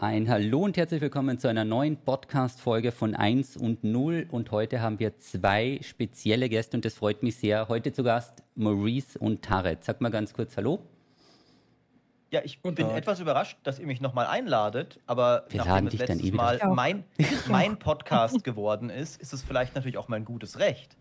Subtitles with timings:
[0.00, 4.28] Ein Hallo und herzlich willkommen zu einer neuen Podcast-Folge von 1 und 0.
[4.30, 7.66] Und heute haben wir zwei spezielle Gäste und das freut mich sehr.
[7.66, 9.78] Heute zu Gast Maurice und Tarek.
[9.80, 10.78] Sag mal ganz kurz Hallo.
[12.30, 16.24] Ja, ich bin etwas überrascht, dass ihr mich nochmal einladet, aber Wir nachdem es letztes
[16.24, 17.04] eh Mal mein,
[17.48, 20.94] mein Podcast geworden ist, ist es vielleicht natürlich auch mein gutes Recht.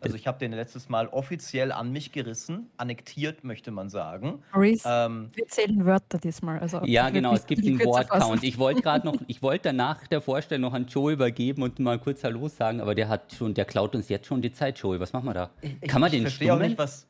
[0.00, 4.42] Also ich habe den letztes Mal offiziell an mich gerissen, annektiert, möchte man sagen.
[4.52, 6.58] Maurice, Ähm, wir zählen Wörter diesmal.
[6.58, 8.44] Also Ja, ich genau, es gibt einen Wortcount.
[8.44, 11.98] Ich wollte gerade noch, ich wollte danach der Vorstellung noch an Joey übergeben und mal
[11.98, 15.00] kurz Hallo sagen, aber der hat schon, der klaut uns jetzt schon die Zeit, Joey.
[15.00, 15.50] Was machen wir da?
[15.62, 16.68] ich, Kann man ich den verstehe auch stummen?
[16.68, 17.06] nicht, was.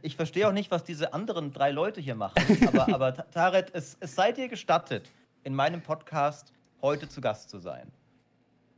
[0.00, 2.34] Ich verstehe auch nicht, was diese anderen drei Leute hier machen.
[2.66, 5.10] Aber, aber Ta- Tarek, es, es sei dir gestattet,
[5.44, 7.90] in meinem Podcast heute zu Gast zu sein.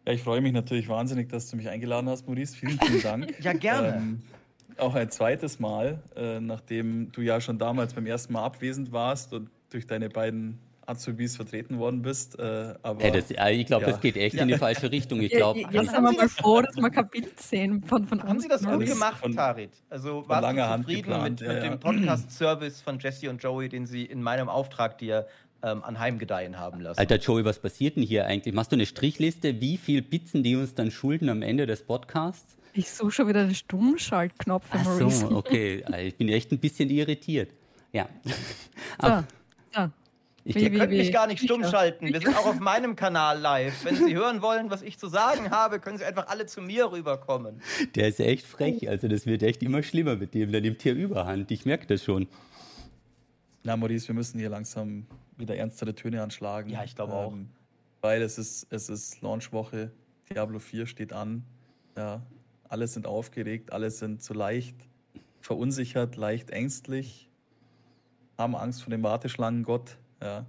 [0.07, 2.57] Ja, ich freue mich natürlich wahnsinnig, dass du mich eingeladen hast, Maurice.
[2.57, 3.35] Vielen, vielen Dank.
[3.41, 3.97] Ja, gerne.
[3.97, 4.23] Ähm,
[4.77, 9.33] auch ein zweites Mal, äh, nachdem du ja schon damals beim ersten Mal abwesend warst
[9.33, 12.39] und durch deine beiden Azubis vertreten worden bist.
[12.39, 13.93] Äh, aber Ey, das, äh, ich glaube, Ja.
[13.93, 15.21] das geht echt in die falsche Richtung.
[15.21, 18.07] Ich Ja, glaube, Jetzt Haben sind wir mal froh, dass wir kein Bild sehen von,
[18.07, 18.43] von Haben uns.
[18.43, 19.71] Sie das gut Alles gemacht, von- Tarit?
[19.91, 21.71] Also warst du zufrieden geplant, mit, ja, mit ja.
[21.71, 25.27] dem Podcast-Service von Jesse und Joey, den Sie in meinem Auftrag dir
[25.63, 26.99] ähm, anheimgedeihen haben lassen?
[26.99, 28.55] Alter Joey, was passiert denn hier eigentlich?
[28.55, 32.57] Machst du eine Strichliste, wie viel Pizzen die uns dann schulden am Ende des Podcasts?
[32.77, 35.85] Ich suche schon wieder den Stummschaltknopf für Ach so, okay.
[36.03, 37.51] Ich bin echt ein bisschen irritiert.
[37.93, 38.09] Ja.
[39.01, 39.25] So, so.
[40.47, 42.07] Ich, Wie- Ihr könnt wie- mich gar nicht stumm schalten.
[42.13, 43.83] Wir sind auch auf meinem Kanal live.
[43.85, 46.93] Wenn Sie hören wollen, was ich zu sagen habe, können Sie einfach alle zu mir
[46.93, 47.63] rüberkommen.
[47.95, 48.89] der ist echt frech.
[48.89, 50.53] Also das wird echt immer schlimmer mit dem.
[50.53, 51.51] Der nimmt hier Überhand.
[51.51, 52.29] Ich merke das schon.
[53.63, 55.07] na, Maurice, wir müssen hier langsam
[55.39, 56.69] wieder ernstere Töne anschlagen.
[56.69, 57.33] Ja, ich glaube auch.
[58.03, 59.91] Weil es ist, es ist Launchwoche,
[60.31, 61.43] Diablo 4 steht an.
[61.97, 62.21] Ja,
[62.69, 64.77] alle sind aufgeregt, alle sind so leicht
[65.41, 67.31] verunsichert, leicht ängstlich,
[68.37, 69.97] haben Angst vor dem Warteschlangengott.
[70.25, 70.45] Ja.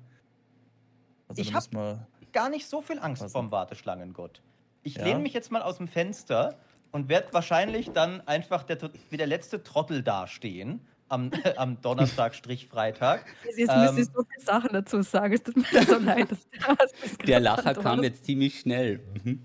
[1.28, 4.42] Also Ich da hab- müssen wir Gar nicht so viel Angst vorm Warteschlangengott.
[4.84, 5.06] Ich Ja?
[5.06, 6.56] lehne mich jetzt mal aus dem Fenster
[6.92, 8.78] und werde wahrscheinlich dann einfach der,
[9.10, 13.26] wie der letzte Trottel dastehen am, am Donnerstag, Strich Freitag.
[13.56, 15.34] Jetzt Ähm, Sie so viele Sachen dazu sagen.
[15.34, 16.30] Es tut mir so leid.
[16.30, 19.00] dass du das Der Lacher kam jetzt ziemlich schnell.
[19.24, 19.42] Mhm.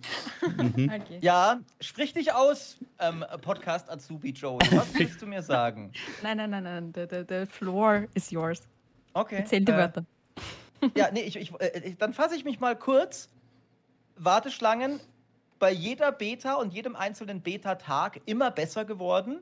[0.93, 1.19] Okay.
[1.21, 4.59] Ja, sprich dich aus, ähm, Podcast Azubi Joey.
[4.73, 5.93] Was willst du mir sagen?
[6.25, 6.93] Nein, nein, nein, nein.
[6.93, 8.63] The, the, the floor is yours.
[9.13, 9.37] Okay.
[9.39, 10.05] Erzähl die äh, Wörter.
[10.97, 13.29] Ja, nee, ich, ich, äh, dann fasse ich mich mal kurz.
[14.17, 15.01] Warteschlangen
[15.59, 19.41] bei jeder Beta und jedem einzelnen Beta-Tag immer besser geworden.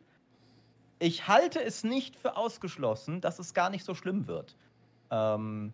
[0.98, 4.56] Ich halte es nicht für ausgeschlossen, dass es gar nicht so schlimm wird.
[5.10, 5.72] Ähm,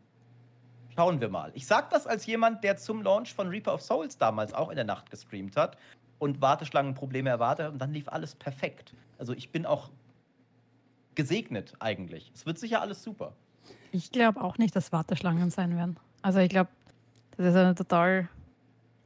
[0.95, 1.51] schauen wir mal.
[1.55, 4.77] Ich sage das als jemand, der zum Launch von Reaper of Souls damals auch in
[4.77, 5.79] der Nacht gestreamt hat
[6.19, 8.95] und Warteschlangenprobleme erwartet und dann lief alles perfekt.
[9.19, 9.91] Also ich bin auch
[11.15, 12.31] gesegnet eigentlich.
[12.35, 13.35] Es wird sicher alles super.
[13.95, 15.97] Ich glaube auch nicht, dass Warteschlangen sein werden.
[16.21, 16.69] Also ich glaube,
[17.37, 18.29] das ist eine total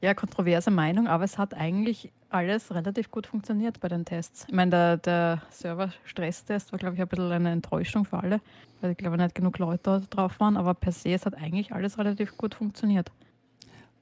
[0.01, 4.47] ja, kontroverse Meinung, aber es hat eigentlich alles relativ gut funktioniert bei den Tests.
[4.49, 8.41] Ich meine, der, der Server-Stresstest war, glaube ich, ein bisschen eine Enttäuschung für alle,
[8.81, 11.71] weil ich glaube nicht genug Leute dort drauf waren, aber per se, es hat eigentlich
[11.75, 13.13] alles relativ gut funktioniert.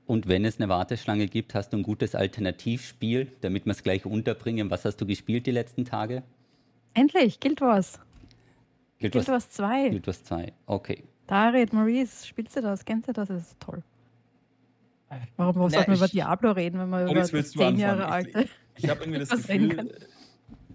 [0.06, 4.06] Und wenn es eine Warteschlange gibt, hast du ein gutes Alternativspiel, damit wir es gleich
[4.06, 4.70] unterbringen.
[4.70, 6.22] Was hast du gespielt die letzten Tage?
[6.94, 7.98] Endlich, Guild Wars.
[9.00, 9.88] Guild Guild Wars 2.
[9.90, 10.52] Guild Wars 2.
[10.66, 11.04] Okay.
[11.26, 12.84] Darid, Maurice, spielst du das?
[12.84, 13.28] Kennst du das?
[13.28, 13.82] Das ist toll.
[15.36, 18.34] Warum Na, sollten wir über ich- Diablo reden, wenn wir über zehn Jahre anfangen?
[18.36, 18.50] alte...
[18.76, 19.96] Ich habe irgendwie das Gefühl,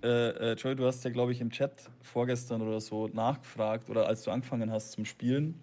[0.04, 0.08] äh,
[0.52, 4.24] äh, Joey, du hast ja, glaube ich, im Chat vorgestern oder so nachgefragt oder als
[4.24, 5.56] du angefangen hast zum Spielen.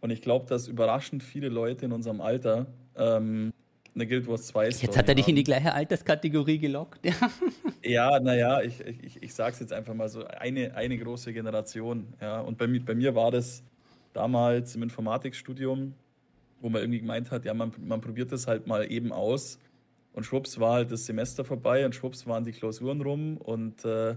[0.00, 2.66] Und ich glaube, dass überraschend viele Leute in unserem Alter
[2.96, 3.52] ähm,
[3.94, 7.00] eine Guild Wars 2 Jetzt hat er dich in die gleiche Alterskategorie gelockt.
[7.04, 7.30] Ja.
[7.82, 12.06] Ja, naja, ich, ich, ich sage es jetzt einfach mal so, eine, eine große Generation.
[12.20, 12.40] Ja.
[12.40, 13.62] Und bei, mir- bei mir war das
[14.12, 15.94] damals im Informatikstudium,
[16.60, 19.58] wo man irgendwie gemeint hat, ja, man, man probiert das halt mal eben aus.
[20.12, 23.36] Und schwupps war halt das Semester vorbei und schwupps waren die Klausuren rum.
[23.38, 24.16] Und äh,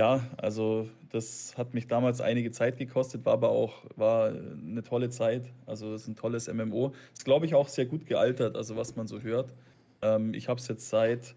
[0.00, 5.10] ja, also das hat mich damals einige Zeit gekostet, war aber auch war eine tolle
[5.10, 5.52] Zeit.
[5.66, 6.94] Also es ist ein tolles MMO.
[7.12, 9.54] Ist, glaube ich, auch sehr gut gealtert, also was man so hört.
[10.00, 11.34] Ähm, ich habe es jetzt seit,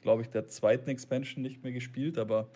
[0.00, 2.48] glaube ich, der zweiten Expansion nicht mehr gespielt, aber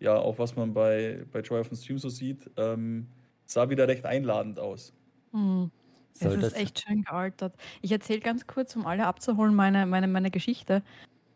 [0.00, 3.06] ja, auch was man bei, bei Joy auf dem Stream so sieht, ähm,
[3.44, 4.92] sah wieder recht einladend aus.
[5.30, 5.70] Hm.
[6.14, 7.54] Soll es ist echt schön gealtert.
[7.80, 10.82] Ich erzähle ganz kurz, um alle abzuholen, meine, meine, meine Geschichte,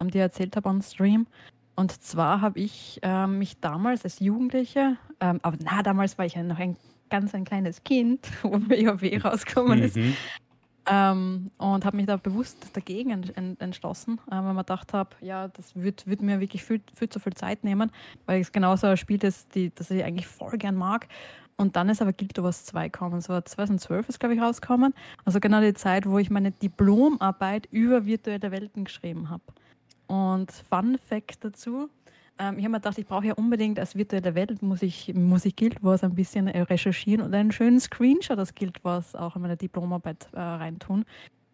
[0.00, 1.29] ähm, die ich erzählt habe am Stream.
[1.81, 6.35] Und zwar habe ich ähm, mich damals als Jugendliche, ähm, aber na, damals war ich
[6.35, 6.77] ja noch ein
[7.09, 10.15] ganz ein kleines Kind, wo WoW rausgekommen ist, Mhm.
[10.85, 15.17] ähm, und habe mich da bewusst dagegen ent, ent, entschlossen, äh, weil man gedacht habe,
[15.23, 17.91] ja, das wird, wird mir wirklich viel, viel zu viel Zeit nehmen,
[18.26, 21.09] weil es genauso ein Spiel ist, die, das ich eigentlich voll gern mag.
[21.56, 23.23] Und dann ist aber Guild Wars 2 gekommen.
[23.23, 24.93] So 2012 ist, glaube ich, rausgekommen.
[25.25, 29.44] Also genau die Zeit, wo ich meine Diplomarbeit über virtuelle Welten geschrieben habe.
[30.11, 31.89] Und Fun Fact dazu,
[32.37, 35.45] ähm, ich habe mir gedacht, ich brauche ja unbedingt als virtuelle Welt, muss ich, muss
[35.45, 39.37] ich Guild Wars ein bisschen äh, recherchieren und einen schönen Screenshot aus Guild Wars auch
[39.37, 41.05] in meine Diplomarbeit äh, reintun.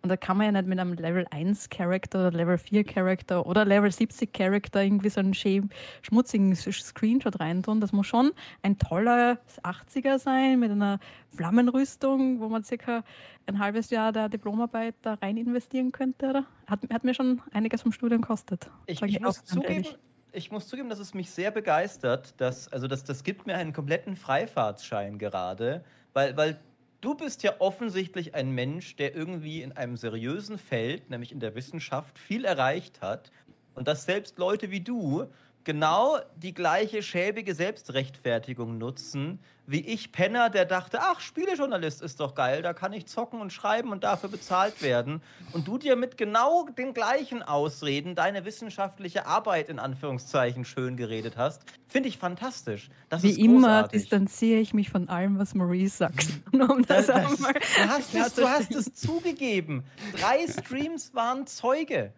[0.06, 3.44] Und da kann man ja nicht mit einem Level 1 Character oder Level 4 Character
[3.44, 7.80] oder Level 70 Character irgendwie so einen schmutzigen Screenshot reintun.
[7.80, 8.30] Das muss schon
[8.62, 11.00] ein toller 80er sein mit einer
[11.34, 13.02] Flammenrüstung, wo man circa
[13.46, 16.28] ein halbes Jahr der Diplomarbeit da rein investieren könnte.
[16.28, 16.44] Oder?
[16.68, 18.70] Hat, hat mir schon einiges vom Studium gekostet.
[18.86, 19.86] Ich, ich, muss zugeben,
[20.30, 23.72] ich muss zugeben, dass es mich sehr begeistert, dass, also das, das gibt mir einen
[23.72, 25.82] kompletten Freifahrtsschein gerade,
[26.12, 26.60] weil, weil
[27.00, 31.54] du bist ja offensichtlich ein Mensch, der irgendwie in einem seriösen Feld, nämlich in der
[31.54, 33.30] Wissenschaft, viel erreicht hat.
[33.74, 35.26] Und dass selbst Leute wie du
[35.66, 42.36] genau die gleiche schäbige Selbstrechtfertigung nutzen, wie ich Penner, der dachte, ach, Spielejournalist ist doch
[42.36, 45.20] geil, da kann ich zocken und schreiben und dafür bezahlt werden.
[45.52, 51.36] Und du dir mit genau den gleichen Ausreden deine wissenschaftliche Arbeit in Anführungszeichen schön geredet
[51.36, 52.88] hast, finde ich fantastisch.
[53.08, 56.28] Das wie immer distanziere ich mich von allem, was Maurice sagt.
[56.52, 59.82] um das das, das, du, hast es, du hast es zugegeben.
[60.12, 62.12] Drei Streams waren Zeuge.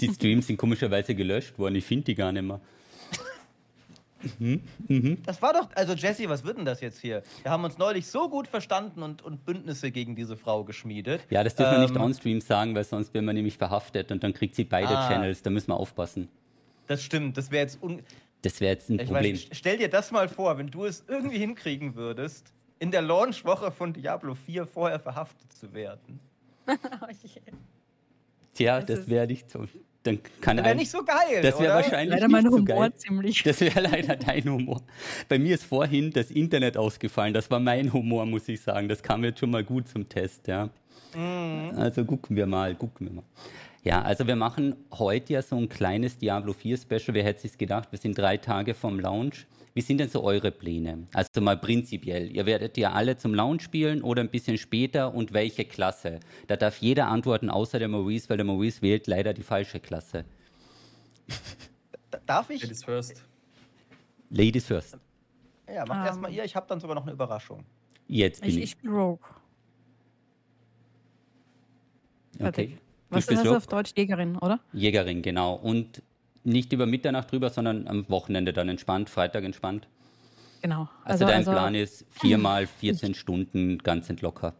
[0.00, 1.76] Die Streams sind komischerweise gelöscht worden.
[1.76, 2.60] Ich finde die gar nicht mehr.
[4.38, 5.22] Mhm, mhm.
[5.24, 7.22] Das war doch, also Jesse, was wird denn das jetzt hier?
[7.42, 11.20] Wir haben uns neulich so gut verstanden und, und Bündnisse gegen diese Frau geschmiedet.
[11.30, 14.10] Ja, das dürfen ähm, wir nicht ähm, on-stream sagen, weil sonst werden wir nämlich verhaftet
[14.12, 15.42] und dann kriegt sie beide ah, Channels.
[15.42, 16.28] Da müssen wir aufpassen.
[16.86, 18.02] Das stimmt, das wäre jetzt un
[18.42, 19.34] Das wäre jetzt ein ich Problem.
[19.34, 23.70] Weiß, stell dir das mal vor, wenn du es irgendwie hinkriegen würdest, in der Launchwoche
[23.70, 26.20] von Diablo 4 vorher verhaftet zu werden.
[28.54, 29.66] Tja, das, das wäre nicht so
[30.04, 31.40] dann kann wäre nicht so geil.
[31.42, 33.42] Das wäre wahrscheinlich leider mein Humor so ziemlich.
[33.42, 34.82] Das wäre leider dein Humor.
[35.30, 37.32] Bei mir ist vorhin das Internet ausgefallen.
[37.32, 38.86] Das war mein Humor, muss ich sagen.
[38.88, 40.68] Das kam jetzt schon mal gut zum Test, ja.
[41.14, 41.78] Mhm.
[41.78, 43.24] Also gucken wir mal, gucken wir mal.
[43.82, 47.14] Ja, also wir machen heute ja so ein kleines Diablo 4 Special.
[47.14, 47.90] Wer hätte sich gedacht?
[47.90, 49.46] Wir sind drei Tage vom Launch.
[49.74, 51.08] Wie sind denn so eure Pläne?
[51.12, 52.30] Also mal prinzipiell.
[52.30, 56.20] Ihr werdet ja alle zum Lounge spielen oder ein bisschen später und welche Klasse?
[56.46, 60.24] Da darf jeder antworten, außer der Maurice, weil der Maurice wählt leider die falsche Klasse.
[62.26, 62.62] Darf ich?
[62.62, 63.24] Ladies first.
[64.30, 64.96] Ladies first.
[65.66, 66.44] Ja, macht um, erstmal ihr.
[66.44, 67.64] Ich habe dann sogar noch eine Überraschung.
[68.06, 68.56] Jetzt bin ich.
[68.56, 69.18] Ich, ich bin Rogue.
[72.40, 72.78] Okay.
[73.10, 73.92] Was ist das auf Deutsch?
[73.96, 74.60] Jägerin, oder?
[74.72, 75.54] Jägerin, genau.
[75.54, 76.02] Und
[76.44, 79.88] nicht über Mitternacht drüber, sondern am Wochenende dann entspannt, Freitag entspannt.
[80.62, 80.88] Genau.
[81.04, 84.54] Also, also dein also, Plan ist viermal 14 Stunden ganz entlocker.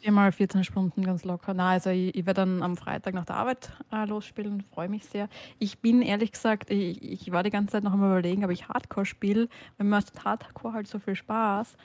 [0.00, 1.52] Viermal 14 Stunden ganz locker.
[1.52, 5.04] Na, also ich, ich werde dann am Freitag nach der Arbeit äh, losspielen, freue mich
[5.04, 5.28] sehr.
[5.58, 8.68] Ich bin ehrlich gesagt, ich, ich war die ganze Zeit noch einmal überlegen, ob ich
[8.68, 11.76] Hardcore spiele, weil mir macht Hardcore halt so viel Spaß.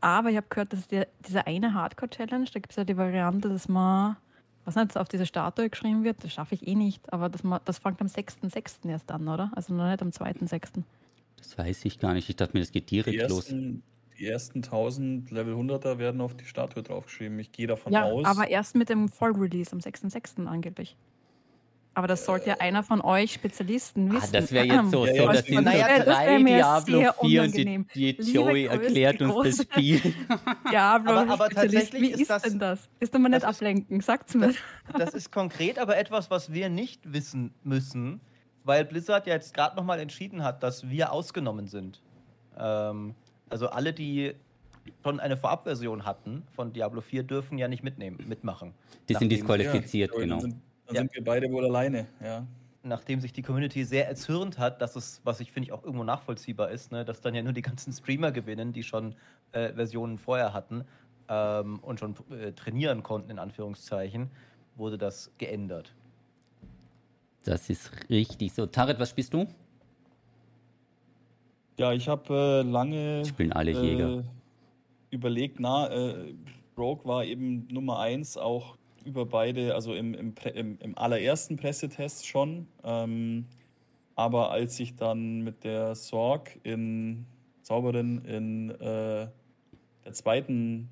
[0.00, 3.48] Aber ich habe gehört, dass die, diese eine Hardcore-Challenge, da gibt es ja die Variante,
[3.48, 4.16] dass man
[4.66, 7.12] was nicht auf diese Statue geschrieben wird, das schaffe ich eh nicht.
[7.12, 8.88] Aber das, das fängt am 6.6.
[8.88, 9.50] erst an, oder?
[9.54, 10.82] Also noch nicht am 2.6.
[11.36, 12.28] Das weiß ich gar nicht.
[12.28, 13.82] Ich dachte mir, das geht direkt die ersten, los.
[14.18, 17.38] Die ersten 1000 Level 100er werden auf die Statue draufgeschrieben.
[17.38, 18.24] Ich gehe davon ja, aus.
[18.24, 20.46] aber erst mit dem Vollrelease am 6.6.
[20.46, 20.96] angehtlich.
[21.96, 24.28] Aber das sollte ja einer von euch Spezialisten wissen.
[24.28, 27.84] Ah, das wäre jetzt so, so das sind naja, drei Diablo 4 und die,
[28.18, 30.02] die Joey erklärt uns das Spiel.
[30.70, 32.90] Diablo aber, aber tatsächlich Wie ist, ist das, denn das?
[33.00, 34.48] Ist doch mal nicht ablenken, sagt's mir.
[34.48, 34.56] Das,
[34.98, 38.20] das ist konkret aber etwas, was wir nicht wissen müssen,
[38.64, 42.02] weil Blizzard ja jetzt gerade nochmal entschieden hat, dass wir ausgenommen sind.
[42.58, 43.14] Ähm,
[43.48, 44.34] also alle, die
[45.02, 48.74] schon eine Vorabversion hatten von Diablo 4, dürfen ja nicht mitnehmen, mitmachen.
[49.08, 50.40] Die sind disqualifiziert, ja, genau.
[50.40, 51.00] Sind dann ja.
[51.02, 52.46] sind wir beide wohl alleine, ja.
[52.82, 56.04] Nachdem sich die Community sehr erzürnt hat, dass es, was ich finde ich auch irgendwo
[56.04, 59.16] nachvollziehbar ist, ne, dass dann ja nur die ganzen Streamer gewinnen, die schon
[59.52, 60.84] äh, Versionen vorher hatten
[61.28, 64.30] ähm, und schon äh, trainieren konnten, in Anführungszeichen,
[64.76, 65.92] wurde das geändert.
[67.42, 68.66] Das ist richtig so.
[68.66, 69.46] Taret, was spielst du?
[71.78, 73.24] Ja, ich habe äh, lange.
[73.24, 74.18] Spielen alle Jäger.
[74.18, 74.22] Äh,
[75.10, 76.34] überlegt, na, äh,
[76.76, 78.76] Rogue war eben Nummer 1 auch
[79.06, 82.66] über beide, also im, im, im, im allerersten Pressetest schon.
[82.84, 83.46] Ähm,
[84.14, 87.26] aber als ich dann mit der Sorg in
[87.62, 89.28] Zauberin in äh,
[90.04, 90.88] der zweiten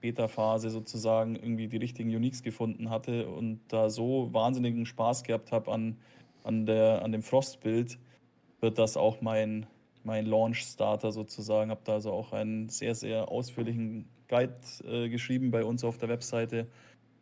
[0.00, 5.72] Beta-Phase sozusagen irgendwie die richtigen Uniques gefunden hatte und da so wahnsinnigen Spaß gehabt habe
[5.72, 5.96] an,
[6.44, 7.98] an, an dem Frostbild,
[8.60, 9.66] wird das auch mein,
[10.04, 11.70] mein Launch-Starter sozusagen.
[11.70, 16.08] Habe da also auch einen sehr, sehr ausführlichen Guide äh, geschrieben bei uns auf der
[16.08, 16.66] Webseite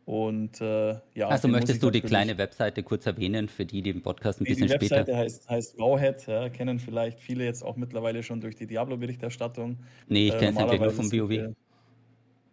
[0.08, 1.28] Und äh, ja.
[1.28, 4.54] Also möchtest du die kleine Webseite kurz erwähnen, für die, die im Podcast ein nee,
[4.54, 5.04] bisschen später.
[5.04, 8.66] Die Webseite heißt, heißt Wowhead, ja, kennen vielleicht viele jetzt auch mittlerweile schon durch die
[8.66, 9.76] Diablo-Berichterstattung.
[10.08, 11.30] Nee, ich äh, kenne es nur vom WoW.
[11.30, 11.52] Äh,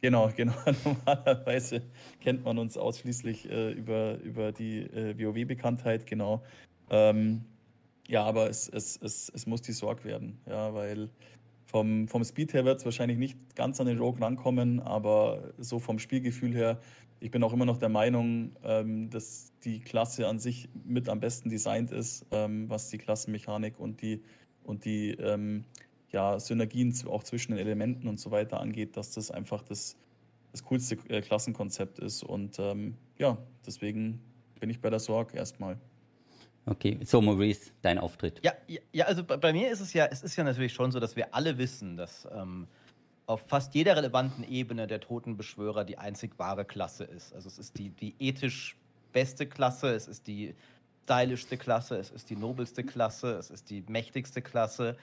[0.01, 0.51] genau, genau.
[0.83, 1.81] Normalerweise
[2.19, 6.43] kennt man uns ausschließlich äh, über, über die äh, WoW-Bekanntheit, genau.
[6.89, 7.45] Ähm,
[8.09, 11.09] ja, aber es, es, es, es muss die Sorge werden, ja, weil
[11.65, 15.79] vom, vom Speed her wird es wahrscheinlich nicht ganz an den Rogue rankommen, aber so
[15.79, 16.79] vom Spielgefühl her
[17.19, 21.19] ich bin auch immer noch der Meinung, ähm, dass die Klasse an sich mit am
[21.19, 24.21] besten designt ist, ähm, was die Klassenmechanik und die,
[24.63, 25.63] und die ähm,
[26.11, 29.97] ja, Synergien auch zwischen den Elementen und so weiter angeht, dass das einfach das,
[30.51, 32.23] das coolste äh, Klassenkonzept ist.
[32.23, 34.21] Und ähm, ja, deswegen
[34.59, 35.79] bin ich bei der Sorge erstmal.
[36.67, 38.41] Okay, so Maurice, dein Auftritt.
[38.43, 38.53] Ja,
[38.91, 41.15] ja, also bei, bei, mir ist es ja, es ist ja natürlich schon so, dass
[41.15, 42.67] wir alle wissen, dass ähm,
[43.27, 47.33] auf fast jeder relevanten Ebene der Totenbeschwörer die einzig wahre Klasse ist.
[47.33, 48.77] Also es ist die, die ethisch
[49.13, 50.55] beste Klasse, es ist die
[51.03, 54.97] stylischste Klasse, es ist die nobelste Klasse, es ist die mächtigste Klasse.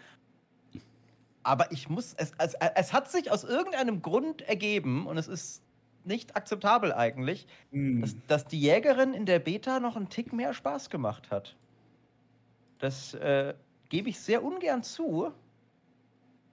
[1.44, 5.62] Aber ich muss, es, es, es hat sich aus irgendeinem Grund ergeben und es ist
[6.04, 8.00] nicht akzeptabel eigentlich, mm.
[8.00, 11.56] dass, dass, die Jägerin in der Beta noch einen Tick mehr Spaß gemacht hat.
[12.78, 13.54] Das äh,
[13.88, 15.32] gebe ich sehr ungern zu.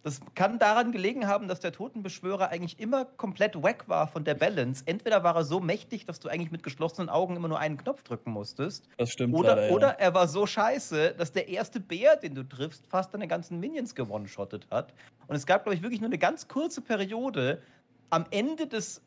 [0.01, 4.34] Das kann daran gelegen haben, dass der Totenbeschwörer eigentlich immer komplett wack war von der
[4.34, 4.84] Balance.
[4.86, 8.03] Entweder war er so mächtig, dass du eigentlich mit geschlossenen Augen immer nur einen Knopf
[8.03, 8.88] drücken musstest.
[8.98, 9.36] Das stimmt.
[9.36, 9.74] Oder, leider, ja.
[9.74, 13.60] oder er war so scheiße, dass der erste Bär, den du triffst, fast deine ganzen
[13.60, 14.94] Minions gewone-shottet hat.
[15.27, 17.62] Und es gab, glaube ich, wirklich nur eine ganz kurze Periode
[18.10, 19.01] am Ende des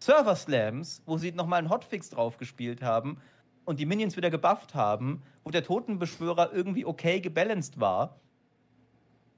[0.00, 3.20] Server Slams, wo sie nochmal einen Hotfix drauf gespielt haben
[3.64, 8.18] und die Minions wieder gebufft haben, wo der Totenbeschwörer irgendwie okay gebalanced war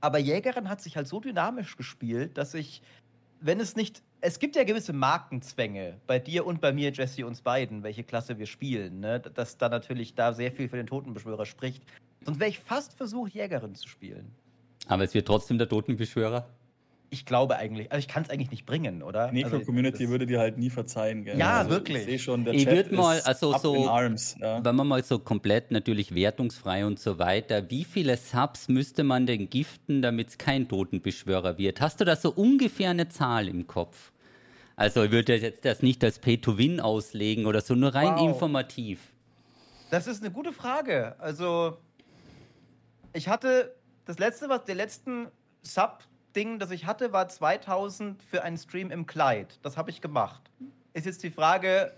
[0.01, 2.83] aber Jägerin hat sich halt so dynamisch gespielt, dass ich,
[3.41, 4.03] wenn es nicht.
[4.23, 8.39] Es gibt ja gewisse Markenzwänge bei dir und bei mir, Jesse, uns beiden, welche Klasse
[8.39, 9.21] wir spielen, ne?
[9.21, 11.83] Dass da natürlich da sehr viel für den Totenbeschwörer spricht.
[12.25, 14.31] Sonst wäre ich fast versucht, Jägerin zu spielen.
[14.89, 16.47] Aber es wird trotzdem der Totenbeschwörer?
[17.11, 19.33] Ich glaube eigentlich, also ich kann es eigentlich nicht bringen, oder?
[19.33, 21.37] Necro also, Community würde dir halt nie verzeihen, gell?
[21.37, 21.99] Ja, also, wirklich.
[21.99, 24.65] Ich sehe schon, der ich Chat mal, also so, arms, ja.
[24.65, 29.27] wenn man mal so komplett natürlich wertungsfrei und so weiter, wie viele Subs müsste man
[29.27, 31.81] denn giften, damit es kein Totenbeschwörer wird?
[31.81, 34.13] Hast du da so ungefähr eine Zahl im Kopf?
[34.77, 38.29] Also ich würde jetzt das nicht als Pay-to-Win auslegen oder so, nur rein wow.
[38.29, 39.13] informativ.
[39.91, 41.17] Das ist eine gute Frage.
[41.19, 41.77] Also
[43.13, 43.75] ich hatte
[44.07, 45.27] das letzte, was der letzten
[45.63, 45.99] Sub
[46.35, 49.59] Ding, das ich hatte, war 2000 für einen Stream im Kleid.
[49.63, 50.43] Das habe ich gemacht.
[50.93, 51.93] Ist jetzt die Frage,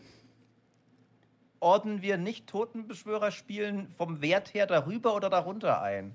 [1.61, 6.15] ordnen wir nicht Totenbeschwörer spielen vom Wert her darüber oder darunter ein?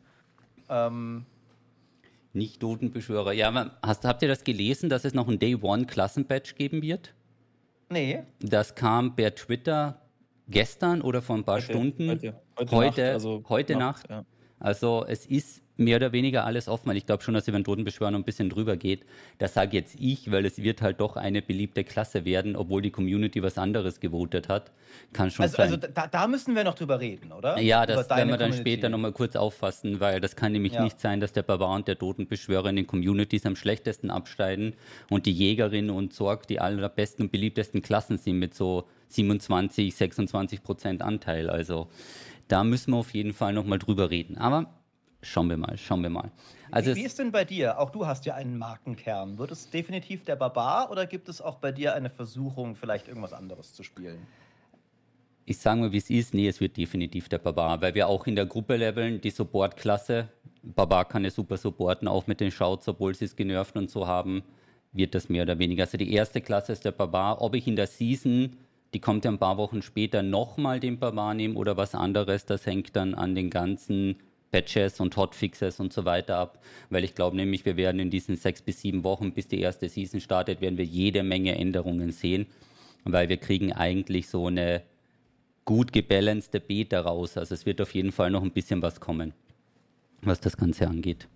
[0.70, 1.26] Ähm,
[2.34, 3.34] nicht Totenbeschwörer.
[3.34, 7.14] Ja, hast, habt ihr das gelesen, dass es noch ein Day One Klassenbatch geben wird?
[7.90, 8.24] Nee.
[8.40, 10.02] Das kam per Twitter
[10.48, 12.10] gestern oder vor ein paar heute, Stunden.
[12.10, 13.14] Heute, heute, heute Nacht.
[13.14, 14.10] Also heute Nacht.
[14.10, 14.10] Nacht.
[14.10, 14.26] Ja.
[14.60, 17.64] Also es ist mehr oder weniger alles offen, weil ich glaube schon, dass über den
[17.64, 19.06] Totenbeschwörer noch ein bisschen drüber geht.
[19.38, 22.92] Das sage jetzt ich, weil es wird halt doch eine beliebte Klasse werden, obwohl die
[22.92, 24.72] Community was anderes gewotet hat.
[25.14, 25.66] Kann schon also, sein.
[25.66, 27.60] Also da, da, müssen wir noch drüber reden, oder?
[27.60, 28.60] Ja, das werden wir dann Community.
[28.60, 30.84] später nochmal kurz auffassen, weil das kann nämlich ja.
[30.84, 34.74] nicht sein, dass der Barbar und der Totenbeschwörer in den Communities am schlechtesten absteigen
[35.10, 40.64] und die Jägerin und Sorg die allerbesten und beliebtesten Klassen sind mit so 27, 26
[40.64, 41.50] Prozent Anteil.
[41.50, 41.88] Also
[42.48, 44.38] da müssen wir auf jeden Fall nochmal drüber reden.
[44.38, 44.74] Aber
[45.22, 46.32] Schauen wir mal, schauen wir mal.
[46.72, 47.80] Also wie, wie ist denn bei dir?
[47.80, 49.38] Auch du hast ja einen Markenkern.
[49.38, 53.34] Wird es definitiv der Barbar oder gibt es auch bei dir eine Versuchung, vielleicht irgendwas
[53.34, 54.20] anderes zu spielen?
[55.46, 56.34] Ich sage mal, wie es ist.
[56.34, 60.28] Nee, es wird definitiv der Barbar, weil wir auch in der Gruppe leveln, die Support-Klasse.
[60.62, 64.06] Barbar kann ja super supporten, auch mit den Shouts, obwohl sie es genervt und so
[64.06, 64.44] haben,
[64.92, 65.86] wird das mehr oder weniger.
[65.86, 67.42] Also die erste Klasse ist der Barbar.
[67.42, 68.58] Ob ich in der Season,
[68.94, 72.66] die kommt ja ein paar Wochen später, nochmal den Barbar nehme oder was anderes, das
[72.66, 74.18] hängt dann an den ganzen
[74.52, 78.36] Patches und Hotfixes und so weiter ab, weil ich glaube nämlich, wir werden in diesen
[78.36, 82.48] sechs bis sieben Wochen, bis die erste Season startet, werden wir jede Menge Änderungen sehen,
[83.04, 84.84] weil wir kriegen eigentlich so eine
[85.66, 87.38] gut gebalancete Beta raus.
[87.38, 89.34] Also es wird auf jeden Fall noch ein bisschen was kommen,
[90.22, 91.28] was das Ganze angeht.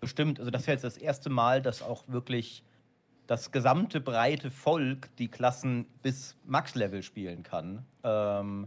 [0.00, 2.62] Bestimmt, also das ist jetzt das erste Mal, dass auch wirklich
[3.26, 7.84] das gesamte breite Volk die Klassen bis Max-Level spielen kann.
[8.02, 8.66] Ähm,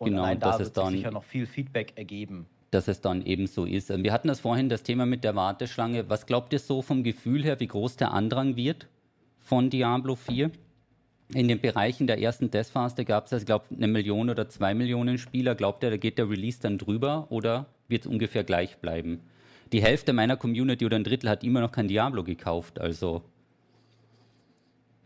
[0.00, 2.46] und genau, allein da wird sich sicher noch viel Feedback ergeben.
[2.70, 3.90] Dass es dann eben so ist.
[3.90, 6.08] Wir hatten das vorhin, das Thema mit der Warteschlange.
[6.08, 8.86] Was glaubt ihr so vom Gefühl her, wie groß der Andrang wird
[9.40, 10.50] von Diablo 4?
[11.34, 14.72] In den Bereichen der ersten Testphase gab es, also, ich glaube, eine Million oder zwei
[14.72, 15.54] Millionen Spieler.
[15.54, 19.20] Glaubt ihr, da geht der Release dann drüber oder wird es ungefähr gleich bleiben?
[19.72, 23.22] Die Hälfte meiner Community oder ein Drittel hat immer noch kein Diablo gekauft, also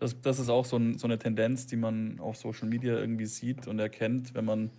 [0.04, 3.26] das, das ist auch so, ein, so, eine Tendenz, die man auf Social Media irgendwie
[3.26, 4.70] sieht und erkennt, wenn man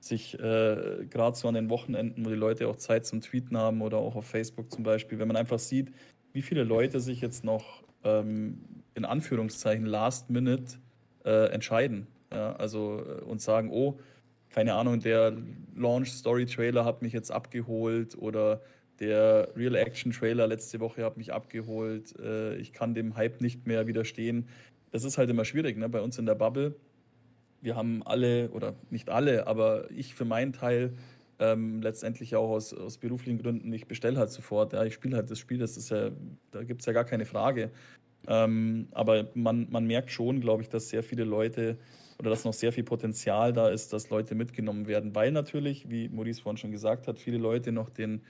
[0.00, 3.82] sich äh, gerade so an den Wochenenden, wo die Leute auch Zeit zum Tweeten haben
[3.82, 5.90] oder auch auf Facebook zum Beispiel, wenn man einfach sieht,
[6.32, 8.60] wie viele Leute sich jetzt noch ähm,
[8.94, 10.78] in Anführungszeichen last minute
[11.24, 12.06] äh, entscheiden.
[12.32, 13.98] Ja, also äh, und sagen, oh,
[14.50, 15.36] keine Ahnung, der
[15.74, 18.60] Launch-Story-Trailer hat mich jetzt abgeholt oder
[19.00, 22.18] der Real-Action-Trailer letzte Woche hat mich abgeholt.
[22.18, 24.48] Äh, ich kann dem Hype nicht mehr widerstehen.
[24.90, 25.88] Das ist halt immer schwierig ne?
[25.88, 26.74] bei uns in der Bubble.
[27.60, 30.94] Wir haben alle, oder nicht alle, aber ich für meinen Teil
[31.40, 34.72] ähm, letztendlich auch aus, aus beruflichen Gründen, ich bestelle halt sofort.
[34.72, 36.10] Ja, ich spiele halt das Spiel, das ist ja,
[36.50, 37.70] da gibt es ja gar keine Frage.
[38.26, 41.78] Ähm, aber man, man merkt schon, glaube ich, dass sehr viele Leute
[42.18, 46.08] oder dass noch sehr viel Potenzial da ist, dass Leute mitgenommen werden, weil natürlich, wie
[46.08, 48.22] Maurice vorhin schon gesagt hat, viele Leute noch den,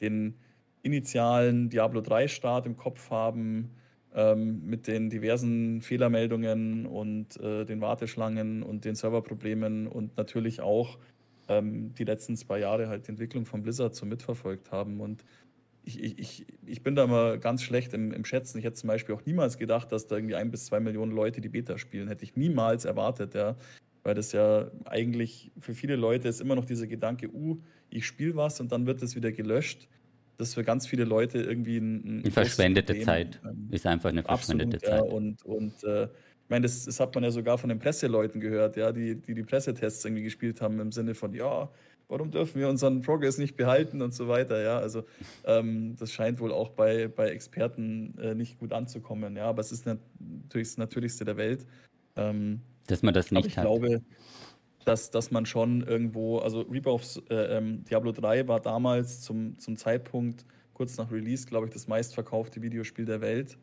[0.00, 0.34] den
[0.82, 3.70] initialen Diablo 3 Start im Kopf haben,
[4.14, 10.98] ähm, mit den diversen Fehlermeldungen und äh, den Warteschlangen und den Serverproblemen und natürlich auch
[11.48, 15.00] ähm, die letzten zwei Jahre halt die Entwicklung von Blizzard so mitverfolgt haben.
[15.00, 15.24] Und
[15.82, 18.58] ich, ich, ich bin da mal ganz schlecht im, im Schätzen.
[18.58, 21.40] Ich hätte zum Beispiel auch niemals gedacht, dass da irgendwie ein bis zwei Millionen Leute
[21.40, 22.08] die Beta spielen.
[22.08, 23.56] Hätte ich niemals erwartet, ja.
[24.04, 27.58] Weil das ja eigentlich für viele Leute ist immer noch dieser Gedanke, uh,
[27.88, 29.88] ich spiele was und dann wird das wieder gelöscht.
[30.36, 33.06] Das ist für ganz viele Leute irgendwie ein, ein verschwendete Problem.
[33.06, 33.40] Zeit.
[33.70, 35.10] Ist einfach eine verschwendete Absolut, Zeit.
[35.10, 38.40] Ja, und, und äh, ich meine, das, das, hat man ja sogar von den Presseleuten
[38.40, 41.70] gehört, ja, die, die die Pressetests irgendwie gespielt haben im Sinne von, ja,
[42.08, 44.78] warum dürfen wir unseren Progress nicht behalten und so weiter, ja.
[44.78, 45.04] Also
[45.44, 49.46] ähm, das scheint wohl auch bei, bei Experten äh, nicht gut anzukommen, ja.
[49.46, 51.64] Aber es ist natürlich das Natürlichste der Welt.
[52.16, 53.64] Ähm, Dass man das nicht ich hat.
[53.64, 54.02] glaube,
[54.84, 59.76] dass, dass man schon irgendwo, also Rebirth äh, ähm, Diablo 3 war damals zum, zum
[59.76, 63.56] Zeitpunkt, kurz nach Release, glaube ich, das meistverkaufte Videospiel der Welt.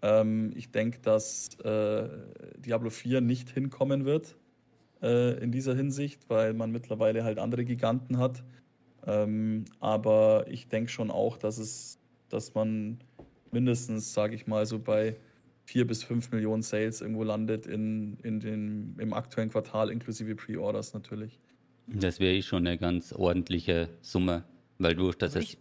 [0.00, 2.08] Ähm, ich denke, dass äh,
[2.58, 4.36] Diablo 4 nicht hinkommen wird
[5.02, 8.42] äh, in dieser Hinsicht, weil man mittlerweile halt andere Giganten hat.
[9.06, 11.98] Ähm, aber ich denke schon auch, dass es,
[12.28, 12.98] dass man
[13.50, 15.16] mindestens, sage ich mal, so bei
[15.64, 20.94] vier bis fünf Millionen Sales irgendwo landet in, in den, im aktuellen Quartal, inklusive Pre-Orders
[20.94, 21.38] natürlich.
[21.86, 24.44] Das wäre eh schon eine ganz ordentliche Summe,
[24.78, 25.56] weil du das also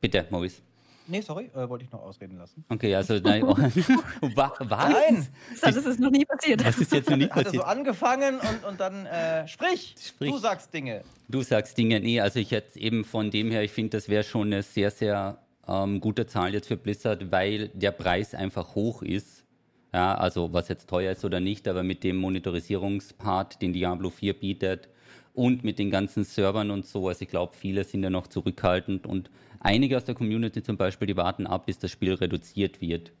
[0.00, 0.60] Bitte, Maurice.
[1.06, 2.64] Nee, sorry, äh, wollte ich noch ausreden lassen.
[2.68, 3.42] Okay, also nein.
[3.42, 3.56] Oh,
[4.34, 4.52] was?
[4.60, 5.26] Nein!
[5.60, 6.64] Das ist noch nie passiert.
[6.64, 7.48] Das ist jetzt noch nie passiert.
[7.48, 11.02] Hat so angefangen und, und dann äh, sprich, sprich, Du sagst Dinge.
[11.28, 12.00] Du sagst Dinge.
[12.00, 14.90] Nee, also ich jetzt eben von dem her, ich finde, das wäre schon eine sehr,
[14.90, 19.44] sehr ähm, gute Zahl jetzt für Blizzard, weil der Preis einfach hoch ist.
[19.92, 24.34] Ja, also was jetzt teuer ist oder nicht, aber mit dem Monitorisierungspart, den Diablo 4
[24.34, 24.88] bietet
[25.34, 29.06] und mit den ganzen Servern und so, also ich glaube, viele sind ja noch zurückhaltend
[29.06, 29.30] und
[29.64, 33.12] Einige aus der Community zum Beispiel, die warten ab, bis das Spiel reduziert wird.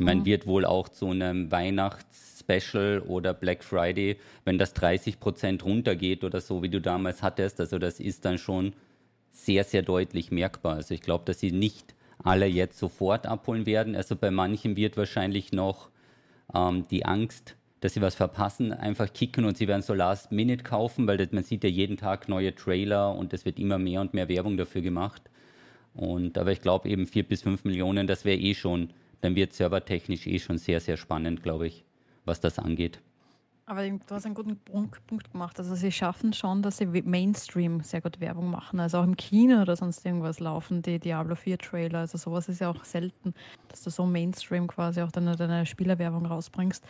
[0.00, 0.24] Man mhm.
[0.24, 6.40] wird wohl auch zu einem Weihnachts-Special oder Black Friday, wenn das 30 Prozent runtergeht oder
[6.40, 8.72] so, wie du damals hattest, also das ist dann schon
[9.34, 10.76] sehr, sehr deutlich merkbar.
[10.76, 13.96] Also ich glaube, dass sie nicht alle jetzt sofort abholen werden.
[13.96, 15.90] Also bei manchen wird wahrscheinlich noch
[16.54, 20.64] ähm, die Angst, dass sie was verpassen, einfach kicken und sie werden so Last Minute
[20.64, 24.00] kaufen, weil das, man sieht ja jeden Tag neue Trailer und es wird immer mehr
[24.00, 25.22] und mehr Werbung dafür gemacht.
[25.94, 29.52] Und, aber ich glaube eben vier bis fünf Millionen, das wäre eh schon, dann wird
[29.52, 31.84] servertechnisch eh schon sehr, sehr spannend, glaube ich,
[32.24, 33.00] was das angeht.
[33.66, 35.58] Aber du hast einen guten Punkt gemacht.
[35.58, 38.78] Also sie schaffen schon, dass sie Mainstream sehr gut Werbung machen.
[38.78, 42.00] Also auch im Kino oder sonst irgendwas laufen die Diablo 4 Trailer.
[42.00, 43.32] Also sowas ist ja auch selten,
[43.68, 46.84] dass du so Mainstream quasi auch deine, deine Spielerwerbung rausbringst.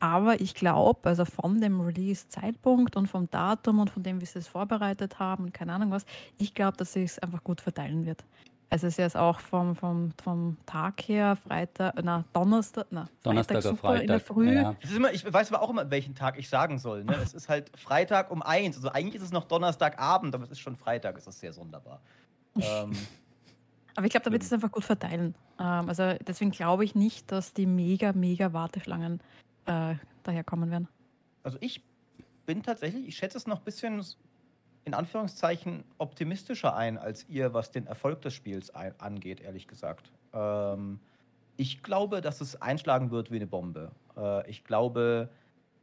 [0.00, 4.40] Aber ich glaube, also von dem Release-Zeitpunkt und vom Datum und von dem, wie sie
[4.40, 6.06] es vorbereitet haben und keine Ahnung was,
[6.38, 8.24] ich glaube, dass sie es einfach gut verteilen wird.
[8.68, 13.70] Also es ist auch vom, vom, vom Tag her, Freitag, na, Donnerstag, na, Donnerstag Freitag,
[13.70, 14.02] super Freitag.
[14.02, 14.52] in der Früh.
[14.52, 14.74] Ja.
[14.94, 17.04] Immer, ich weiß aber auch immer, welchen Tag ich sagen soll.
[17.04, 17.14] Ne?
[17.22, 18.76] Es ist halt Freitag um eins.
[18.76, 21.16] Also eigentlich ist es noch Donnerstagabend, aber es ist schon Freitag.
[21.16, 22.00] Es ist sehr sonderbar.
[22.56, 22.92] ähm,
[23.94, 25.36] aber ich glaube, da wird es einfach gut verteilen.
[25.60, 29.20] Ähm, also deswegen glaube ich nicht, dass die mega, mega Warteschlangen
[29.66, 30.88] äh, daherkommen werden.
[31.44, 31.82] Also ich
[32.46, 34.04] bin tatsächlich, ich schätze es noch ein bisschen
[34.86, 40.12] in Anführungszeichen optimistischer ein als ihr, was den Erfolg des Spiels angeht, ehrlich gesagt.
[40.32, 41.00] Ähm,
[41.56, 43.90] ich glaube, dass es einschlagen wird wie eine Bombe.
[44.16, 45.28] Äh, ich glaube,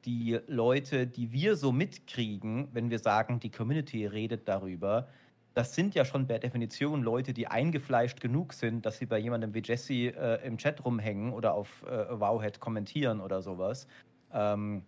[0.05, 5.09] die Leute, die wir so mitkriegen, wenn wir sagen, die Community redet darüber,
[5.53, 9.53] das sind ja schon per Definition Leute, die eingefleischt genug sind, dass sie bei jemandem
[9.53, 13.85] wie Jesse äh, im Chat rumhängen oder auf äh, Wowhead kommentieren oder sowas.
[14.31, 14.83] Ähm,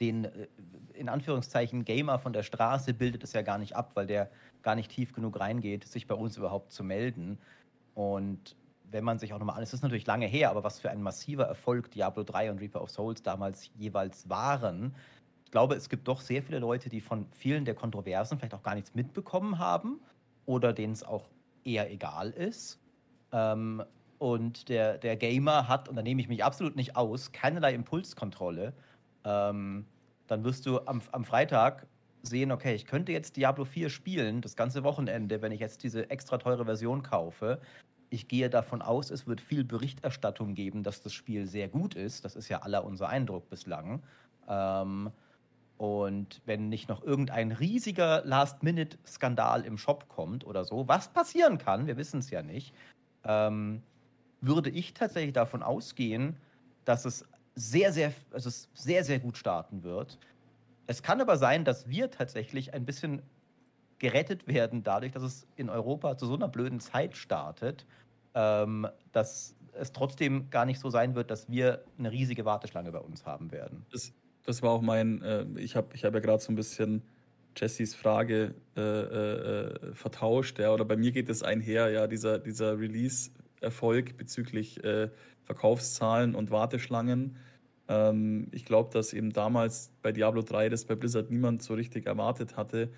[0.00, 0.48] den äh,
[0.94, 4.30] in Anführungszeichen Gamer von der Straße bildet es ja gar nicht ab, weil der
[4.62, 7.38] gar nicht tief genug reingeht, sich bei uns überhaupt zu melden.
[7.94, 8.56] Und
[8.90, 11.00] wenn man sich auch nochmal an, es ist natürlich lange her, aber was für ein
[11.00, 14.94] massiver Erfolg Diablo 3 und Reaper of Souls damals jeweils waren.
[15.44, 18.62] Ich glaube, es gibt doch sehr viele Leute, die von vielen der Kontroversen vielleicht auch
[18.62, 20.00] gar nichts mitbekommen haben
[20.46, 21.28] oder denen es auch
[21.64, 22.78] eher egal ist.
[23.32, 23.82] Ähm,
[24.18, 28.74] und der, der Gamer hat, und da nehme ich mich absolut nicht aus, keinerlei Impulskontrolle.
[29.24, 29.86] Ähm,
[30.26, 31.86] dann wirst du am, am Freitag
[32.22, 36.10] sehen, okay, ich könnte jetzt Diablo 4 spielen, das ganze Wochenende, wenn ich jetzt diese
[36.10, 37.60] extra teure Version kaufe.
[38.10, 42.24] Ich gehe davon aus, es wird viel Berichterstattung geben, dass das Spiel sehr gut ist.
[42.24, 44.02] Das ist ja aller unser Eindruck bislang.
[44.48, 45.10] Ähm,
[45.78, 51.86] und wenn nicht noch irgendein riesiger Last-Minute-Skandal im Shop kommt oder so, was passieren kann,
[51.86, 52.74] wir wissen es ja nicht,
[53.24, 53.82] ähm,
[54.42, 56.36] würde ich tatsächlich davon ausgehen,
[56.84, 57.26] dass es
[57.60, 60.18] sehr, sehr, also sehr, sehr gut starten wird.
[60.86, 63.22] Es kann aber sein, dass wir tatsächlich ein bisschen
[63.98, 67.86] gerettet werden, dadurch, dass es in Europa zu so einer blöden Zeit startet,
[68.34, 72.98] ähm, dass es trotzdem gar nicht so sein wird, dass wir eine riesige Warteschlange bei
[72.98, 73.84] uns haben werden.
[73.92, 74.12] Das,
[74.44, 77.02] das war auch mein, äh, ich habe ich hab ja gerade so ein bisschen
[77.56, 82.78] Jessys Frage äh, äh, vertauscht, ja, oder bei mir geht es einher, ja, dieser, dieser
[82.78, 85.10] Release-Erfolg bezüglich äh,
[85.44, 87.36] Verkaufszahlen und Warteschlangen
[87.90, 92.06] ähm, ich glaube, dass eben damals bei Diablo 3 das bei Blizzard niemand so richtig
[92.06, 92.88] erwartet hatte.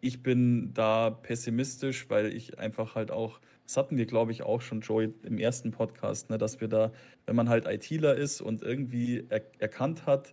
[0.00, 4.60] Ich bin da pessimistisch, weil ich einfach halt auch, das hatten wir, glaube ich, auch
[4.60, 6.92] schon, Joey, im ersten Podcast, ne, dass wir da,
[7.26, 10.32] wenn man halt ITler ist und irgendwie er erkannt hat,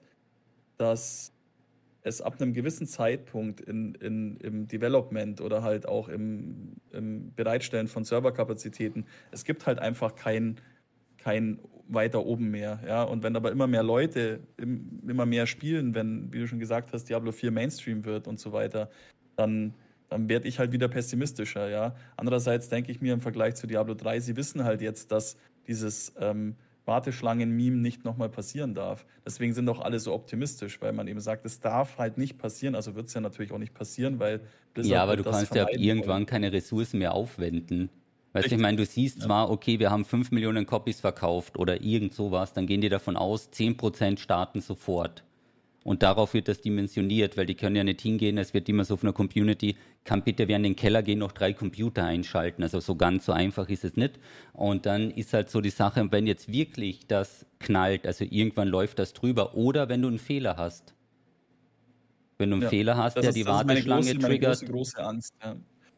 [0.77, 1.33] dass
[2.03, 7.87] es ab einem gewissen Zeitpunkt in, in, im Development oder halt auch im, im Bereitstellen
[7.87, 10.61] von Serverkapazitäten, es gibt halt einfach kein,
[11.17, 12.79] kein weiter oben mehr.
[12.85, 13.03] Ja?
[13.03, 16.93] Und wenn aber immer mehr Leute im, immer mehr spielen, wenn, wie du schon gesagt
[16.93, 18.89] hast, Diablo 4 Mainstream wird und so weiter,
[19.35, 19.73] dann,
[20.09, 21.69] dann werde ich halt wieder pessimistischer.
[21.69, 21.95] Ja?
[22.17, 26.13] Andererseits denke ich mir im Vergleich zu Diablo 3, sie wissen halt jetzt, dass dieses
[26.19, 29.05] ähm, Warteschlangen-Meme nicht nochmal passieren darf.
[29.25, 32.75] Deswegen sind auch alle so optimistisch, weil man eben sagt, es darf halt nicht passieren.
[32.75, 34.41] Also wird es ja natürlich auch nicht passieren, weil
[34.73, 37.89] Blizzard Ja, aber du kannst ja irgendwann keine Ressourcen mehr aufwenden.
[38.35, 39.25] Weißt du, ich meine, du siehst ja.
[39.27, 43.15] zwar, okay, wir haben 5 Millionen Copies verkauft oder irgend sowas, dann gehen die davon
[43.15, 45.23] aus, 10% starten sofort.
[45.85, 48.97] Und darauf wird das dimensioniert, weil die können ja nicht hingehen, es wird immer so
[48.97, 52.61] von der Community, kann bitte wer in den Keller gehen, noch drei Computer einschalten.
[52.61, 54.19] Also so ganz so einfach ist es nicht.
[54.51, 58.99] Und dann ist halt so die Sache, wenn jetzt wirklich das knallt, also irgendwann läuft
[58.99, 60.93] das drüber, oder wenn du einen Fehler hast.
[62.37, 64.21] Wenn du einen ja, Fehler hast, der ist, die Warteschlange triggert.
[64.23, 65.33] Meine große, große Angst.
[65.41, 65.55] Ja.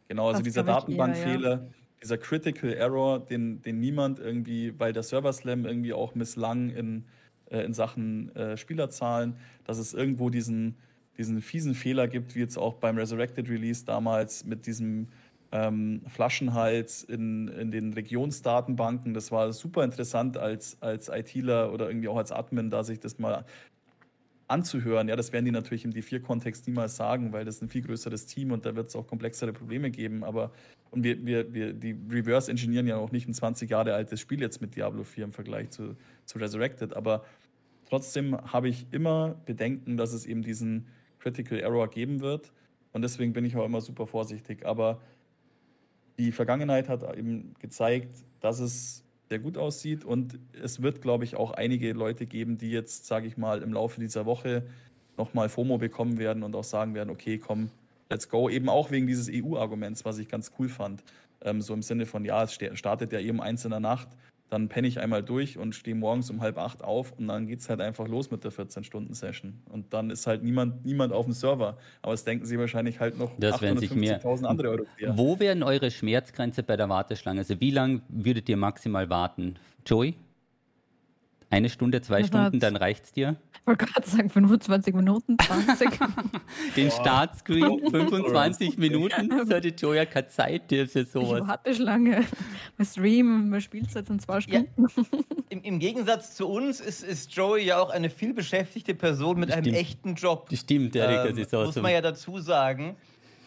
[0.08, 1.52] Genau, also das dieser Datenbankfehler.
[1.52, 1.67] Ja,
[2.07, 7.03] dieser Critical Error, den, den niemand irgendwie, weil der Server Slam irgendwie auch misslang in,
[7.51, 10.75] äh, in Sachen äh, Spielerzahlen, dass es irgendwo diesen,
[11.17, 15.09] diesen fiesen Fehler gibt, wie jetzt auch beim Resurrected Release damals mit diesem
[15.51, 19.13] ähm, Flaschenhals in, in den Regionsdatenbanken.
[19.13, 23.19] Das war super interessant als, als ITler oder irgendwie auch als Admin, da sich das
[23.19, 23.43] mal
[24.47, 25.10] anzuhören.
[25.10, 28.51] Ja, das werden die natürlich im D4-Kontext niemals sagen, weil das ein viel größeres Team
[28.51, 30.23] und da wird es auch komplexere Probleme geben.
[30.23, 30.51] Aber
[30.89, 34.41] und wir, wir, wir die Reverse engineeren ja auch nicht ein 20 Jahre altes Spiel
[34.41, 36.95] jetzt mit Diablo 4 im Vergleich zu, zu Resurrected.
[36.95, 37.25] Aber
[37.89, 40.88] trotzdem habe ich immer Bedenken, dass es eben diesen
[41.19, 42.53] Critical Error geben wird.
[42.93, 44.65] Und deswegen bin ich auch immer super vorsichtig.
[44.65, 45.01] Aber
[46.17, 50.05] die Vergangenheit hat eben gezeigt, dass es sehr gut aussieht.
[50.05, 53.73] Und es wird, glaube ich, auch einige Leute geben, die jetzt, sage ich mal, im
[53.73, 54.63] Laufe dieser Woche
[55.17, 57.69] nochmal FOMO bekommen werden und auch sagen werden, okay, komm,
[58.09, 58.49] let's go.
[58.49, 61.03] Eben auch wegen dieses EU-Arguments, was ich ganz cool fand.
[61.41, 64.09] Ähm, so im Sinne von, ja, es startet ja eben eins in der Nacht
[64.49, 67.60] dann penne ich einmal durch und stehe morgens um halb acht auf und dann geht
[67.60, 69.62] es halt einfach los mit der 14-Stunden-Session.
[69.69, 71.77] Und dann ist halt niemand, niemand auf dem Server.
[72.01, 75.17] Aber das denken sie wahrscheinlich halt noch 850.000 andere Europäer.
[75.17, 77.39] Wo wären eure Schmerzgrenze bei der Warteschlange?
[77.39, 79.55] Also wie lange würdet ihr maximal warten?
[79.86, 80.15] Joey?
[81.49, 83.38] Eine Stunde, zwei das Stunden, dann reicht es dir?
[83.53, 85.89] Ich wollte gerade sagen, 25 Minuten, 20.
[86.75, 89.29] Den Startscreen, 25 Minuten.
[89.29, 91.41] Das hatte Joya keine Zeit für sowas.
[91.41, 92.25] Ich warte lange.
[92.77, 94.69] Bei Stream, bei Spielzeit sind zwei Stunden.
[94.77, 95.03] Ja.
[95.49, 99.51] Im, Im, Gegensatz zu uns ist, ist Joey ja auch eine viel beschäftigte Person mit
[99.51, 100.49] einem echten Job.
[100.49, 101.27] Das stimmt, Erika.
[101.27, 102.97] Ähm, muss man ja dazu sagen.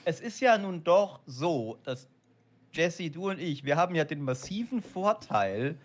[0.07, 2.09] Es ist ja nun doch so, dass
[2.73, 5.77] Jesse, du und ich, wir haben ja den massiven Vorteil,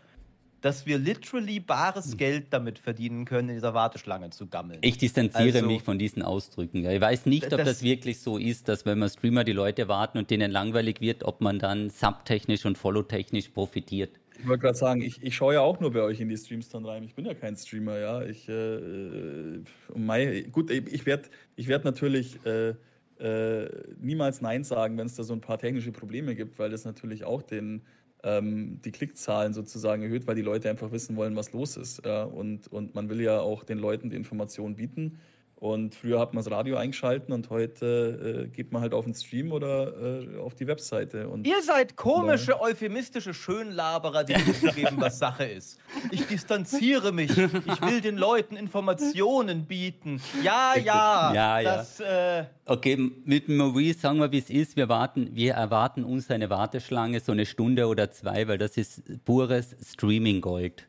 [0.66, 2.18] dass wir literally bares hm.
[2.18, 4.80] Geld damit verdienen können, in dieser Warteschlange zu gammeln.
[4.82, 6.90] Ich distanziere also, mich von diesen Ausdrücken.
[6.90, 9.88] Ich weiß nicht, ob das, das, wirklich so ist, dass wenn man Streamer die Leute
[9.88, 14.20] warten und denen langweilig wird, ob man dann subtechnisch und follow-technisch profitiert.
[14.40, 16.68] Ich wollte gerade sagen, ich, ich schaue ja auch nur bei euch in die Streams
[16.70, 17.04] dann rein.
[17.04, 18.24] Ich bin ja kein Streamer, ja.
[18.24, 19.64] Ich, äh, äh
[19.96, 22.74] Mai, gut, ich werde ich werd natürlich äh,
[23.20, 23.70] äh,
[24.02, 27.24] niemals Nein sagen, wenn es da so ein paar technische Probleme gibt, weil das natürlich
[27.24, 27.84] auch den
[28.26, 32.04] ähm, die Klickzahlen sozusagen erhöht, weil die Leute einfach wissen wollen, was los ist.
[32.04, 32.24] Ja?
[32.24, 35.20] Und, und man will ja auch den Leuten die Informationen bieten.
[35.58, 39.14] Und früher hat man das Radio eingeschalten und heute äh, geht man halt auf den
[39.14, 41.30] Stream oder äh, auf die Webseite.
[41.30, 42.62] Und Ihr seid komische, ja.
[42.62, 45.80] euphemistische Schönlaberer, die zugeben, was Sache ist.
[46.12, 47.32] Ich distanziere mich.
[47.38, 50.22] Ich will den Leuten Informationen bieten.
[50.44, 51.34] Ja, ja.
[51.34, 52.40] Ja, das, ja.
[52.40, 54.76] Äh okay, mit Maurice sagen wir, wie es ist.
[54.76, 59.04] Wir, warten, wir erwarten uns eine Warteschlange, so eine Stunde oder zwei, weil das ist
[59.24, 60.86] pures Streaming-Gold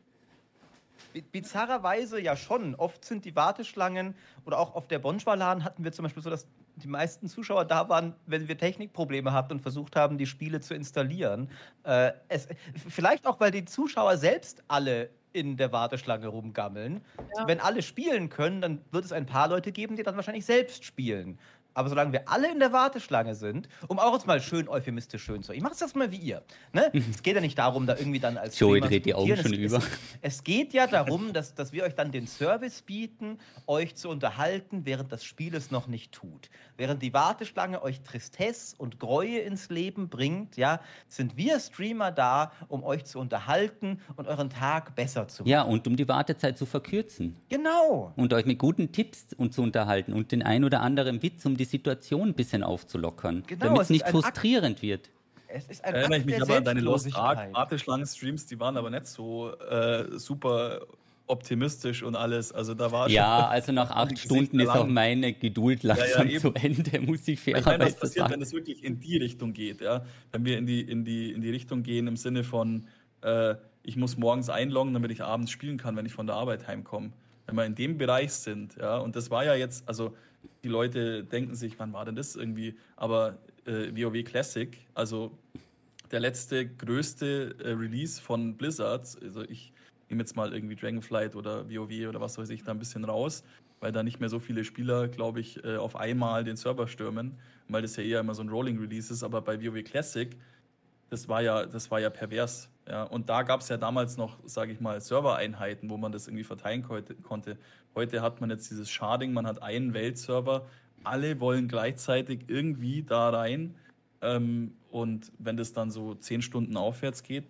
[1.21, 2.75] bizarrerweise ja schon.
[2.75, 6.47] Oft sind die Warteschlangen oder auch auf der Bonschwalan hatten wir zum Beispiel so, dass
[6.75, 10.73] die meisten Zuschauer da waren, wenn wir Technikprobleme hatten und versucht haben, die Spiele zu
[10.73, 11.49] installieren.
[11.83, 12.47] Äh, es,
[12.87, 17.01] vielleicht auch, weil die Zuschauer selbst alle in der Warteschlange rumgammeln.
[17.37, 17.47] Ja.
[17.47, 20.83] Wenn alle spielen können, dann wird es ein paar Leute geben, die dann wahrscheinlich selbst
[20.83, 21.37] spielen.
[21.77, 25.43] Aber solange wir alle in der Warteschlange sind, um auch jetzt mal schön euphemistisch schön
[25.43, 25.53] zu.
[25.53, 26.41] Ich mache es jetzt mal wie ihr.
[26.73, 26.89] Ne?
[26.91, 27.05] Mhm.
[27.11, 28.57] Es geht ja nicht darum, da irgendwie dann als.
[28.57, 29.77] Joey dreht die Augen schon es, über.
[29.77, 29.83] Es,
[30.21, 33.37] es, geht ja darum, dass, dass wir euch dann den Service bieten,
[33.67, 36.49] euch zu unterhalten, während das Spiel es noch nicht tut.
[36.77, 42.53] Während die Warteschlange euch Tristesse und Gräue ins Leben bringt, ja, sind wir Streamer da,
[42.69, 45.51] um euch zu unterhalten und euren Tag besser zu machen.
[45.51, 47.35] Ja, und um die Wartezeit zu verkürzen.
[47.49, 48.13] Genau.
[48.15, 51.55] Und euch mit guten Tipps und zu unterhalten und den ein oder anderen Witz um
[51.55, 55.09] die Situation ein bisschen aufzulockern, genau, damit es nicht frustrierend Akt, wird.
[55.47, 58.89] Es ist ein Erinnere ich mich aber an deine Lost Ark Warteschlangen-Streams, die waren aber
[58.89, 60.81] nicht so äh, super
[61.27, 62.51] optimistisch und alles.
[62.51, 66.39] Also da war Ja, also nach acht Stunden ist auch meine Geduld langsam ja, ja,
[66.39, 67.83] zu Ende, muss ich fairerweise sagen.
[67.83, 68.33] Was passiert, sagen.
[68.33, 70.03] wenn es wirklich in die Richtung geht, ja?
[70.31, 72.87] Wenn wir in die, in die, in die Richtung gehen im Sinne von,
[73.21, 76.67] äh, ich muss morgens einloggen, damit ich abends spielen kann, wenn ich von der Arbeit
[76.67, 77.11] heimkomme.
[77.45, 80.15] Wenn wir in dem Bereich sind, ja, und das war ja jetzt, also
[80.63, 82.77] die Leute denken sich, wann war denn das irgendwie?
[82.95, 85.37] Aber äh, WoW Classic, also
[86.11, 89.73] der letzte größte äh, Release von Blizzard, also ich
[90.09, 93.43] nehme jetzt mal irgendwie Dragonflight oder WoW oder was weiß ich da ein bisschen raus,
[93.79, 97.37] weil da nicht mehr so viele Spieler, glaube ich, äh, auf einmal den Server stürmen,
[97.67, 100.35] weil das ja eher immer so ein Rolling Release ist, aber bei WoW Classic,
[101.09, 102.69] das war ja, das war ja pervers.
[102.89, 106.27] Ja, und da gab es ja damals noch, sage ich mal, Servereinheiten, wo man das
[106.27, 106.83] irgendwie verteilen
[107.23, 107.57] konnte.
[107.95, 110.65] Heute hat man jetzt dieses Sharding, man hat einen Weltserver,
[111.03, 113.75] alle wollen gleichzeitig irgendwie da rein.
[114.21, 117.43] Ähm, und wenn das dann so zehn Stunden aufwärts geht,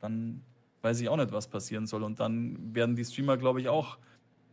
[0.00, 0.42] dann
[0.82, 2.02] weiß ich auch nicht, was passieren soll.
[2.02, 3.98] Und dann werden die Streamer, glaube ich, auch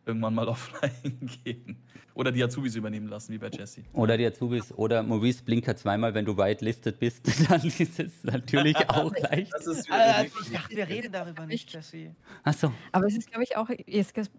[0.06, 1.78] irgendwann mal offline gehen.
[2.16, 3.84] Oder die Azubis übernehmen lassen, wie bei Jesse.
[3.92, 4.72] Oder die Azubis.
[4.72, 9.54] Oder Maurice Blinker zweimal, wenn du whitelisted bist, dann ist es natürlich auch leicht.
[9.54, 12.16] Ist äh, ich dachte, wir reden darüber nicht, Jesse.
[12.44, 12.72] Ach so.
[12.94, 13.70] Aber es ist, glaube ich, auch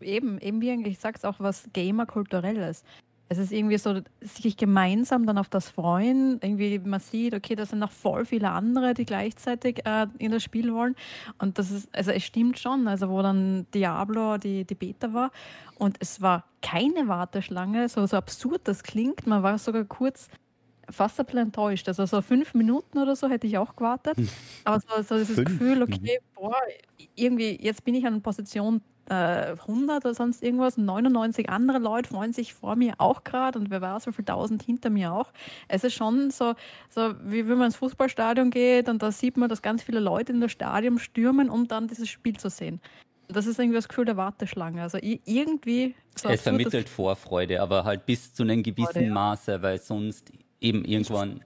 [0.00, 2.82] eben, eben wie eigentlich, ich sag's auch was Gamer-kulturelles.
[3.28, 6.38] Es ist irgendwie so, sich gemeinsam dann auf das freuen.
[6.42, 10.42] Irgendwie man sieht, okay, da sind noch voll viele andere, die gleichzeitig äh, in das
[10.42, 10.94] Spiel wollen.
[11.38, 15.30] Und das ist, also es stimmt schon, also wo dann Diablo die, die Beta war
[15.78, 19.26] und es war keine Warteschlange, so, so absurd das klingt.
[19.26, 20.28] Man war sogar kurz
[20.90, 21.88] fast ein bisschen enttäuscht.
[21.88, 24.16] Also so fünf Minuten oder so hätte ich auch gewartet.
[24.16, 24.28] Hm.
[24.64, 25.48] Aber so, so dieses fünf?
[25.48, 26.56] Gefühl, okay, boah,
[27.14, 30.76] irgendwie, jetzt bin ich an Position 100 oder sonst irgendwas.
[30.76, 34.62] 99 andere Leute freuen sich vor mir auch gerade und wer weiß, wie viele tausend
[34.62, 35.32] hinter mir auch.
[35.68, 36.54] Es ist schon so,
[36.88, 40.32] so wie wenn man ins Fußballstadion geht und da sieht man, dass ganz viele Leute
[40.32, 42.80] in das Stadion stürmen, um dann dieses Spiel zu sehen.
[43.28, 44.82] Das ist irgendwie das Gefühl der Warteschlange.
[44.82, 45.94] Also irgendwie.
[46.16, 49.12] So es vermittelt Vorfreude, aber halt bis zu einem gewissen Freude, ja.
[49.12, 51.44] Maße, weil sonst eben irgendwann.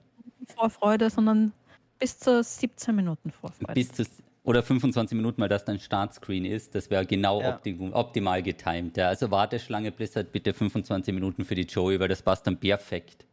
[0.55, 1.53] Vorfreude, sondern
[1.99, 3.73] bis zu 17 Minuten Vorfreude.
[3.73, 4.05] Bis zu
[4.43, 6.73] oder 25 Minuten, weil das dann Startscreen ist.
[6.73, 7.55] Das wäre genau ja.
[7.55, 8.97] optim optimal getimt.
[8.97, 9.07] Ja.
[9.07, 13.25] Also Warteschlange Blizzard bitte 25 Minuten für die Joey, weil das passt dann perfekt.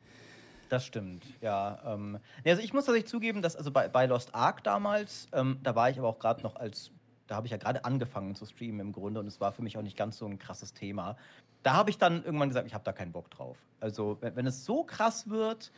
[0.68, 1.78] Das stimmt, ja.
[1.86, 5.74] Ähm, also ich muss tatsächlich zugeben, dass also bei, bei Lost Ark damals, ähm, da
[5.74, 6.90] war ich aber auch gerade noch als,
[7.26, 9.78] da habe ich ja gerade angefangen zu streamen im Grunde und es war für mich
[9.78, 11.16] auch nicht ganz so ein krasses Thema.
[11.62, 13.56] Da habe ich dann irgendwann gesagt, ich habe da keinen Bock drauf.
[13.80, 15.72] Also wenn, wenn es so krass wird,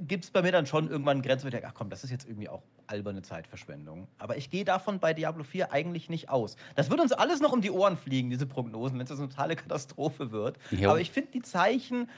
[0.00, 2.10] gibt es bei mir dann schon irgendwann Grenzen, wo ich denke, ach komm, das ist
[2.10, 4.08] jetzt irgendwie auch alberne Zeitverschwendung.
[4.18, 6.56] Aber ich gehe davon bei Diablo 4 eigentlich nicht aus.
[6.76, 9.56] Das wird uns alles noch um die Ohren fliegen, diese Prognosen, wenn es eine totale
[9.56, 10.58] Katastrophe wird.
[10.70, 10.90] Jo.
[10.90, 12.10] Aber ich finde, die Zeichen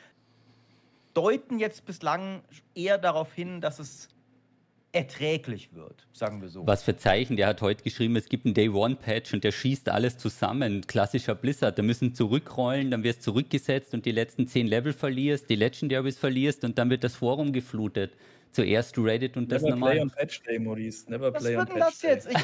[1.14, 2.42] deuten jetzt bislang
[2.74, 4.08] eher darauf hin, dass es
[4.92, 6.66] erträglich wird, sagen wir so.
[6.66, 7.36] Was für Zeichen?
[7.36, 10.86] Der hat heute geschrieben, es gibt einen Day-One-Patch und der schießt alles zusammen.
[10.86, 11.78] Klassischer Blizzard.
[11.78, 16.64] Da müssen zurückrollen, dann wirst zurückgesetzt und die letzten zehn Level verlierst, die Legendaries verlierst
[16.64, 18.12] und dann wird das Forum geflutet.
[18.52, 19.92] Zuerst Reddit und das Never normal.
[19.92, 21.10] Play on Patch Day, Maurice.
[21.10, 22.30] Never Was play on Patch das jetzt?
[22.30, 22.36] Ich,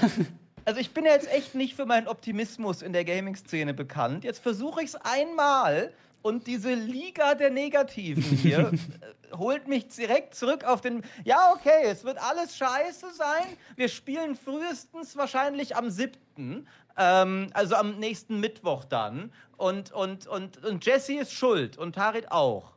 [0.65, 4.25] also ich bin ja jetzt echt nicht für meinen Optimismus in der Gaming-Szene bekannt.
[4.25, 8.73] Jetzt versuche ich es einmal und diese Liga der Negativen hier
[9.31, 11.03] äh, holt mich direkt zurück auf den.
[11.25, 13.45] Ja, okay, es wird alles scheiße sein.
[13.77, 16.67] Wir spielen frühestens wahrscheinlich am 7.
[16.97, 19.33] Ähm, also am nächsten Mittwoch dann.
[19.57, 22.73] Und, und, und, und Jesse ist schuld und Tarit auch.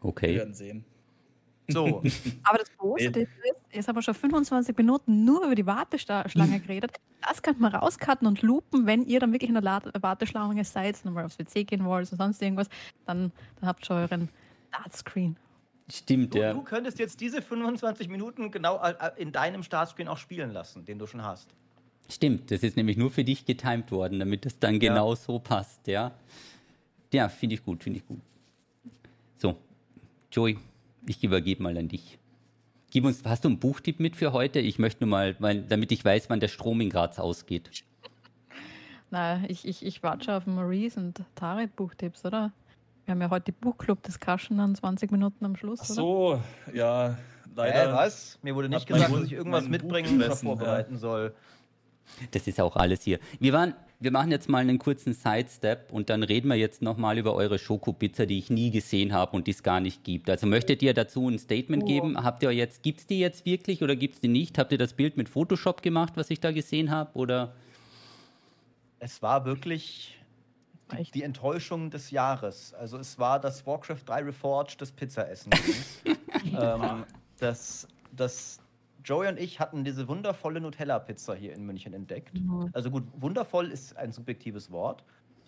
[0.00, 0.28] Okay.
[0.28, 0.84] Wir werden sehen.
[1.68, 2.02] So.
[2.44, 3.30] Aber das Positive ist,
[3.72, 6.92] jetzt haben wir schon 25 Minuten nur über die Warteschlange geredet.
[7.26, 11.02] Das könnte man rauscutten und loopen, wenn ihr dann wirklich in der La- Warteschlange seid,
[11.04, 12.68] nochmal aufs WC gehen wollt oder sonst irgendwas,
[13.06, 14.28] dann, dann habt ihr euren
[14.72, 15.36] Dartscreen.
[15.90, 16.52] Stimmt, Du, ja.
[16.52, 20.84] du könntest jetzt diese 25 Minuten genau äh, äh, in deinem Startscreen auch spielen lassen,
[20.84, 21.48] den du schon hast.
[22.10, 25.86] Stimmt, das ist nämlich nur für dich getimed worden, damit es dann genau so passt,
[25.86, 26.12] ja.
[27.12, 28.20] Ja, finde ich gut, finde ich gut.
[29.38, 29.56] So,
[30.32, 30.58] Joey,
[31.06, 32.18] ich übergebe mal an dich.
[32.90, 34.60] Gib uns, hast du einen Buchtipp mit für heute?
[34.60, 37.70] Ich möchte nur mal, weil, damit ich weiß, wann der Strom in Graz ausgeht.
[39.10, 42.52] Na, ich, ich, ich warte schon auf Maurice und Tarit Buchtipps, oder?
[43.04, 45.94] Wir haben ja heute die Buchclub-Discussion dann 20 Minuten am Schluss, Ach oder?
[45.94, 47.18] so, ja,
[47.54, 47.90] leider.
[47.90, 48.38] Äh, was?
[48.42, 50.56] Mir wurde nicht mein gesagt, dass ich irgendwas mein mitbringen oder gefressen, ja.
[50.56, 51.34] vorbereiten soll.
[52.30, 53.18] Das ist auch alles hier.
[53.40, 57.16] Wir, waren, wir machen jetzt mal einen kurzen Sidestep und dann reden wir jetzt nochmal
[57.18, 60.28] über eure Schokopizza, die ich nie gesehen habe und die es gar nicht gibt.
[60.28, 62.22] Also möchtet ihr dazu ein Statement geben?
[62.22, 64.58] Habt ihr jetzt, gibt es die jetzt wirklich oder gibt es die nicht?
[64.58, 67.10] Habt ihr das Bild mit Photoshop gemacht, was ich da gesehen habe?
[67.14, 67.54] Oder?
[68.98, 70.18] Es war wirklich
[70.92, 72.74] die, die Enttäuschung des Jahres.
[72.74, 75.52] Also es war das Warcraft 3 Reforged des Pizzaessen.
[76.58, 77.04] ähm,
[77.38, 78.60] das, das
[79.04, 82.40] Joey und ich hatten diese wundervolle Nutella-Pizza hier in München entdeckt.
[82.40, 82.70] Mhm.
[82.72, 85.04] Also gut, wundervoll ist ein subjektives Wort,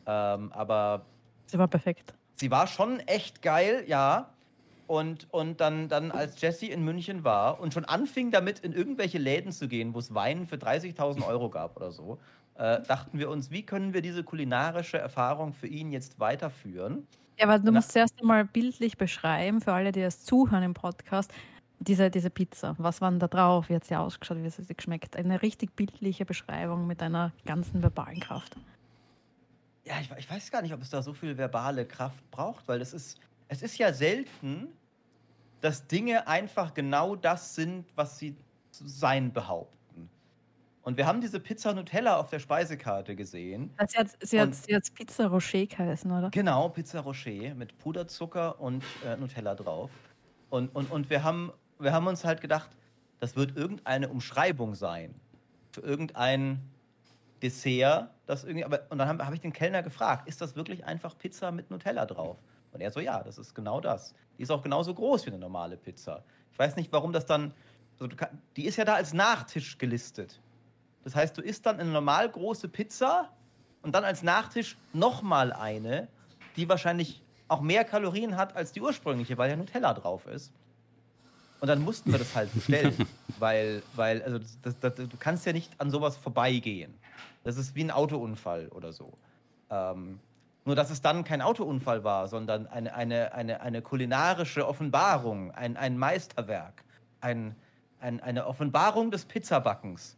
[0.06, 1.06] ähm, aber
[1.46, 2.14] Sie war perfekt.
[2.34, 4.32] sie war schon echt geil, ja.
[4.88, 9.18] Und, und dann, dann, als Jesse in München war und schon anfing damit, in irgendwelche
[9.18, 12.20] Läden zu gehen, wo es Wein für 30.000 Euro gab oder so,
[12.54, 17.08] äh, dachten wir uns, wie können wir diese kulinarische Erfahrung für ihn jetzt weiterführen?
[17.38, 20.74] Ja, aber du Na- musst zuerst einmal bildlich beschreiben, für alle, die das zuhören im
[20.74, 21.32] Podcast,
[21.78, 22.74] diese, diese Pizza.
[22.78, 23.68] Was war da drauf?
[23.68, 24.38] Wie hat sie ausgeschaut?
[24.38, 25.16] Wie hat sie geschmeckt?
[25.16, 28.56] Eine richtig bildliche Beschreibung mit einer ganzen verbalen Kraft.
[29.84, 32.80] Ja, ich, ich weiß gar nicht, ob es da so viel verbale Kraft braucht, weil
[32.80, 34.68] es ist, es ist ja selten,
[35.60, 38.36] dass Dinge einfach genau das sind, was sie
[38.70, 39.76] zu sein behaupten.
[40.82, 43.72] Und wir haben diese Pizza Nutella auf der Speisekarte gesehen.
[43.88, 46.30] Sie hat, sie hat, sie hat Pizza Rocher geheißen, oder?
[46.30, 49.90] Genau, Pizza Rocher mit Puderzucker und äh, Nutella drauf.
[50.48, 52.70] Und, und, und wir, haben, wir haben uns halt gedacht,
[53.20, 55.14] das wird irgendeine Umschreibung sein
[55.72, 56.62] für irgendein
[57.42, 58.64] Dessert, das irgendwie.
[58.64, 61.70] Aber, und dann habe hab ich den Kellner gefragt, ist das wirklich einfach Pizza mit
[61.70, 62.38] Nutella drauf?
[62.72, 64.14] Und er so, ja, das ist genau das.
[64.38, 66.24] Die ist auch genauso groß wie eine normale Pizza.
[66.52, 67.52] Ich weiß nicht, warum das dann.
[67.98, 70.40] Also kann, die ist ja da als Nachtisch gelistet.
[71.04, 73.30] Das heißt, du isst dann eine normal große Pizza
[73.82, 76.08] und dann als Nachtisch nochmal eine,
[76.56, 80.52] die wahrscheinlich auch mehr Kalorien hat als die ursprüngliche, weil ja Nutella drauf ist.
[81.60, 82.94] Und dann mussten wir das halt bestellen,
[83.38, 86.94] weil, weil also das, das, du kannst ja nicht an sowas vorbeigehen.
[87.44, 89.12] Das ist wie ein Autounfall oder so.
[89.70, 90.18] Ähm,
[90.64, 95.76] nur, dass es dann kein Autounfall war, sondern eine, eine, eine, eine kulinarische Offenbarung, ein,
[95.76, 96.82] ein Meisterwerk,
[97.20, 97.54] ein,
[98.00, 100.16] ein, eine Offenbarung des Pizzabackens.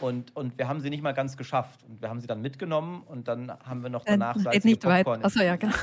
[0.00, 1.80] Und, und wir haben sie nicht mal ganz geschafft.
[1.88, 4.84] Und wir haben sie dann mitgenommen und dann haben wir noch danach Äh, salzige nicht
[4.84, 5.04] weit.
[5.04, 5.74] Popcorn, im- Achso, ja, genau.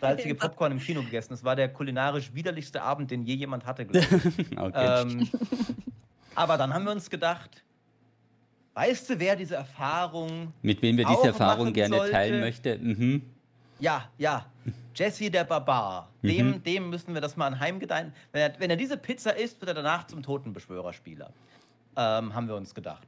[0.00, 1.30] Salzige Popcorn im Kino gegessen.
[1.30, 4.06] Das war der kulinarisch widerlichste Abend, den je jemand hatte, glaube
[4.38, 4.46] ich.
[4.58, 5.02] Okay.
[5.02, 5.28] ähm,
[6.34, 7.64] aber dann haben wir uns gedacht,
[8.74, 12.78] weißt du, wer diese Erfahrung Mit wem wir diese Erfahrung gerne sollte- teilen möchte?
[12.78, 13.22] Mhm.
[13.78, 14.46] Ja, ja.
[14.94, 16.10] Jesse der Barbar.
[16.22, 18.12] Dem, dem müssen wir das mal anheimgedeihen.
[18.32, 21.32] Wenn er, wenn er diese Pizza isst, wird er danach zum Totenbeschwörerspieler.
[21.96, 23.06] Ähm, haben wir uns gedacht.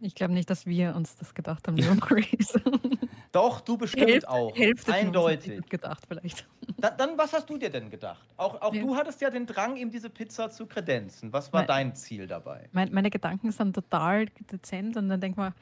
[0.00, 2.60] Ich glaube nicht, dass wir uns das gedacht haben, lieber Maurice.
[3.32, 4.56] Doch, du bestimmt Hälfte, auch.
[4.56, 5.68] Hälfte Eindeutig.
[5.68, 6.46] gedacht, vielleicht.
[6.78, 8.24] Da, dann, was hast du dir denn gedacht?
[8.36, 8.80] Auch, auch Ja.
[8.82, 11.32] du hattest ja den Drang, ihm diese Pizza zu kredenzen.
[11.32, 11.66] Was war Nein.
[11.68, 12.68] dein Ziel dabei?
[12.72, 15.52] Mein, meine Gedanken sind total dezent und dann denkt man,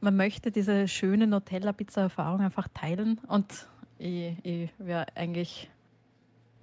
[0.00, 3.66] man möchte diese schöne Nutella-Pizza-Erfahrung einfach teilen und
[3.98, 5.70] ich, ich wäre eigentlich,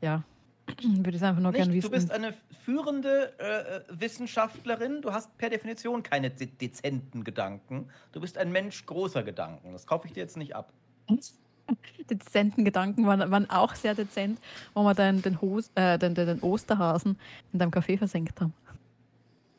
[0.02, 0.24] ja,
[0.84, 1.91] würde es einfach nur gerne du wissen.
[1.91, 5.01] bist eine führende äh, Wissenschaftlerin.
[5.01, 7.89] Du hast per Definition keine de dezenten Gedanken.
[8.12, 9.71] Du bist ein Mensch großer Gedanken.
[9.71, 10.71] Das kaufe ich dir jetzt nicht ab.
[11.10, 14.39] Die dezenten Gedanken waren, waren auch sehr dezent,
[14.73, 17.17] wo wir dann den, Hos, äh, den, den, den Osterhasen
[17.53, 18.54] in deinem Café versenkt haben.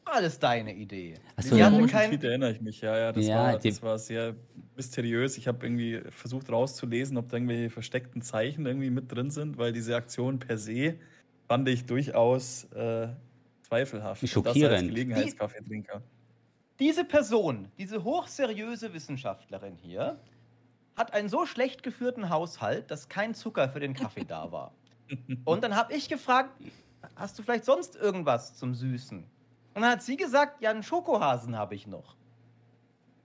[0.05, 1.15] Alles deine Idee.
[1.37, 1.71] Ach so, Sie ja.
[1.87, 3.13] kein, erinnere ich mich, ja, ja.
[3.13, 4.35] Das, Ja, war, die- das war sehr
[4.79, 5.37] mysteriös.
[5.37, 9.73] Ich habe irgendwie versucht rauszulesen, ob da irgendwelche versteckten Zeichen irgendwie mit drin sind, weil
[9.73, 10.95] diese Aktion per se
[11.47, 13.09] fand ich durchaus äh,
[13.63, 14.23] zweifelhaft.
[14.23, 14.89] Das als Schockierend.
[14.89, 16.03] Gelegenheitskaffeetrinker.
[16.79, 20.21] diese Person, diese hochseriöse Wissenschaftlerin hier,
[20.97, 24.75] hat einen so schlecht geführten Haushalt, dass kein Zucker für den Kaffee da war.
[25.45, 26.51] Und dann habe ich gefragt,
[27.17, 29.19] hast du vielleicht sonst irgendwas zum Süßen?
[29.75, 32.18] Und dann hat sie gesagt, ja, einen Schokohasen habe ich noch.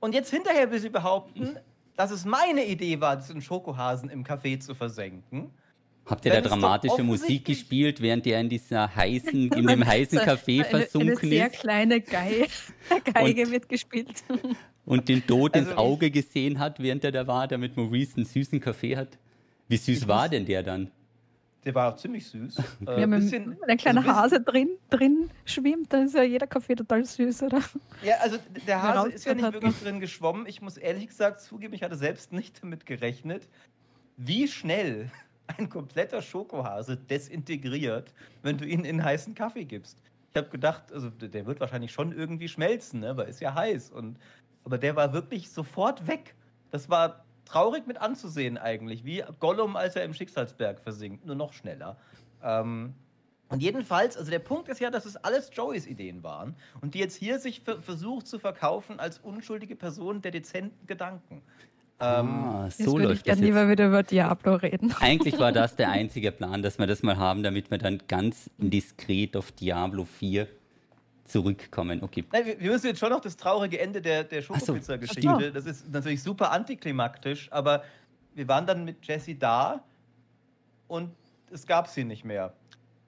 [0.04, 1.58] Und jetzt hinterher will sie behaupten,
[1.95, 5.49] dass es meine Idee war, diesen Schokohasen im Kaffee zu versenken.
[6.06, 10.66] Habt ihr da dramatische Musik gespielt, während ihr in dieser heißen, in dem heißen Café
[10.66, 11.60] versunken eine, eine sehr ist?
[11.62, 12.47] kleine Geige,
[13.14, 14.26] Geige wird gespielt.
[14.84, 18.26] Und den Tod also ins Auge gesehen hat, während er da war, damit Maurice einen
[18.26, 19.18] süßen Kaffee hat.
[19.70, 20.91] Wie süß war denn der dann?
[21.66, 22.57] Der war auch ziemlich süß.
[22.86, 23.03] Okay.
[23.03, 26.76] Äh, bisschen, wenn ein kleiner also Hase drin, drin schwimmt, dann ist ja jeder Kaffee
[26.76, 27.61] total süß, oder?
[28.03, 28.38] Ja, also
[28.68, 30.45] der Hase ist ja nicht wirklich drin geschwommen.
[30.47, 33.47] Ich muss ehrlich gesagt zugeben, ich hatte selbst nicht damit gerechnet,
[34.18, 35.09] wie schnell
[35.57, 39.97] ein kompletter Schokohase desintegriert, wenn du ihn in heißen Kaffee gibst.
[40.32, 43.16] Ich habe gedacht, also der wird wahrscheinlich schon irgendwie schmelzen, ne?
[43.16, 43.91] weil ist ja heiß.
[43.91, 44.18] Und,
[44.64, 46.36] aber der war wirklich sofort weg.
[46.72, 51.54] Das war traurig mit anzusehen eigentlich, wie Gollum, als er im Schicksalsberg versinkt, nur noch
[51.54, 51.98] schneller.
[52.44, 52.94] Ähm,
[53.50, 57.00] und jedenfalls, also der Punkt ist ja, dass es alles Joeys Ideen waren und die
[57.00, 61.44] jetzt hier sich versucht zu verkaufen als unschuldige Person der dezenten Gedanken.
[62.00, 64.94] Ähm, ah, so jetzt würde ich gerne lieber wieder über Diablo reden.
[65.00, 68.50] Eigentlich war das der einzige Plan, dass wir das mal haben, damit wir dann ganz
[68.58, 70.48] diskret auf Diablo 4
[71.26, 72.03] zurückkommen.
[72.03, 72.26] Okay.
[72.32, 75.21] Nein, wir, wir, müssen jetzt schon noch das traurige Ende der, der Schokopizza-Geschichte.
[75.21, 75.49] So.
[75.51, 77.84] Das ist natürlich super antiklimaktisch, aber
[78.34, 79.84] wir waren dann mit Jessie da
[80.88, 81.11] und
[81.51, 82.53] es gab sie nicht mehr.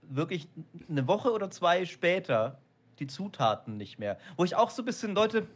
[0.03, 0.47] Wirklich
[0.89, 2.59] eine Woche oder zwei später
[2.99, 4.18] die Zutaten nicht mehr.
[4.38, 5.47] Wo ich auch so ein bisschen Leute,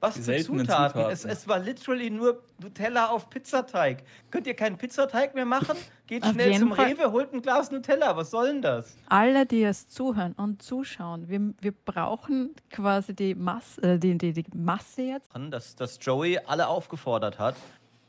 [0.00, 0.60] was für Zutaten?
[0.60, 1.10] Zutaten.
[1.10, 4.04] Es, es, war literally nur Nutella auf Pizzateig.
[4.30, 5.76] Könnt ihr keinen Pizzateig mehr machen?
[6.06, 6.92] Geht auf schnell zum Fall.
[6.92, 8.16] Rewe, holt ein Glas Nutella.
[8.16, 8.96] Was soll denn das?
[9.08, 14.32] Alle, die es zuhören und zuschauen, wir, wir brauchen quasi die Masse, äh, die, die,
[14.32, 15.30] die Masse jetzt.
[15.50, 17.56] Dass, dass Joey alle aufgefordert hat,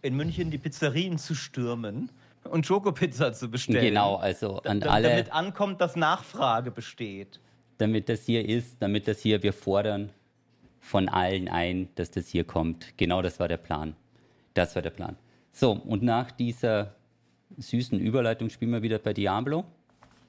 [0.04, 2.12] in München die Pizzerien zu stürmen
[2.44, 3.84] und Schokopizza zu bestellen.
[3.84, 5.10] Genau, also an da, alle.
[5.10, 7.40] Damit ankommt, dass Nachfrage besteht.
[7.80, 10.12] Damit das hier ist, damit das hier, wir fordern
[10.80, 12.98] von allen ein, dass das hier kommt.
[12.98, 13.96] Genau das war der Plan.
[14.54, 15.18] Das war der Plan.
[15.52, 16.97] So, und nach dieser
[17.58, 19.66] süßen Überleitung spielen wir wieder bei Diablo.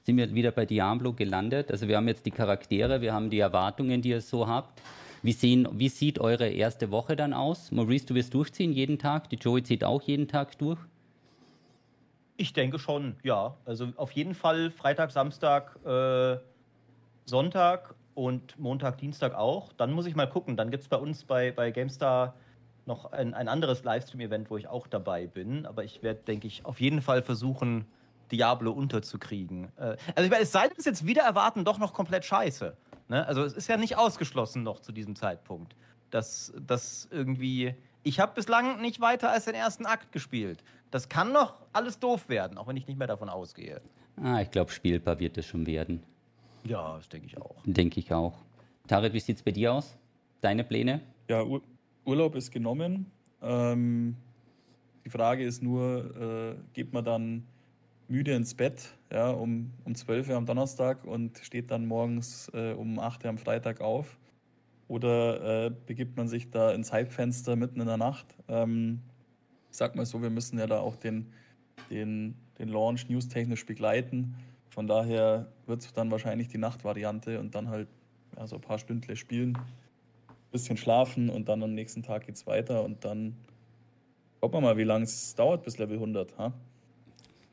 [0.03, 1.71] Sind wir wieder bei Diablo gelandet.
[1.71, 4.81] Also wir haben jetzt die Charaktere, wir haben die Erwartungen, die ihr so habt.
[5.21, 7.71] Wie, sehen, wie sieht eure erste Woche dann aus?
[7.71, 9.29] Maurice, du wirst durchziehen jeden Tag.
[9.29, 10.79] Die Joey zieht auch jeden Tag durch.
[12.37, 13.57] Ich denke schon, ja.
[13.65, 16.37] Also auf jeden Fall Freitag, Samstag, äh,
[17.25, 19.73] Sonntag und Montag, Dienstag auch.
[19.73, 20.55] Dann muss ich mal gucken.
[20.55, 22.35] Dann gibt es bei uns bei, bei GameStar
[22.89, 25.65] noch ein, ein anderes Livestream-Event, wo ich auch dabei bin.
[25.65, 27.85] Aber ich werde, denke ich, auf jeden Fall versuchen,
[28.31, 29.71] Diablo unterzukriegen.
[29.77, 32.75] Äh, also ich meine, es sei denn, es jetzt wieder erwarten, doch noch komplett scheiße.
[33.07, 33.25] Ne?
[33.25, 35.75] Also es ist ja nicht ausgeschlossen noch zu diesem Zeitpunkt,
[36.09, 37.75] dass das irgendwie.
[38.03, 40.63] Ich habe bislang nicht weiter als den ersten Akt gespielt.
[40.89, 43.81] Das kann noch alles doof werden, auch wenn ich nicht mehr davon ausgehe.
[44.21, 46.03] Ah, ich glaube, spielbar wird es schon werden.
[46.63, 47.57] Ja, das denke ich auch.
[47.65, 48.33] Denke ich auch.
[48.87, 49.97] Tarek, wie sieht es bei dir aus?
[50.41, 51.01] Deine Pläne?
[51.27, 51.61] Ja, Ur
[52.05, 53.11] Urlaub ist genommen.
[53.41, 54.15] Ähm,
[55.05, 57.43] die Frage ist nur, äh, geht man dann
[58.07, 62.73] müde ins Bett ja, um, um 12 Uhr am Donnerstag und steht dann morgens äh,
[62.73, 64.17] um 8 Uhr am Freitag auf?
[64.87, 68.25] Oder äh, begibt man sich da ins Halbfenster mitten in der Nacht?
[68.47, 69.01] Ähm,
[69.69, 71.31] ich sag mal so, wir müssen ja da auch den,
[71.91, 74.35] den, den Launch newstechnisch begleiten.
[74.69, 77.87] Von daher wird es dann wahrscheinlich die Nachtvariante und dann halt
[78.35, 79.57] ja, so ein paar Stündle spielen,
[80.51, 83.35] bisschen schlafen und dann am nächsten Tag geht es weiter und dann
[84.39, 86.37] gucken wir mal, wie lange es dauert bis Level 100.
[86.37, 86.53] Ha?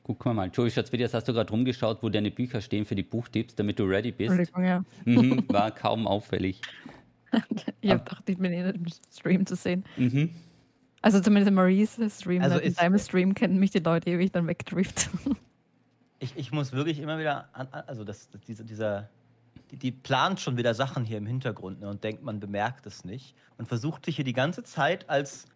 [0.04, 3.56] Guck mal, Joey Schatzvideos, hast du gerade rumgeschaut, wo deine Bücher stehen für die Buchtipps,
[3.56, 4.30] damit du ready bist?
[4.30, 4.84] Entschuldigung, ja.
[5.04, 6.60] Mhm, war kaum auffällig.
[7.80, 9.84] ich habe gedacht, ich bin in einem Stream zu sehen.
[9.96, 10.30] Mhm.
[11.02, 14.46] Also zumindest im Maurice Stream, also in deinem Stream kennen mich die Leute ewig dann
[14.46, 15.10] wegdrift.
[16.20, 19.08] ich, ich muss wirklich immer wieder, an, also das, diese, dieser,
[19.70, 23.04] die, die, plant schon wieder Sachen hier im Hintergrund ne, und denkt, man bemerkt es
[23.04, 25.46] nicht und versucht sich hier die ganze Zeit als,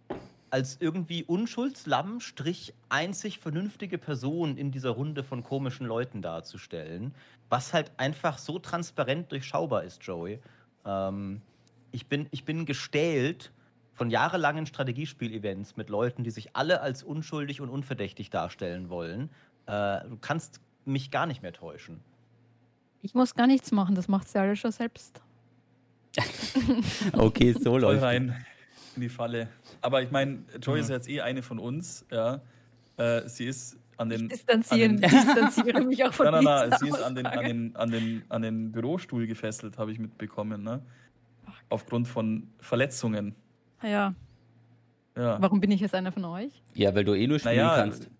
[0.50, 7.14] als irgendwie Unschuldslamm, Strich, einzig vernünftige Person in dieser Runde von komischen Leuten darzustellen,
[7.48, 10.40] was halt einfach so transparent durchschaubar ist, Joey.
[10.84, 11.42] Ähm,
[11.92, 13.52] ich, bin, ich bin gestählt
[13.92, 19.30] von jahrelangen Strategiespiel-Events mit Leuten, die sich alle als unschuldig und unverdächtig darstellen wollen
[19.70, 22.00] äh, du kannst mich gar nicht mehr täuschen.
[23.02, 25.20] Ich muss gar nichts machen, das macht sie alle schon selbst.
[27.12, 28.34] okay, so läuft rein
[28.96, 29.48] in die Falle.
[29.80, 30.80] Aber ich meine, Joy mhm.
[30.82, 32.40] ist jetzt eh eine von uns, ja.
[32.96, 34.22] Äh, sie ist an den.
[34.22, 37.26] Ich distanziere, an den, distanziere mich auch von Nein, nein, nein, sie ist an den,
[37.26, 40.82] an, den, an, den, an den Bürostuhl gefesselt, habe ich mitbekommen, ne?
[41.68, 43.34] Aufgrund von Verletzungen.
[43.82, 44.14] Ja.
[45.16, 45.40] Ja.
[45.40, 46.62] Warum bin ich jetzt einer von euch?
[46.74, 48.10] Ja, weil du eh nur spielen Naja, kannst.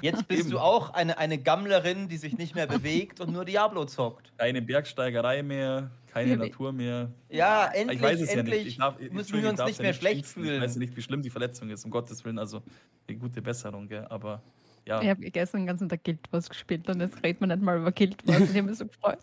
[0.00, 0.50] Jetzt bist Eben.
[0.50, 4.32] du auch eine, eine Gammlerin, die sich nicht mehr bewegt und nur Diablo zockt.
[4.36, 7.10] keine Bergsteigerei mehr, keine Ja, Natur mehr.
[7.30, 8.68] Ja, ich endlich, weiß es ja endlich nicht.
[8.72, 10.42] Ich darf, müssen wir ich uns nicht ja mehr schlecht schießen.
[10.42, 10.62] Ich fühlen.
[10.62, 12.38] weiß ja nicht, wie schlimm die Verletzung ist, um Gottes Willen.
[12.38, 12.62] Also
[13.08, 14.06] eine gute Besserung, gell?
[14.10, 14.42] aber
[14.84, 15.00] ja.
[15.00, 17.78] Ich habe gestern den ganzen Tag Guild Wars gespielt und jetzt redet man nicht mal
[17.78, 18.42] über Guild Wars.
[18.50, 19.18] Ich habe mich so gefreut.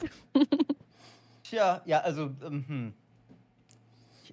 [1.44, 2.94] Tja, ja, also, ähm, hm.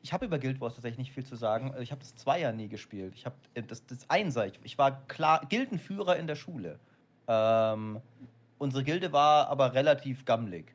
[0.07, 1.71] Ich, habe über Guild Wars tatsächlich nicht viel zu sagen.
[1.71, 3.13] Also Ich habe das Zweier nie gespielt.
[3.17, 4.47] Ich habe äh, das, das Einser.
[4.47, 6.79] Ich, ich war klar Gildenführer in der Schule.
[7.29, 8.01] Ähm,
[8.59, 10.75] unsere Gilde war aber relativ gammelig.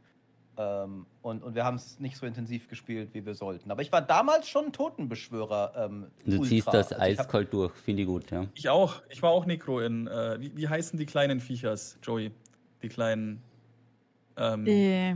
[0.58, 3.72] Ähm, und, und wir haben es nicht so intensiv gespielt, wie wir sollten.
[3.72, 5.74] Aber ich war damals schon Totenbeschwörer.
[5.78, 6.46] Ähm, Du Ultra.
[6.50, 8.46] ziehst das Also ich hab- eiskalt durch, finde ich gut, ja.
[8.54, 9.02] Ich auch.
[9.10, 10.08] Ich war auch Necro in.
[10.08, 12.32] Äh, wie, wie heißen die kleinen Viechers, Joey?
[12.84, 13.42] Die kleinen.
[14.38, 15.16] Ähm, Die,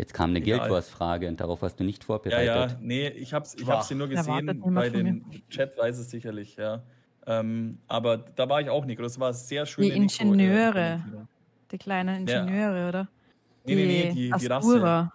[0.00, 0.40] Jetzt kam eine.
[0.40, 2.70] Guild Wars-Frage und darauf hast du nicht ja, vorbereitet.
[2.70, 4.62] ja, nee, ich hab's, ich Boah, hab's nur gesehen.
[4.74, 6.82] Bei den Chat weiß es sicherlich, ja.
[7.26, 9.02] Ähm, aber da war ich auch Necro.
[9.02, 9.84] Das war sehr schön.
[9.84, 11.04] Die Ingenieure.
[11.70, 12.40] die kleinen Ja.
[12.40, 13.08] Ingenieure, oder?
[13.66, 14.54] Nee, nee, nee, die, die Rasse.
[14.54, 15.12] Asura.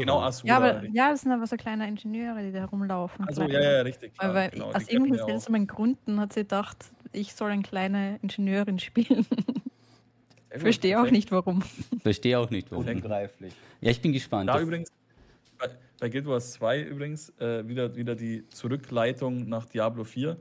[0.00, 0.48] Genau, Asura.
[0.48, 3.24] Ja, aber ja, das sind aber so kleine Ingenieure, die da herumlaufen.
[3.28, 3.64] Also, kleine.
[3.64, 4.14] ja, ja, richtig.
[4.18, 8.80] Klar, weil genau, aus irgendwelchen seltsamen Gründen hat sie gedacht, ich soll eine kleine Ingenieurin
[8.80, 9.24] spielen.
[10.50, 11.62] Gut, Verstehe auch nicht, warum.
[12.00, 12.86] Verstehe auch nicht, warum.
[12.86, 13.52] Unbegreiflich.
[13.80, 14.48] Ja, ich bin gespannt.
[14.48, 14.90] Da übrigens,
[15.58, 15.68] bei,
[16.00, 20.36] bei Guild Wars 2 übrigens, äh, wieder, wieder die Zurückleitung nach Diablo 4.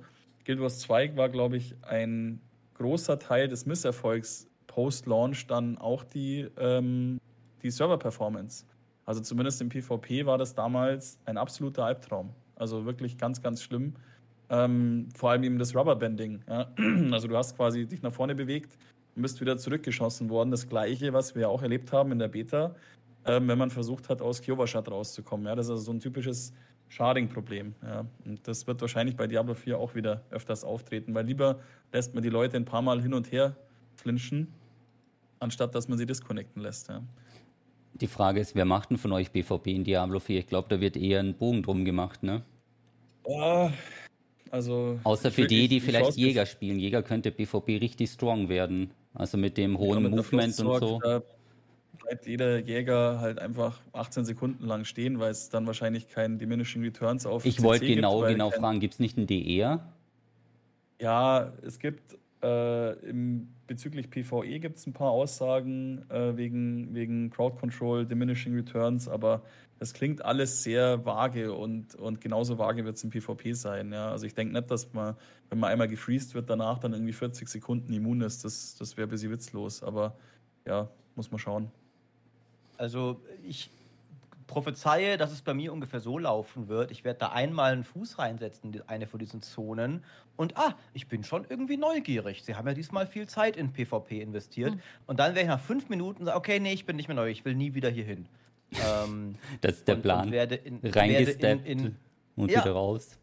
[0.45, 2.39] Guild Wars 2 war, glaube ich, ein
[2.76, 7.20] großer Teil des Misserfolgs post-Launch dann auch die, ähm,
[7.62, 8.66] die Server-Performance.
[9.05, 12.30] Also zumindest im PvP war das damals ein absoluter Albtraum.
[12.55, 13.93] Also wirklich ganz, ganz schlimm.
[14.49, 16.43] Ähm, vor allem eben das Rubberbanding.
[16.47, 16.72] Ja?
[17.12, 18.78] Also du hast quasi dich nach vorne bewegt
[19.18, 20.51] und bist wieder zurückgeschossen worden.
[20.51, 22.76] Das gleiche, was wir auch erlebt haben in der Beta,
[23.26, 25.47] ähm, wenn man versucht hat, aus Kyovashat rauszukommen.
[25.47, 25.55] Ja?
[25.55, 26.53] Das ist also so ein typisches
[26.88, 27.74] Sharding-Problem.
[27.84, 28.05] Ja?
[28.26, 31.59] Und das wird wahrscheinlich bei Diablo 4 auch wieder öfters auftreten, weil lieber
[31.91, 33.55] lässt man die Leute ein paar Mal hin und her
[33.95, 34.53] flinchen,
[35.39, 36.88] anstatt dass man sie disconnecten lässt.
[36.88, 37.01] Ja?
[37.95, 40.39] Die Frage ist, wer macht denn von euch BVP in Diablo 4?
[40.39, 42.43] Ich glaube, da wird eher ein Bogen drum gemacht, ne?
[43.28, 43.74] Ja,
[44.51, 46.80] also Außer für die, die ich vielleicht Jäger spielen.
[46.80, 48.91] Jäger könnte BVP richtig strong werden.
[49.18, 50.99] Also mit dem hohen Ja, mit Movement und so.
[51.01, 51.24] Da
[52.03, 56.84] bleibt jeder Jäger halt einfach 18 Sekunden lang stehen, weil es dann wahrscheinlich keinen Diminishing
[56.84, 59.80] Returns auf Ich wollte gibt, genau, weil genau kein- fragen, gibt es nicht einen DR?
[61.01, 67.30] Ja, es gibt äh, im, bezüglich PvE gibt es ein paar Aussagen äh, wegen, wegen
[67.30, 69.42] Crowd Control, Diminishing Returns, aber
[69.80, 73.92] das klingt alles sehr vage und, und genauso vage wird es im PvP sein.
[73.92, 74.12] Ja?
[74.12, 75.16] Also ich denke nicht, dass man,
[75.50, 78.44] wenn man einmal gefreezed wird, danach dann irgendwie 40 Sekunden immun ist.
[78.44, 80.16] Das, das wäre ein bisschen witzlos, aber
[80.66, 81.72] ja, muss man schauen.
[82.78, 83.70] Also ich
[84.48, 86.89] prophezeie, dass es bei mir ungefähr so laufen wird.
[86.91, 90.04] Ich werde da einmal einen Fuß reinsetzen in eine von diesen Zonen
[90.38, 92.43] und ah, ich bin schon irgendwie neugierig.
[92.43, 94.74] Sie haben ja diesmal viel Zeit in PvP investiert.
[94.74, 94.82] Hm.
[95.06, 97.30] Und dann werde ich nach fünf Minuten sagen, okay, nee, ich bin nicht mehr neu,
[97.30, 98.28] ich will nie wieder hier hin.
[98.72, 100.26] ähm, Das ist der und, Plan.
[100.26, 101.95] Und werde in, Reingesteppt in, in,
[102.36, 102.62] und Ja.
[102.62, 103.18] wieder raus.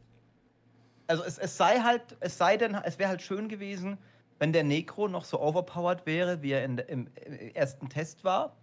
[1.06, 3.98] also es, es sei halt, es sei denn, es wäre halt schön gewesen,
[4.38, 8.56] wenn der Necro noch so overpowered wäre, wie er in, im, im ersten Test war.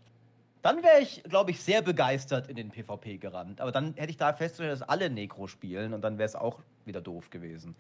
[0.62, 3.62] Dann wäre ich, glaube ich, sehr begeistert in den PvP gerannt.
[3.62, 6.60] Aber dann hätte ich da festgestellt, dass alle Necro spielen und dann wäre es auch
[6.86, 7.76] wieder doof gewesen.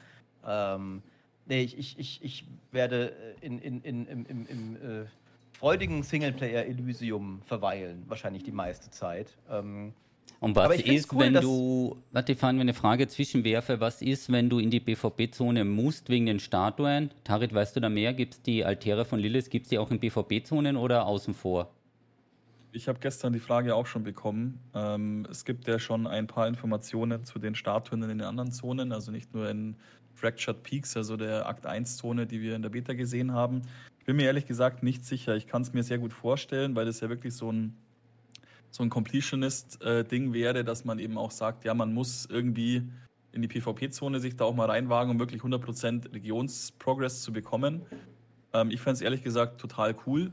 [0.46, 1.04] Ähm,
[1.46, 3.12] nee, ich, ich, ich, ich werde
[3.42, 5.06] äh, in, in, in, im, im, im äh,
[5.54, 9.38] freudigen Singleplayer-Elysium verweilen, wahrscheinlich die meiste Zeit.
[9.50, 9.94] Ähm,
[10.40, 14.50] Und was ist, cool, wenn du, warte, fahren wir eine Frage zwischenwerfe, was ist, wenn
[14.50, 17.12] du in die BVP-Zone musst wegen den Statuen?
[17.24, 18.16] Tarit, weißt du da mehr?
[18.16, 21.70] Gibt es die Altäre von Lilith, gibt es die auch in BVP-Zonen oder außen vor?
[22.74, 24.60] Ich habe gestern die Frage auch schon bekommen.
[24.74, 28.94] Ähm, es gibt ja schon ein paar Informationen zu den Statuen in den anderen Zonen,
[28.94, 29.76] also nicht nur in
[30.14, 33.62] Fractured Peaks, also der Akt 1-Zone, die wir in der Beta gesehen haben.
[34.00, 35.36] Ich bin mir ehrlich gesagt nicht sicher.
[35.36, 37.76] Ich kann es mir sehr gut vorstellen, weil das ja wirklich so ein,
[38.70, 42.84] so ein Completionist-Ding wäre, dass man eben auch sagt, ja, man muss irgendwie
[43.34, 47.82] in die PvP-Zone sich da auch mal reinwagen, um wirklich 100% Regionsprogress zu bekommen.
[48.54, 50.32] Ähm, ich fände es ehrlich gesagt total cool.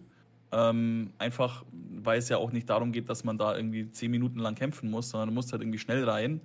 [0.50, 4.38] Ähm, einfach, weil es ja auch nicht darum geht, dass man da irgendwie zehn Minuten
[4.38, 6.40] lang kämpfen muss, sondern du musst halt irgendwie schnell rein,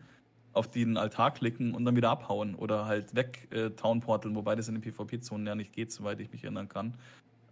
[0.52, 4.56] auf den Altar klicken und dann wieder abhauen oder halt weg äh, Town Portal, wobei
[4.56, 6.94] das in den PvP-Zonen ja nicht geht, soweit ich mich erinnern kann.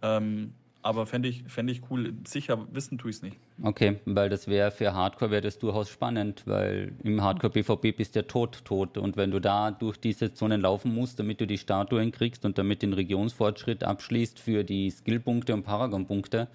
[0.02, 2.12] Ähm, aber fände ich, fänd ich cool.
[2.26, 3.36] Sicher wissen tue ich es nicht.
[3.62, 8.14] Okay, weil das wäre für Hardcore wäre das durchaus spannend, weil im Hardcore PvP bist
[8.14, 8.98] du ja tot, tot.
[8.98, 12.58] Und wenn du da durch diese Zonen laufen musst, damit du die Statuen kriegst und
[12.58, 16.48] damit den Regionsfortschritt abschließt für die Skillpunkte und Paragon-Punkte,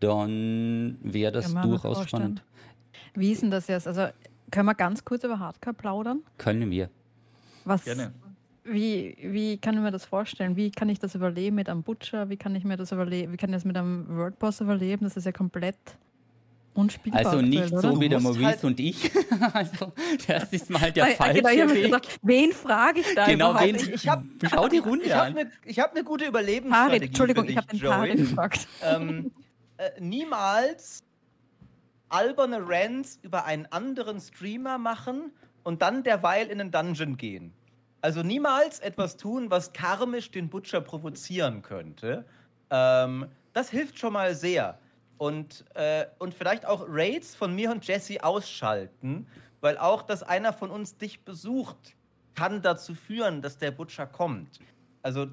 [0.00, 2.42] dann wäre das durchaus spannend.
[3.14, 3.86] Wie ist denn das jetzt?
[3.86, 4.08] Also
[4.50, 6.22] können wir ganz kurz über Hardcore plaudern?
[6.36, 6.90] Können wir.
[7.64, 8.12] Was, Gerne.
[8.64, 10.56] Wie, wie kann ich mir das vorstellen?
[10.56, 12.30] Wie kann ich das überleben mit einem Butcher?
[12.30, 13.32] Wie kann ich mir das überleben?
[13.32, 15.04] Wie kann ich das mit einem Wordboss überleben?
[15.04, 15.76] Das ist ja komplett
[16.72, 17.26] unspielbar.
[17.26, 19.10] Also nicht aktuell, so wie der Maurice halt und ich.
[19.52, 19.92] also
[20.26, 21.84] das ist mal der Weil, falsche genau, Weg.
[21.84, 23.68] Gesagt, wen frage ich da genau, überhaupt?
[23.68, 25.36] Wen, ich, ich hab, Schau die Runde ich an.
[25.36, 28.66] Hab ich habe eine gute Überlebensstrategie Parit, Entschuldigung, ich habe den Parit gefragt.
[28.82, 29.30] Ähm,
[29.76, 31.04] äh, niemals
[32.08, 35.32] alberne Rants über einen anderen Streamer machen
[35.64, 37.52] und dann derweil in einen Dungeon gehen.
[38.04, 42.26] Also niemals etwas tun, was karmisch den Butcher provozieren könnte.
[42.68, 44.78] Ähm, das hilft schon mal sehr.
[45.16, 49.26] Und, äh, und vielleicht auch Raids von mir und Jesse ausschalten,
[49.62, 51.96] weil auch, dass einer von uns dich besucht,
[52.34, 54.58] kann dazu führen, dass der Butcher kommt.
[55.00, 55.28] Also,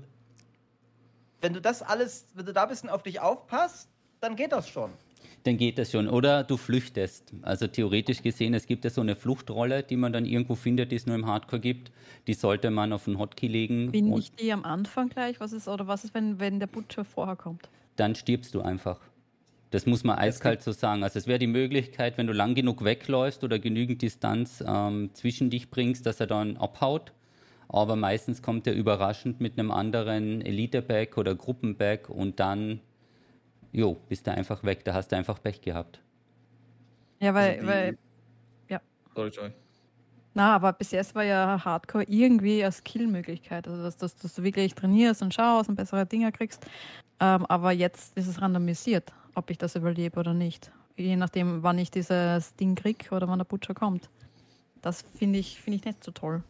[1.42, 3.90] wenn du das alles, wenn du da ein bisschen auf dich aufpasst,
[4.22, 4.94] dann geht das schon
[5.44, 6.08] dann geht das schon.
[6.08, 7.34] Oder du flüchtest.
[7.42, 10.96] Also theoretisch gesehen, es gibt ja so eine Fluchtrolle, die man dann irgendwo findet, die
[10.96, 11.92] es nur im Hardcore gibt.
[12.28, 13.92] Die sollte man auf einen Hotkey legen.
[13.92, 15.40] Bin ich die am Anfang gleich?
[15.40, 17.70] Was ist, oder was ist, wenn, wenn der Butcher vorher kommt?
[17.96, 19.00] Dann stirbst du einfach.
[19.72, 21.04] Das muss man eiskalt so sagen.
[21.04, 25.50] Also es wäre die Möglichkeit, wenn du lang genug wegläufst oder genügend Distanz ähm, zwischen
[25.50, 27.14] dich bringst, dass er dann abhaut.
[27.70, 32.82] Aber meistens kommt er überraschend mit einem anderen Elite-Back oder Gruppen-Back und dann
[33.72, 36.02] jo, bist du einfach weg, da hast du einfach Pech gehabt.
[37.20, 37.98] Ja, weil, also weil
[38.70, 38.82] ja.
[39.16, 39.52] Sorry, sorry.
[40.34, 44.44] Na, aber bis jetzt war ja Hardcore irgendwie eine Skill-Möglichkeit, also dass, dass, dass, du
[44.44, 46.66] wirklich trainierst und schaust und bessere Dinge kriegst.
[47.20, 50.72] Ähm, aber jetzt ist es randomisiert, ob ich das überlebe oder nicht.
[50.96, 54.10] Je nachdem, wann ich dieses Ding kriege oder wann der Butcher kommt.
[54.82, 56.44] Das finde ich, find ich nicht so toll.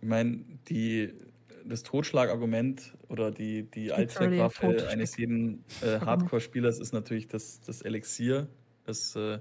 [0.00, 0.38] Ich meine,
[0.68, 1.12] die
[1.68, 8.48] das Totschlagargument oder die, die Allzweckwaffe eines jeden äh, Hardcore-Spielers ist natürlich das, das Elixier,
[8.84, 9.38] das äh,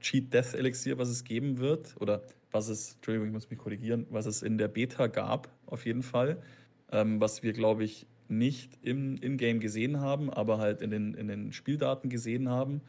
[0.00, 1.96] Cheat-Death-Elixier, was es geben wird.
[2.00, 5.84] Oder was es, Entschuldigung, ich muss mich korrigieren, was es in der Beta gab, auf
[5.84, 6.42] jeden Fall.
[6.90, 11.28] Ähm, was wir, glaube ich, nicht im In-Game gesehen haben, aber halt in den, in
[11.28, 12.82] den Spieldaten gesehen haben.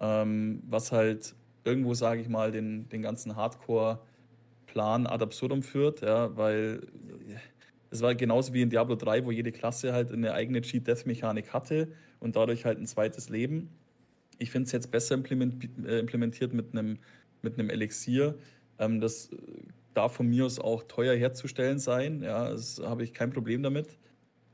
[0.00, 6.36] Ähm, was halt irgendwo, sage ich mal, den, den ganzen Hardcore-Plan ad absurdum führt, ja,
[6.36, 6.86] weil
[7.92, 11.88] es war genauso wie in Diablo 3, wo jede Klasse halt eine eigene Cheat-Death-Mechanik hatte
[12.20, 13.70] und dadurch halt ein zweites Leben.
[14.38, 16.98] Ich finde es jetzt besser äh, implementiert mit einem
[17.42, 18.36] mit einem Elixier.
[18.78, 19.30] Ähm, das
[19.94, 22.22] darf von mir aus auch teuer herzustellen sein.
[22.22, 23.98] Ja, das habe ich kein Problem damit.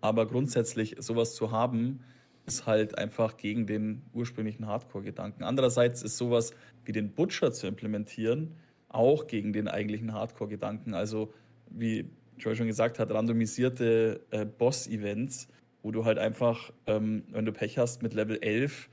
[0.00, 2.00] Aber grundsätzlich sowas zu haben,
[2.46, 5.44] ist halt einfach gegen den ursprünglichen Hardcore-Gedanken.
[5.44, 6.52] Andererseits ist sowas
[6.84, 8.56] wie den Butcher zu implementieren
[8.88, 10.94] auch gegen den eigentlichen Hardcore-Gedanken.
[10.94, 11.32] Also
[11.70, 15.48] wie Joy schon gesagt hat, randomisierte äh, Boss-Events,
[15.82, 18.88] wo du halt einfach, ähm, wenn du Pech hast, mit Level 11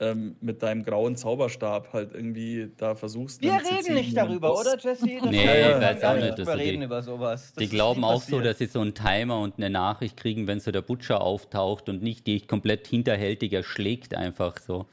[0.00, 3.40] ähm, mit deinem grauen Zauberstab halt irgendwie da versuchst.
[3.42, 5.06] Wir reden nicht darüber, oder Jesse?
[5.22, 6.38] Das nee, ich weiß auch nicht.
[6.38, 7.52] Dass reden die, über sowas.
[7.54, 10.60] Das die glauben auch so, dass sie so einen Timer und eine Nachricht kriegen, wenn
[10.60, 14.86] so der Butcher auftaucht und nicht die komplett hinterhältig erschlägt einfach so.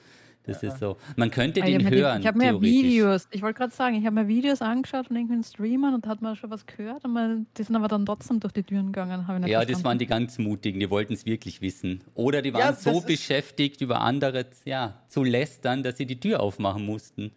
[0.44, 0.70] Das ja.
[0.70, 0.98] ist so.
[1.16, 2.22] Man könnte ah, den hören.
[2.22, 5.44] Ich habe mir Videos, ich wollte gerade sagen, ich habe mir Videos angeschaut von irgendwelchen
[5.44, 8.54] Streamern und hat man schon was gehört, und man, die sind aber dann trotzdem durch
[8.54, 9.12] die Türen gegangen.
[9.12, 9.72] ja, verstanden.
[9.72, 12.04] das waren die ganz mutigen, die wollten es wirklich wissen.
[12.16, 16.40] Oder die waren ja, so beschäftigt, über andere ja, zu lästern, dass sie die Tür
[16.40, 17.32] aufmachen mussten.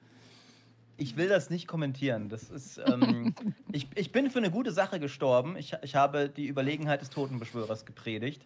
[0.97, 2.29] Ich will das nicht kommentieren.
[2.29, 3.35] Das ist, ähm,
[3.73, 5.57] ich, ich bin für eine gute Sache gestorben.
[5.57, 8.43] Ich, ich habe die Überlegenheit des Totenbeschwörers gepredigt.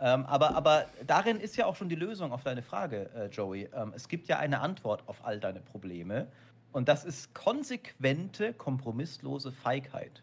[0.00, 3.68] Ähm, aber, aber darin ist ja auch schon die Lösung auf deine Frage, äh, Joey.
[3.74, 6.26] Ähm, es gibt ja eine Antwort auf all deine Probleme.
[6.72, 10.22] Und das ist konsequente, kompromisslose Feigheit.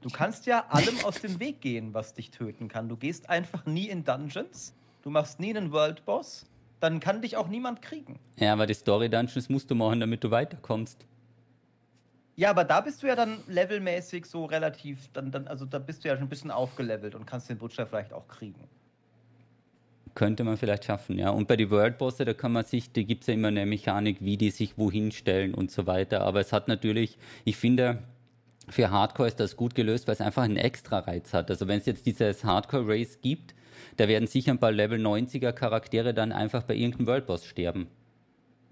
[0.00, 2.88] Du kannst ja allem aus dem Weg gehen, was dich töten kann.
[2.88, 4.74] Du gehst einfach nie in Dungeons.
[5.02, 6.46] Du machst nie einen World Boss.
[6.80, 8.18] Dann kann dich auch niemand kriegen.
[8.36, 11.04] Ja, aber die Story Dungeons musst du machen, damit du weiterkommst.
[12.36, 16.04] Ja, aber da bist du ja dann levelmäßig so relativ, dann, dann, also da bist
[16.04, 18.68] du ja schon ein bisschen aufgelevelt und kannst den Butcher vielleicht auch kriegen.
[20.18, 21.30] Könnte man vielleicht schaffen, ja.
[21.30, 24.16] Und bei den World-Bosse, da kann man sich, da gibt es ja immer eine Mechanik,
[24.18, 26.22] wie die sich wohin stellen und so weiter.
[26.22, 28.02] Aber es hat natürlich, ich finde,
[28.68, 31.52] für Hardcore ist das gut gelöst, weil es einfach einen extra Reiz hat.
[31.52, 33.54] Also wenn es jetzt dieses Hardcore-Race gibt,
[33.96, 37.86] da werden sicher ein paar Level 90er Charaktere dann einfach bei irgendeinem World-Boss sterben.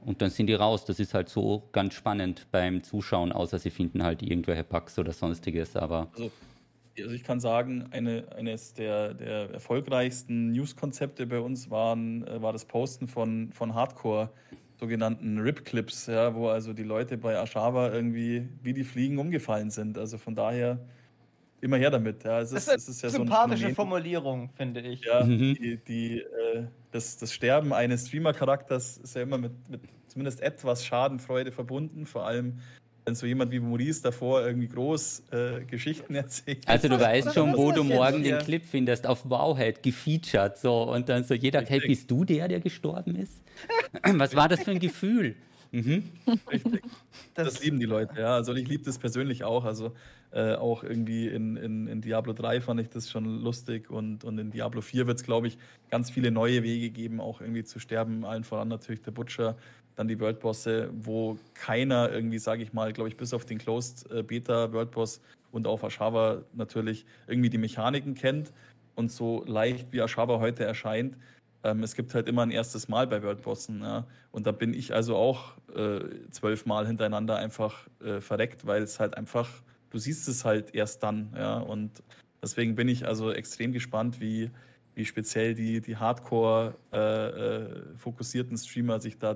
[0.05, 0.85] Und dann sind die raus.
[0.85, 5.13] Das ist halt so ganz spannend beim Zuschauen, außer sie finden halt irgendwelche Bugs oder
[5.13, 5.77] sonstiges.
[5.77, 6.33] Aber also
[6.99, 12.53] also ich kann sagen, eine, eines der, der erfolgreichsten News-Konzepte bei uns waren, äh, war
[12.53, 14.31] das Posten von, von Hardcore,
[14.79, 19.97] sogenannten Rip-Clips, ja, wo also die Leute bei Ashava irgendwie wie die Fliegen umgefallen sind.
[19.99, 20.79] Also von daher
[21.61, 22.25] immer her damit.
[22.25, 22.41] Ja.
[22.41, 25.05] Es ist, das ist, es ist ja sympathische so Formulierung, finde ich.
[25.05, 25.55] Ja, mhm.
[25.55, 30.85] die, die, äh, das, das Sterben eines Streamer-Charakters ist ja immer mit, mit zumindest etwas
[30.85, 32.61] Schadenfreude verbunden, vor allem
[33.07, 36.67] wenn so jemand wie Maurice davor irgendwie groß äh, Geschichten erzählt.
[36.67, 40.93] Also du weißt schon, wo du morgen den Clip findest, auf Wowhead, gefeatured, so.
[40.93, 43.41] Und dann so jeder, hey, bist du der, der gestorben ist?
[44.03, 45.37] Was war das für ein Gefühl?
[45.71, 46.03] Mhm.
[46.51, 46.83] Richtig.
[47.35, 48.35] Das, lieben die Leute, ja.
[48.35, 49.65] Also ich liebe das persönlich auch.
[49.65, 49.93] Also
[50.33, 54.39] äh, auch irgendwie in, in, in Diablo 3 fand ich das schon lustig und, und
[54.39, 55.59] in Diablo 4 wird es, glaube ich,
[55.91, 58.25] ganz viele neue Wege geben, auch irgendwie zu sterben.
[58.25, 59.57] Allen voran natürlich der Butcher,
[59.97, 64.09] dann die Worldbosse, wo keiner irgendwie, sage ich mal, glaube ich, bis auf den Closed
[64.11, 65.21] äh, Beta Worldboss
[65.51, 68.53] und auch Ashava natürlich irgendwie die Mechaniken kennt.
[68.95, 71.19] Und so leicht wie Ashava heute erscheint,
[71.65, 73.81] ähm, es gibt halt immer ein erstes Mal bei Worldbossen.
[73.83, 74.07] Ja?
[74.31, 79.17] Und da bin ich also auch äh, zwölfmal hintereinander einfach äh, verreckt, weil es halt
[79.17, 79.49] einfach,
[79.91, 81.33] du siehst es halt erst dann.
[81.35, 81.57] Ja?
[81.59, 82.03] Und
[82.43, 84.51] deswegen bin ich also extrem gespannt, wie,
[84.95, 89.35] wie speziell die, die Hardcore-fokussierten Streamer sich da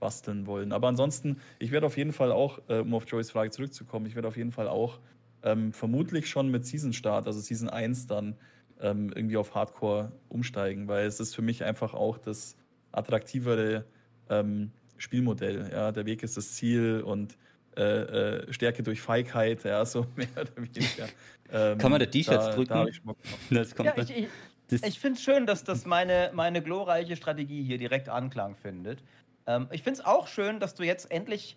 [0.00, 0.72] durchbasteln wollen.
[0.72, 4.14] Aber ansonsten, ich werde auf jeden Fall auch, äh, um auf Joeys Frage zurückzukommen, ich
[4.14, 4.98] werde auf jeden Fall auch
[5.42, 8.36] ähm, vermutlich schon mit Season Start, also Season 1 dann
[8.80, 12.56] ähm, irgendwie auf Hardcore umsteigen, weil es ist für mich einfach auch das
[12.92, 13.84] attraktivere
[14.28, 15.70] ähm, Spielmodell.
[15.72, 17.36] Ja, der Weg ist das Ziel und
[17.76, 21.08] äh, äh, Stärke durch Feigheit, ja, so mehr oder weniger.
[21.52, 22.68] Ähm, Kann man da T-Shirts da- drücken?
[22.68, 23.00] Da ich.
[23.50, 24.28] Das kommt Ja, ich,
[24.70, 29.02] ich, ich finde es schön, dass das meine, meine glorreiche Strategie hier direkt Anklang findet.
[29.50, 31.56] Ähm, ich finde es auch schön, dass du jetzt endlich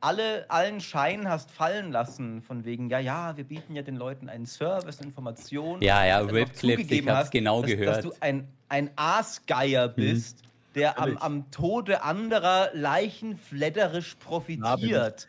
[0.00, 4.28] alle, allen Schein hast fallen lassen, von wegen, ja, ja, wir bieten ja den Leuten
[4.28, 5.80] einen Service, Informationen.
[5.82, 8.04] Ja, ja, Und dann noch Rip Clips, zugegeben ich hab's hast, genau dass, gehört.
[8.04, 8.08] Mhm.
[8.08, 10.42] Dass du ein, ein Aasgeier bist,
[10.74, 15.26] der am, am Tode anderer leichenfledderisch profitiert.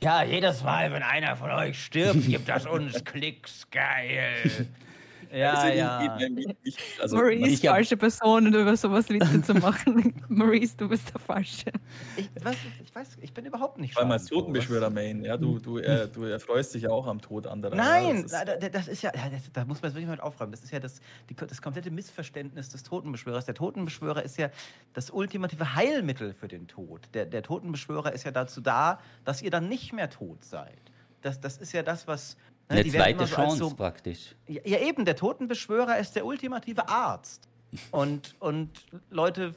[0.00, 4.68] Ja, jedes Mal, wenn einer von euch stirbt, gibt das uns Klicks, geil.
[5.34, 6.18] Ja, Also ich- ja.
[6.18, 10.14] ich- ich- also, Maurice, ich hab- falsche Person, um über sowas Witze zu machen.
[10.28, 11.72] Maurice, du bist der Falsche.
[12.16, 12.54] Ich, was,
[12.84, 14.40] ich weiß, ich bin überhaupt nicht Vor allem als schadenfroh.
[14.42, 17.74] Totenbeschwörer-Main, ja, du, du, äh, du erfreust dich ja auch am Tod anderer.
[17.74, 20.20] Nein, ja, das ist, da- da- das ist ja, das, da muss man wirklich mal
[20.20, 20.52] aufräumen.
[20.52, 23.44] Das ist ja das, die, das komplette Missverständnis des Totenbeschwörers.
[23.46, 24.50] Der Totenbeschwörer ist ja
[24.92, 27.08] das ultimative Heilmittel für den Tod.
[27.14, 30.78] Der, der Totenbeschwörer ist ja dazu da, dass ihr dann nicht mehr tot seid.
[31.22, 32.36] Das, das ist ja das, was.
[32.68, 34.34] Ne, eine zweite so Chance so- praktisch.
[34.46, 37.48] Ja, ja, eben, der Totenbeschwörer ist der ultimative Arzt.
[37.90, 38.70] Und, und
[39.10, 39.54] Leute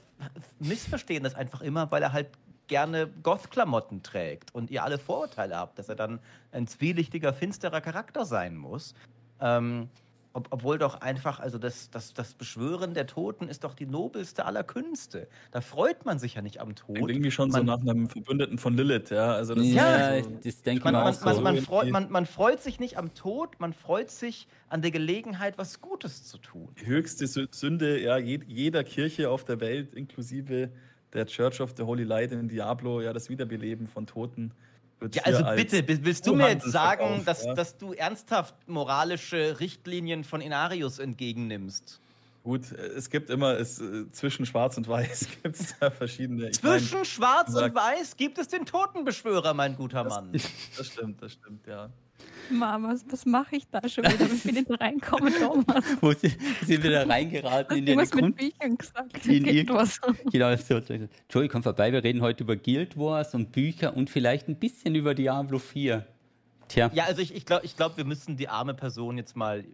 [0.59, 2.29] missverstehen das einfach immer, weil er halt
[2.67, 6.19] gerne Goth-Klamotten trägt und ihr alle Vorurteile habt, dass er dann
[6.51, 8.93] ein zwielichtiger, finsterer Charakter sein muss.
[9.39, 9.89] Ähm,
[10.37, 14.45] ob, obwohl doch einfach, also das, das, das Beschwören der Toten ist doch die nobelste
[14.45, 15.27] aller Künste.
[15.51, 16.95] Da freut man sich ja nicht am Tod.
[16.95, 19.33] klingt irgendwie schon so man- nach einem Verbündeten von Lilith, ja.
[19.33, 21.41] Also das Ja, ist so, das denke ich Man, man, auch man, so.
[21.41, 24.91] man, Irgendwie- freut, man, man freut sich nicht am Tod, man freut sich an der
[24.91, 26.69] Gelegenheit, was Gutes zu tun.
[26.79, 30.69] die höchste Sü- Sünde ja, jed- jeder Kirche auf der Welt, inklusive
[31.13, 34.51] der Church of the Holy Light in Diablo, ja, das Wiederbeleben von Toten.
[35.13, 37.53] Ja, also als bitte, bi- willst du mir jetzt sagen, dass, ja.
[37.53, 41.99] dass du ernsthaft moralische Richtlinien von Inarius entgegennimmst?
[42.43, 46.49] Gut, es gibt immer, es, äh, zwischen Schwarz und Weiß gibt es da verschiedene.
[46.51, 50.31] Zwischen Schwarz und sag- Weiß gibt es den Totenbeschwörer, mein guter Mann.
[50.77, 51.89] das stimmt, das stimmt, ja.
[52.49, 54.31] Mama, was, was mache ich da schon wieder?
[54.31, 55.83] Wie bin ich da reinkommen, Thomas?
[56.01, 56.31] Wo sie,
[56.65, 58.37] sind wir da reingeraten in du den was mit Grund.
[58.37, 59.25] Büchern gesagt?
[59.25, 59.99] In Irgendwas.
[60.31, 60.79] Genau, so.
[61.29, 64.95] Joey, komm vorbei, wir reden heute über Guild Wars und Bücher und vielleicht ein bisschen
[64.95, 66.05] über Diablo 4.
[66.69, 69.59] Tja, Ja, also ich, ich glaube, ich glaub, wir müssen die arme Person jetzt mal
[69.59, 69.65] äh,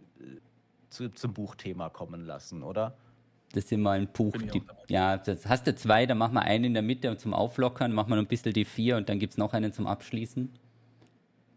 [0.90, 2.96] zu, zum Buchthema kommen lassen, oder?
[3.54, 4.34] das sind mal ein Buch.
[4.34, 7.20] Ich Die, ja, das hast du zwei, dann machen wir einen in der Mitte und
[7.20, 9.72] zum Auflockern, machen wir noch ein bisschen die vier und dann gibt es noch einen
[9.72, 10.50] zum Abschließen.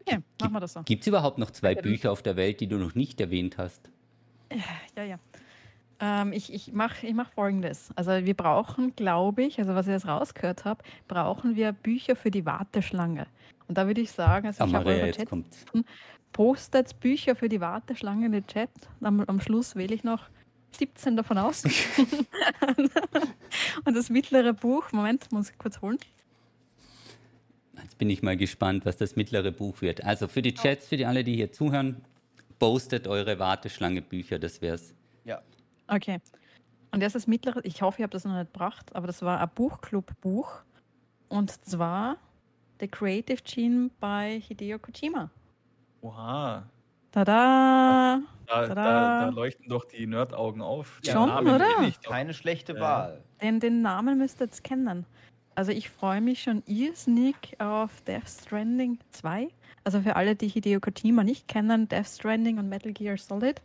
[0.08, 0.82] Okay, machen wir das so.
[0.84, 3.58] Gibt es überhaupt noch zwei Ja, Bücher auf der Welt, die du noch nicht erwähnt
[3.58, 3.90] hast?
[4.96, 5.20] Ja, ja.
[6.00, 7.90] Ähm, ich ich mache ich mach folgendes.
[7.96, 12.32] Also wir brauchen, glaube ich, also was ich jetzt rausgehört habe, brauchen wir Bücher für
[12.32, 13.28] die Warteschlange.
[13.68, 15.66] Und da würde ich sagen, also ich habe eure jetzt Chat, kommt's.
[16.32, 18.70] postet Bücher für die Warteschlange in den Chat.
[19.02, 20.30] Am, am Schluss wähle ich noch
[20.72, 21.64] 17 davon aus.
[23.86, 25.98] Und das mittlere Buch, Moment, muss ich kurz holen.
[27.82, 30.04] Jetzt bin ich mal gespannt, was das mittlere Buch wird.
[30.04, 32.04] Also für die Chats, für die alle, die hier zuhören,
[32.60, 34.94] postet eure Warteschlange-Bücher, das wär's.
[35.26, 35.42] Ja.
[35.88, 36.20] Okay.
[36.92, 39.22] Und das ist das mittlere, ich hoffe, ich habe das noch nicht gebracht, aber das
[39.22, 40.62] war ein Buchclub-Buch.
[41.30, 42.18] Und zwar
[42.80, 45.30] The Creative Gene bei Hideo Kojima.
[46.02, 46.64] Oha.
[47.12, 48.22] Tada!
[48.46, 48.76] Da, Tada.
[48.76, 51.02] da, da leuchten doch die Nerdaugen auf.
[51.06, 51.92] Der Schon, Name oder?
[52.04, 52.80] Keine schlechte.
[52.80, 53.22] Wahl.
[53.42, 55.06] Den, den Namen müsst ihr jetzt kennen.
[55.58, 59.48] Also ich freue mich schon irrsinnig auf Death Stranding 2.
[59.84, 63.60] Also für alle, die Hideo Kojima nicht kennen, Death Stranding und Metal Gear Solid.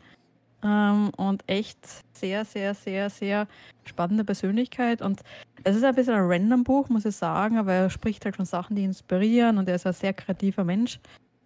[0.64, 3.46] ähm, und echt sehr, sehr, sehr, sehr
[3.84, 5.02] spannende Persönlichkeit.
[5.02, 5.20] Und
[5.64, 8.46] es ist ein bisschen ein random Buch, muss ich sagen, aber er spricht halt von
[8.46, 10.98] Sachen, die inspirieren und er ist ein sehr kreativer Mensch.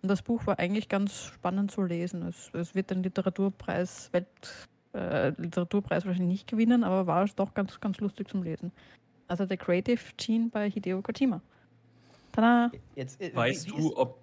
[0.02, 2.22] Und das Buch war eigentlich ganz spannend zu lesen.
[2.22, 4.28] Es, es wird den Literaturpreis, Welt,
[4.94, 8.70] äh, Literaturpreis wahrscheinlich nicht gewinnen, aber war doch ganz, ganz lustig zum Lesen.
[9.28, 11.40] Also The Creative Gene bei Hideo Kojima.
[12.32, 12.70] Tada!
[12.94, 14.20] Jetzt, äh, weißt du, ob,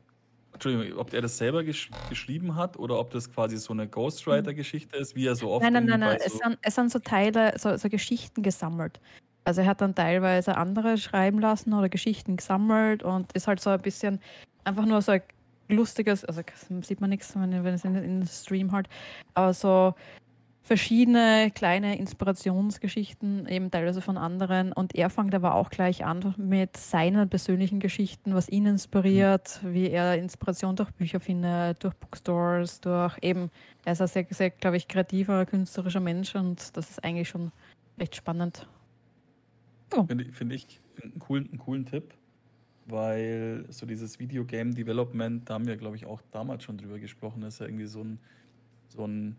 [0.54, 4.98] Entschuldigung, ob er das selber gesch geschrieben hat oder ob das quasi so eine Ghostwriter-Geschichte
[4.98, 5.64] ist, wie er so oft.
[5.64, 6.20] Nein, nein, nein, nein.
[6.20, 9.00] So es, sind, es sind so Teile, so, so Geschichten gesammelt.
[9.46, 13.72] Also er hat dann teilweise andere schreiben lassen oder Geschichten gesammelt und ist halt so
[13.72, 14.20] ein bisschen
[14.64, 15.22] einfach nur so ein
[15.68, 16.42] lustiges, also
[16.82, 18.88] sieht man nichts, wenn, wenn es in, in den Stream halt,
[19.34, 19.96] aber so
[20.64, 24.72] verschiedene kleine Inspirationsgeschichten, eben teilweise von anderen.
[24.72, 29.74] Und er fängt aber auch gleich an mit seinen persönlichen Geschichten, was ihn inspiriert, mhm.
[29.74, 33.52] wie er Inspiration durch Bücher findet, durch Bookstores, durch eben,
[33.84, 37.52] er ist ein sehr, sehr, glaube ich, kreativer, künstlerischer Mensch und das ist eigentlich schon
[38.00, 38.66] recht spannend.
[39.94, 40.06] Oh.
[40.06, 42.14] Finde find ich einen coolen, einen coolen Tipp,
[42.86, 47.44] weil so dieses Videogame Development, da haben wir, glaube ich, auch damals schon drüber gesprochen,
[47.44, 48.18] ist ja irgendwie so ein,
[48.88, 49.36] so ein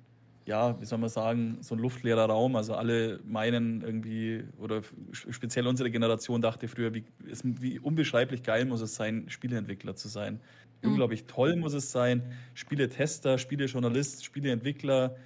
[0.46, 2.56] ja, wie soll man sagen, so ein luftleerer Raum.
[2.56, 4.82] Also alle meinen irgendwie, oder
[5.12, 10.40] speziell unsere Generation dachte früher, wie, wie unbeschreiblich geil muss es sein, Spieleentwickler zu sein.
[10.82, 10.90] Mhm.
[10.90, 12.22] Unglaublich toll muss es sein,
[12.52, 15.16] Spieletester, Spielejournalist, Spieleentwickler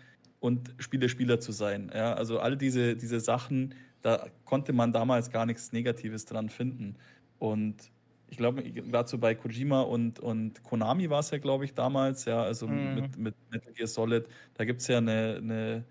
[0.41, 1.91] und Spielespieler zu sein.
[1.93, 6.97] Ja, also all diese, diese Sachen, da konnte man damals gar nichts Negatives dran finden.
[7.41, 7.91] Und
[8.31, 12.25] ich glaube, gerade so bei Kojima und, und Konami war es ja, glaube ich, damals,
[12.27, 12.95] ja, also mhm.
[12.95, 15.85] mit, mit Metal Gear Solid, da gibt es ja eine, eine,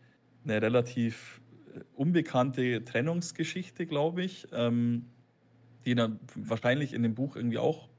[0.44, 1.42] eine, relativ
[1.76, 5.06] äh, unbekannte Trennungsgeschichte, glaube ich, ähm,
[5.86, 7.90] die dann wahrscheinlich in dem Buch irgendwie auch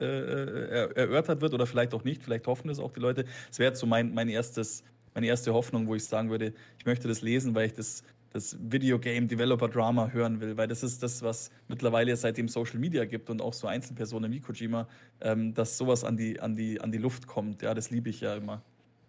[0.00, 3.26] äh, äh erörtert wird oder vielleicht auch nicht, vielleicht hoffen es auch die Leute.
[3.50, 4.82] Es wäre jetzt so mein, mein erstes,
[5.14, 8.02] meine erste Hoffnung, wo ich sagen würde, ich möchte das lesen, weil ich das
[8.34, 13.04] das Videogame Developer Drama hören will, weil das ist das, was mittlerweile seitdem Social Media
[13.04, 14.88] gibt und auch so Einzelpersonen wie Kojima,
[15.20, 17.62] ähm, dass sowas an die, an, die, an die Luft kommt.
[17.62, 18.60] Ja, das liebe ich ja immer.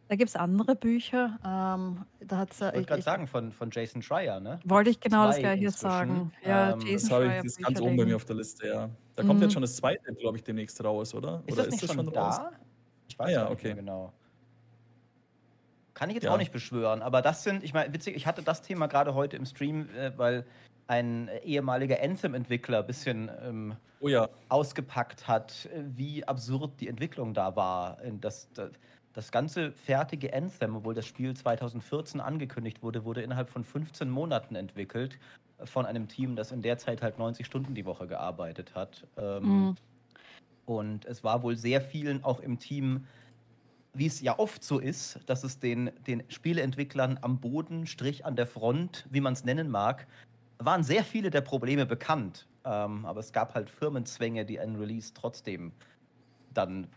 [0.09, 1.39] Da gibt es andere Bücher.
[1.43, 4.59] Ähm, da hat's, ich wollte gerade sagen, von, von Jason Schreier, ne?
[4.63, 6.32] Wollte ich genau das gleiche jetzt sagen.
[6.45, 8.89] Ja, ähm, Jason das habe ich das ganz oben bei mir auf der Liste, ja.
[9.15, 9.45] Da kommt mhm.
[9.45, 11.41] jetzt schon das zweite, glaube ich, demnächst raus, oder?
[11.47, 12.30] Ist oder das nicht ist das schon, schon da?
[12.30, 12.53] Raus?
[13.07, 13.73] Ich weiß ah, ja, okay.
[13.73, 14.13] genau.
[15.95, 16.31] Kann ich jetzt ja.
[16.31, 19.37] auch nicht beschwören, aber das sind, ich meine, witzig, ich hatte das Thema gerade heute
[19.37, 20.45] im Stream, äh, weil
[20.87, 24.29] ein ehemaliger Anthem-Entwickler ein bisschen ähm, oh ja.
[24.49, 27.97] ausgepackt hat, wie absurd die Entwicklung da war.
[28.21, 28.69] Das, das,
[29.13, 34.55] das, ganze fertige Anthem, obwohl das Spiel 2014 angekündigt wurde, wurde innerhalb von 15 Monaten
[34.55, 35.17] entwickelt
[35.63, 39.07] von einem Team, das in der Zeit halt 90 Stunden die Woche gearbeitet hat.
[39.17, 39.75] Ähm, mhm.
[40.65, 43.05] Und es war wohl sehr vielen auch im Team
[43.95, 48.35] wie es ja oft so ist, dass es den, den Spieleentwicklern am Boden, Strich an
[48.35, 50.07] der Front, wie man es nennen mag,
[50.59, 52.47] waren sehr viele der Probleme bekannt.
[52.65, 55.71] Ähm, aber es gab halt Firmenzwänge, die einen Release trotzdem
[56.53, 56.87] dann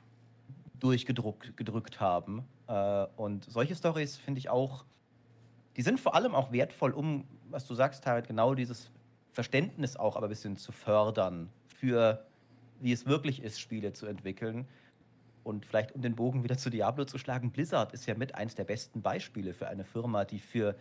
[0.81, 2.45] durchgedrückt gedrückt haben.
[2.67, 4.85] Äh, und solche Stories finde ich auch,
[5.77, 8.91] die sind vor allem auch wertvoll, um, was du sagst, Tarek, genau dieses
[9.33, 12.25] Verständnis auch aber ein bisschen zu fördern für,
[12.81, 14.67] wie es wirklich ist, Spiele zu entwickeln.
[15.49, 18.55] Und vielleicht, um den Bogen wieder zu Diablo zu schlagen, Blizzard ist ja mit eins
[18.55, 20.77] der besten Beispiele für eine Firma, die für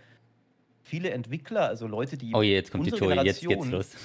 [0.83, 2.35] viele Entwickler, also Leute, die.
[2.35, 3.95] Oh je, jetzt kommt die jetzt geht's los.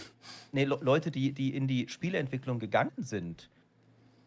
[0.52, 3.50] Nee, Le Leute, die, die in die Spieleentwicklung gegangen sind.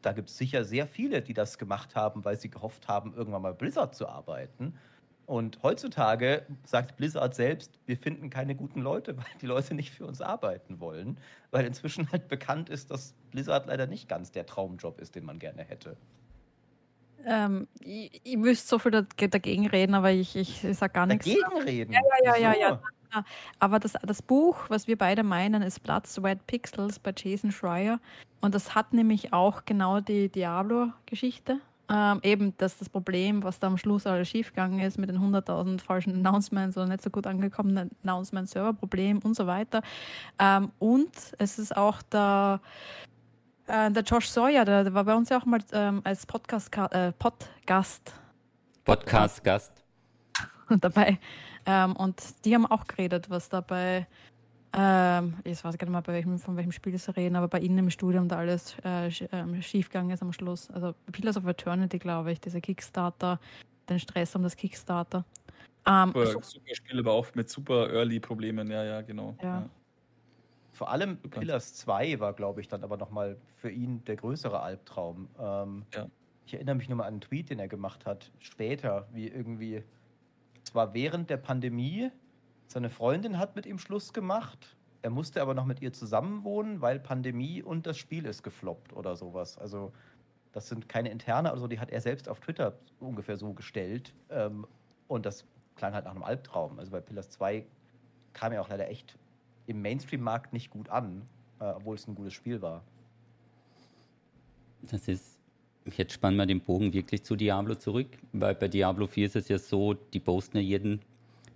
[0.01, 3.41] Da gibt es sicher sehr viele, die das gemacht haben, weil sie gehofft haben, irgendwann
[3.41, 4.73] mal Blizzard zu arbeiten.
[5.25, 10.05] Und heutzutage sagt Blizzard selbst, wir finden keine guten Leute, weil die Leute nicht für
[10.05, 11.17] uns arbeiten wollen,
[11.51, 15.39] weil inzwischen halt bekannt ist, dass Blizzard leider nicht ganz der Traumjob ist, den man
[15.39, 15.95] gerne hätte.
[17.25, 21.25] Ähm, ich, ich müsste so viel dagegen reden, aber ich, ich, ich sage gar nichts.
[21.25, 21.93] Dagegen reden?
[21.93, 22.79] Ja, ja, ja, ja, ja.
[23.59, 27.99] Aber das, das Buch, was wir beide meinen, ist Platz White Pixels bei Jason Schreier.
[28.41, 31.59] Und das hat nämlich auch genau die Diablo-Geschichte.
[31.87, 35.81] Ähm, eben das, das Problem, was da am Schluss alles schiefgegangen ist mit den 100.000
[35.81, 39.81] falschen Announcements oder nicht so gut angekommenen Announcements, Serverproblem und so weiter.
[40.39, 42.59] Ähm, und es ist auch der
[43.67, 46.75] äh, der Josh Sawyer, der, der, war bei uns ja auch mal ähm, als Podcast,
[46.91, 48.13] äh, Podcast,
[48.83, 49.83] Podcast Gast
[50.79, 51.19] dabei.
[51.65, 54.07] Ähm, und die haben auch geredet, was dabei,
[54.77, 57.59] ähm, ich weiß gar nicht mal, bei welchem, von welchem Spiel sie reden, aber bei
[57.59, 60.69] ihnen im Studium da alles äh, ähm, schiefgegangen ist am Schluss.
[60.71, 63.39] Also Pillars of Eternity, glaube ich, dieser Kickstarter,
[63.89, 65.25] den Stress um das Kickstarter.
[65.87, 69.35] Ähm, super, so, super Spiel, aber auch mit super Early-Problemen, ja, ja, genau.
[69.41, 69.61] Ja.
[69.61, 69.69] ja.
[70.75, 75.29] Vor allem Pillars 2 war, glaube ich, dann aber nochmal für ihn der größere Albtraum.
[75.39, 76.07] Ähm, ja.
[76.45, 79.83] Ich erinnere mich nur mal an einen Tweet, den er gemacht hat, später, wie irgendwie
[80.75, 82.11] war während der Pandemie.
[82.67, 84.75] Seine Freundin hat mit ihm Schluss gemacht.
[85.01, 89.15] Er musste aber noch mit ihr zusammenwohnen, weil Pandemie und das Spiel ist gefloppt oder
[89.15, 89.57] sowas.
[89.57, 89.93] Also
[90.51, 94.13] das sind keine interne, also die hat er selbst auf Twitter ungefähr so gestellt.
[94.29, 94.67] Ähm,
[95.07, 95.45] und das
[95.75, 96.79] klang halt nach einem Albtraum.
[96.79, 97.65] Also bei Pillars 2
[98.33, 99.17] kam ja auch leider echt
[99.67, 101.23] im Mainstream-Markt nicht gut an,
[101.59, 102.83] äh, obwohl es ein gutes Spiel war.
[104.83, 105.39] Das ist,
[105.97, 109.47] jetzt spannen wir den Bogen wirklich zu Diablo zurück, weil bei Diablo 4 ist es
[109.47, 111.01] ja so, die posten ja jeden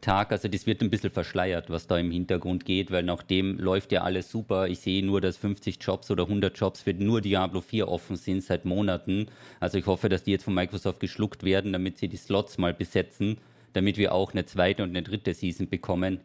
[0.01, 3.59] Tag, also das wird ein bisschen verschleiert, was da im Hintergrund geht, weil nach dem
[3.59, 4.67] läuft ja alles super.
[4.69, 8.41] Ich sehe nur, dass 50 Jobs oder 100 Jobs für nur Diablo 4 offen sind
[8.41, 9.27] seit Monaten.
[9.59, 12.73] Also ich hoffe, dass die jetzt von Microsoft geschluckt werden, damit sie die Slots mal
[12.73, 13.39] besetzen,
[13.73, 16.21] damit wir auch eine zweite und eine dritte Season bekommen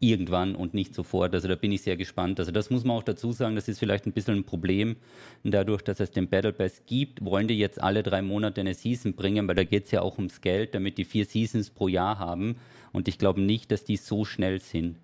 [0.00, 1.34] irgendwann und nicht sofort.
[1.34, 2.38] Also da bin ich sehr gespannt.
[2.38, 4.96] Also das muss man auch dazu sagen, das ist vielleicht ein bisschen ein Problem.
[5.42, 9.14] dadurch, dass es den Battle Pass gibt, wollen die jetzt alle drei Monate eine Season
[9.14, 12.18] bringen, weil da geht es ja auch ums Geld, damit die vier Seasons pro Jahr
[12.18, 12.56] haben.
[12.92, 14.98] Und ich glaube nicht, dass die so schnell sind,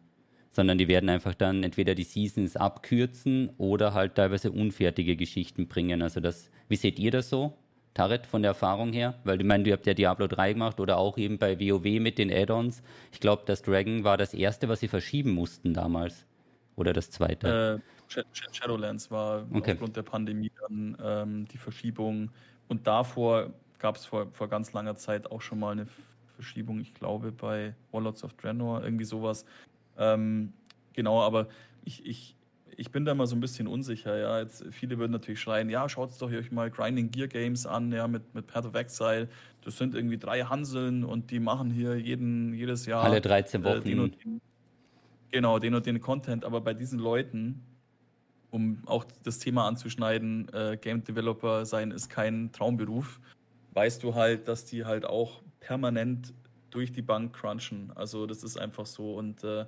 [0.51, 6.03] sondern die werden einfach dann entweder die Seasons abkürzen oder halt teilweise unfertige Geschichten bringen.
[6.03, 7.55] Also das, wie seht ihr das so?
[7.95, 9.15] Tarek, von der Erfahrung her?
[9.25, 12.19] Weil du meinst, du habt ja Diablo 3 gemacht oder auch eben bei WoW mit
[12.19, 12.83] den Add-ons.
[13.13, 16.27] Ich glaube, das Dragon war das erste, was sie verschieben mussten damals.
[16.77, 17.81] Oder das zweite?
[17.81, 18.23] Äh,
[18.53, 19.73] Shadowlands war okay.
[19.73, 22.31] aufgrund der Pandemie dann ähm, die Verschiebung.
[22.69, 25.87] Und davor gab es vor, vor ganz langer Zeit auch schon mal eine
[26.35, 29.45] Verschiebung, ich glaube, bei Warlords of Draenor, irgendwie sowas.
[29.97, 30.53] Ähm,
[30.93, 31.49] genau, aber
[31.85, 32.37] ich, ich,
[32.77, 34.17] ich bin da mal so ein bisschen unsicher.
[34.17, 37.93] Ja, jetzt viele würden natürlich schreien: Ja, schaut doch euch mal Grinding Gear Games an,
[37.93, 39.29] ja, mit, mit Path of Exile.
[39.63, 43.05] Das sind irgendwie drei Hanseln und die machen hier jeden, jedes Jahr.
[43.05, 43.79] Alle 13 Wochen.
[43.79, 44.41] Äh, den den,
[45.31, 46.45] genau, den und den Content.
[46.45, 47.63] Aber bei diesen Leuten,
[48.51, 53.21] um auch das Thema anzuschneiden, äh, Game Developer sein ist kein Traumberuf,
[53.73, 56.33] weißt du halt, dass die halt auch permanent
[56.71, 57.93] durch die Bank crunchen.
[57.95, 59.15] Also, das ist einfach so.
[59.15, 59.65] Und äh,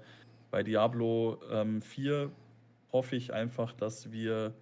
[0.51, 2.31] bei Diablo ähm, 4
[2.93, 4.55] hoffe ich einfach, dass wir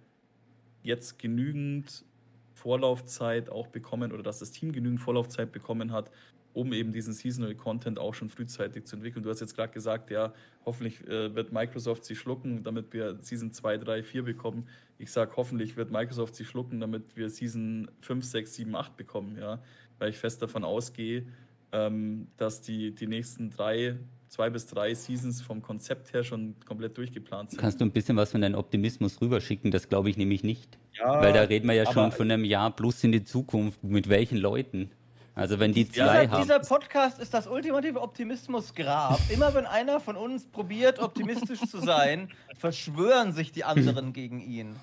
[0.83, 2.05] jetzt genügend
[2.53, 6.11] Vorlaufzeit auch bekommen oder dass das Team genügend Vorlaufzeit bekommen hat,
[6.53, 9.23] um eben diesen Seasonal Content auch schon frühzeitig zu entwickeln.
[9.23, 10.33] Du hast jetzt gerade gesagt, ja,
[10.65, 14.67] hoffentlich äh, wird Microsoft sie schlucken, damit wir Season 2, 3, 4 bekommen.
[14.97, 19.37] Ich sage, hoffentlich wird Microsoft sie schlucken, damit wir Season 5, 6, 7, 8 bekommen,
[19.37, 19.61] ja,
[19.99, 21.27] weil ich fest davon ausgehe,
[21.73, 23.97] ähm, dass die, die nächsten drei
[24.35, 27.59] zwei bis drei Seasons vom Konzept her schon komplett durchgeplant sind.
[27.59, 29.71] Kannst du ein bisschen was von deinem Optimismus rüberschicken?
[29.71, 30.77] Das glaube ich nämlich nicht.
[30.93, 33.81] Ja, Weil da reden wir ja schon von einem Jahr plus in die Zukunft.
[33.81, 34.91] Mit welchen Leuten?
[35.35, 36.41] Also wenn die zwei dieser, haben.
[36.41, 39.19] Dieser Podcast ist das ultimative Optimismusgrab.
[39.29, 44.75] Immer wenn einer von uns probiert, optimistisch zu sein, verschwören sich die anderen gegen ihn.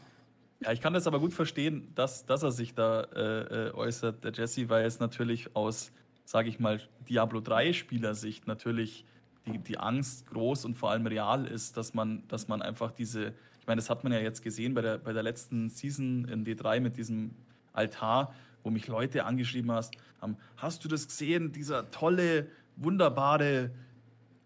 [0.60, 4.24] Ja, ich kann das aber gut verstehen, dass, dass er sich da äh, äh äußert,
[4.24, 5.92] der Jesse, weil es natürlich aus,
[6.24, 9.04] sage ich mal, Diablo 3 Spielersicht natürlich
[9.46, 13.34] die, die Angst groß und vor allem real ist, dass man, dass man einfach diese,
[13.60, 16.44] ich meine, das hat man ja jetzt gesehen bei der, bei der letzten Season in
[16.44, 17.32] D3 mit diesem
[17.72, 23.70] Altar, wo mich Leute angeschrieben haben, hast du das gesehen, dieser tolle, wunderbare,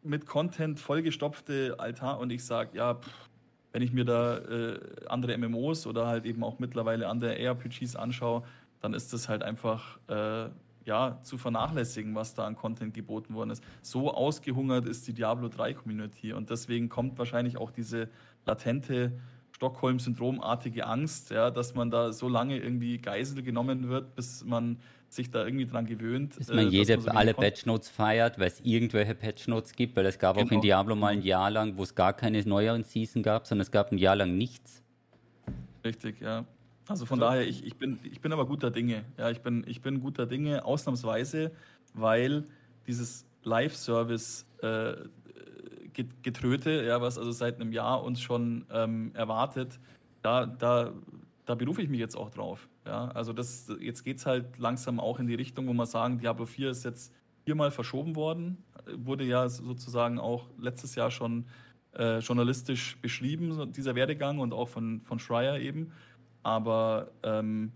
[0.02, 2.18] mit Content vollgestopfte Altar?
[2.20, 3.28] Und ich sage, ja, pff,
[3.72, 8.42] wenn ich mir da äh, andere MMOs oder halt eben auch mittlerweile andere ARPGs anschaue,
[8.80, 10.48] dann ist das halt einfach äh,
[10.86, 13.62] ja, zu vernachlässigen, was da an Content geboten worden ist.
[13.82, 18.08] So ausgehungert ist die Diablo 3 Community und deswegen kommt wahrscheinlich auch diese
[18.46, 19.12] latente
[19.56, 24.78] Stockholm-Syndromartige Angst, ja, dass man da so lange irgendwie Geisel genommen wird, bis man
[25.08, 26.36] sich da irgendwie dran gewöhnt.
[26.36, 30.06] Bis man äh, jede, man so alle Patchnotes feiert, weil es irgendwelche Patchnotes gibt, weil
[30.06, 30.46] es gab genau.
[30.46, 30.62] auch in genau.
[30.62, 33.90] Diablo mal ein Jahr lang, wo es gar keine neueren Season gab, sondern es gab
[33.90, 34.82] ein Jahr lang nichts.
[35.84, 36.44] Richtig, ja.
[36.88, 37.24] Also von so.
[37.24, 39.04] daher, ich, ich, bin, ich bin aber guter Dinge.
[39.18, 41.50] Ja, ich bin, ich bin guter Dinge, ausnahmsweise,
[41.94, 42.44] weil
[42.86, 44.94] dieses Live-Service äh,
[46.22, 49.80] Getröte, ja, was also seit einem Jahr uns schon ähm, erwartet,
[50.20, 50.92] da, da,
[51.46, 52.68] da berufe ich mich jetzt auch drauf.
[52.84, 56.18] Ja, also das, jetzt geht es halt langsam auch in die Richtung, wo man sagen,
[56.18, 57.12] Diablo 4 ist jetzt
[57.44, 58.58] viermal verschoben worden,
[58.96, 61.46] wurde ja sozusagen auch letztes Jahr schon
[61.94, 65.92] äh, journalistisch beschrieben, dieser Werdegang und auch von, von Schreier eben.
[66.46, 67.72] Aber ähm,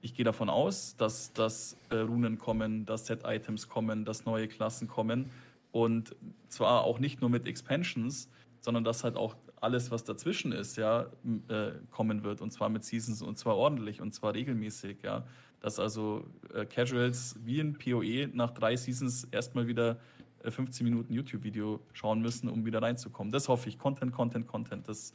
[0.00, 4.88] ich gehe davon aus, dass, dass äh, Runen kommen, dass Set-Items kommen, dass neue Klassen
[4.88, 5.28] kommen.
[5.70, 6.16] Und
[6.48, 8.30] zwar auch nicht nur mit Expansions,
[8.62, 11.10] sondern dass halt auch alles, was dazwischen ist, ja,
[11.48, 12.40] äh, kommen wird.
[12.40, 15.26] Und zwar mit Seasons und zwar ordentlich und zwar regelmäßig, ja.
[15.60, 19.98] Dass also äh, Casuals wie in PoE nach drei Seasons erstmal wieder
[20.42, 23.30] 15 äh, Minuten YouTube-Video schauen müssen, um wieder reinzukommen.
[23.30, 23.78] Das hoffe ich.
[23.78, 24.88] Content, Content, Content.
[24.88, 25.12] Das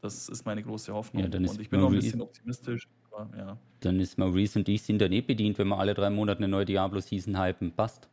[0.00, 1.30] das ist meine große Hoffnung.
[1.30, 2.88] Ja, und ich bin noch ein bisschen optimistisch.
[3.10, 3.56] Aber, ja.
[3.80, 6.48] Dann ist Maurice und ich sind dann eh bedient, wenn wir alle drei Monate eine
[6.48, 7.72] neue Diablo-Season hypen.
[7.72, 8.08] Passt.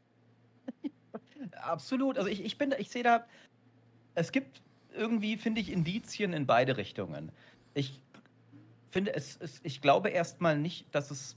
[1.62, 2.18] absolut.
[2.18, 3.26] Also ich, ich bin, ich sehe da,
[4.16, 4.62] es gibt
[4.96, 7.32] irgendwie, finde ich, Indizien in beide Richtungen.
[7.74, 8.00] Ich
[8.90, 11.36] finde es, es ich glaube erstmal nicht, dass es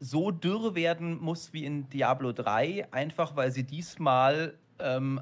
[0.00, 5.20] so dürr werden muss wie in Diablo 3, einfach weil sie diesmal ähm,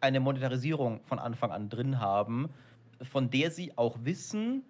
[0.00, 2.48] eine Monetarisierung von Anfang an drin haben,
[3.02, 4.62] von der sie auch wissen,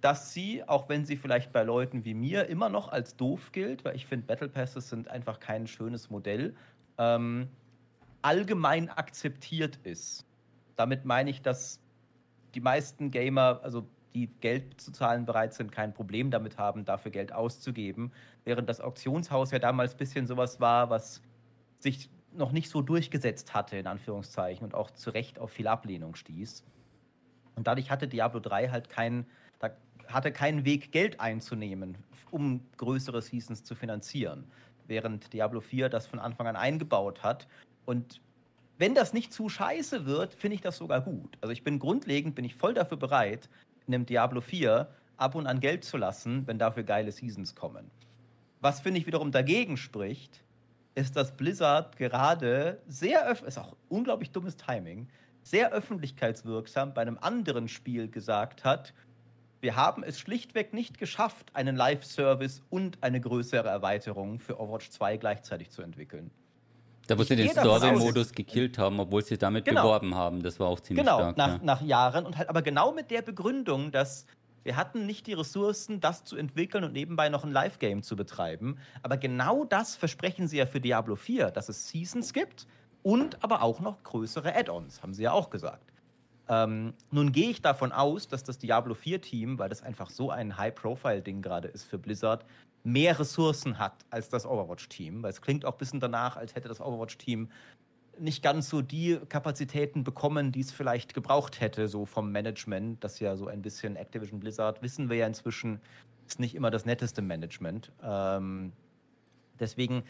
[0.00, 3.84] dass sie, auch wenn sie vielleicht bei Leuten wie mir immer noch als doof gilt,
[3.84, 6.54] weil ich finde, Battle Passes sind einfach kein schönes Modell,
[6.98, 7.48] ähm,
[8.22, 10.24] allgemein akzeptiert ist.
[10.76, 11.80] Damit meine ich, dass
[12.54, 17.10] die meisten Gamer, also die Geld zu zahlen bereit sind, kein Problem damit haben, dafür
[17.10, 18.12] Geld auszugeben.
[18.44, 21.22] Während das Auktionshaus ja damals ein bisschen sowas war, was
[21.78, 26.14] sich noch nicht so durchgesetzt hatte, in Anführungszeichen, und auch zu Recht auf viel Ablehnung
[26.14, 26.64] stieß.
[27.56, 29.26] Und dadurch hatte Diablo 3 halt keinen,
[29.58, 29.70] da
[30.06, 31.96] hatte keinen Weg, Geld einzunehmen,
[32.30, 34.44] um größere Seasons zu finanzieren.
[34.86, 37.48] Während Diablo 4 das von Anfang an eingebaut hat.
[37.86, 38.20] Und
[38.78, 41.36] wenn das nicht zu scheiße wird, finde ich das sogar gut.
[41.40, 43.48] Also ich bin grundlegend, bin ich voll dafür bereit,
[43.86, 47.90] in einem Diablo 4 ab und an Geld zu lassen, wenn dafür geile Seasons kommen.
[48.60, 50.42] Was finde ich wiederum dagegen spricht,
[50.94, 55.08] ist, dass Blizzard gerade sehr öffentlich, ist auch unglaublich dummes Timing,
[55.46, 58.92] sehr öffentlichkeitswirksam bei einem anderen Spiel gesagt hat,
[59.60, 65.16] wir haben es schlichtweg nicht geschafft, einen Live-Service und eine größere Erweiterung für Overwatch 2
[65.16, 66.30] gleichzeitig zu entwickeln.
[67.06, 69.82] Da wo sie den Story-Modus gekillt haben, obwohl sie damit genau.
[69.82, 70.42] beworben haben.
[70.42, 71.36] Das war auch ziemlich genau, stark.
[71.36, 71.60] Nach, ja.
[71.62, 74.26] nach Jahren und halt aber genau mit der Begründung, dass
[74.64, 78.78] wir hatten nicht die Ressourcen, das zu entwickeln und nebenbei noch ein Live-Game zu betreiben.
[79.04, 82.66] Aber genau das versprechen sie ja für Diablo 4, dass es Seasons gibt
[83.06, 85.92] und aber auch noch größere Add-ons, haben sie ja auch gesagt.
[86.48, 90.56] Ähm, nun gehe ich davon aus, dass das Diablo 4-Team, weil das einfach so ein
[90.56, 92.44] High-Profile-Ding gerade ist für Blizzard,
[92.82, 95.22] mehr Ressourcen hat als das Overwatch-Team.
[95.22, 97.48] Weil es klingt auch ein bisschen danach, als hätte das Overwatch-Team
[98.18, 103.04] nicht ganz so die Kapazitäten bekommen, die es vielleicht gebraucht hätte, so vom Management.
[103.04, 105.80] Das ja so ein bisschen Activision Blizzard, wissen wir ja inzwischen,
[106.26, 107.92] ist nicht immer das netteste Management.
[108.02, 108.72] Ähm,
[109.60, 110.02] deswegen,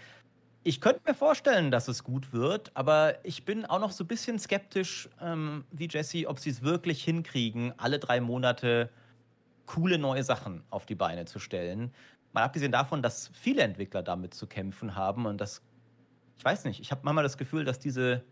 [0.67, 4.09] ich könnte mir vorstellen, dass es gut wird, aber ich bin auch noch so ein
[4.09, 8.91] bisschen skeptisch, ähm, wie Jesse, ob sie es wirklich hinkriegen, alle drei Monate
[9.67, 11.93] coole neue Sachen auf die Beine zu stellen.
[12.33, 15.63] Mal abgesehen davon, dass viele Entwickler damit zu kämpfen haben und das
[16.39, 18.23] ich weiß nicht, ich habe manchmal das Gefühl, dass diese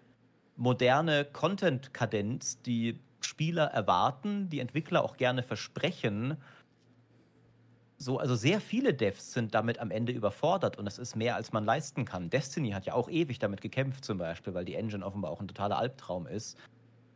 [0.56, 6.36] moderne Content-Kadenz, die Spieler erwarten, die Entwickler auch gerne versprechen,
[8.04, 11.52] so, also sehr viele Devs sind damit am Ende überfordert und das ist mehr, als
[11.52, 12.28] man leisten kann.
[12.28, 15.48] Destiny hat ja auch ewig damit gekämpft, zum Beispiel, weil die Engine offenbar auch ein
[15.48, 16.58] totaler Albtraum ist.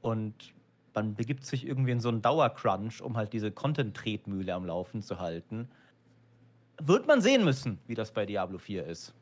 [0.01, 0.55] Und
[0.95, 5.21] man begibt sich irgendwie in so einen Dauercrunch, um halt diese Content-Tretmühle am Laufen zu
[5.21, 5.69] halten.
[6.81, 9.15] Wird man sehen müssen, wie das bei Diablo 4 ist.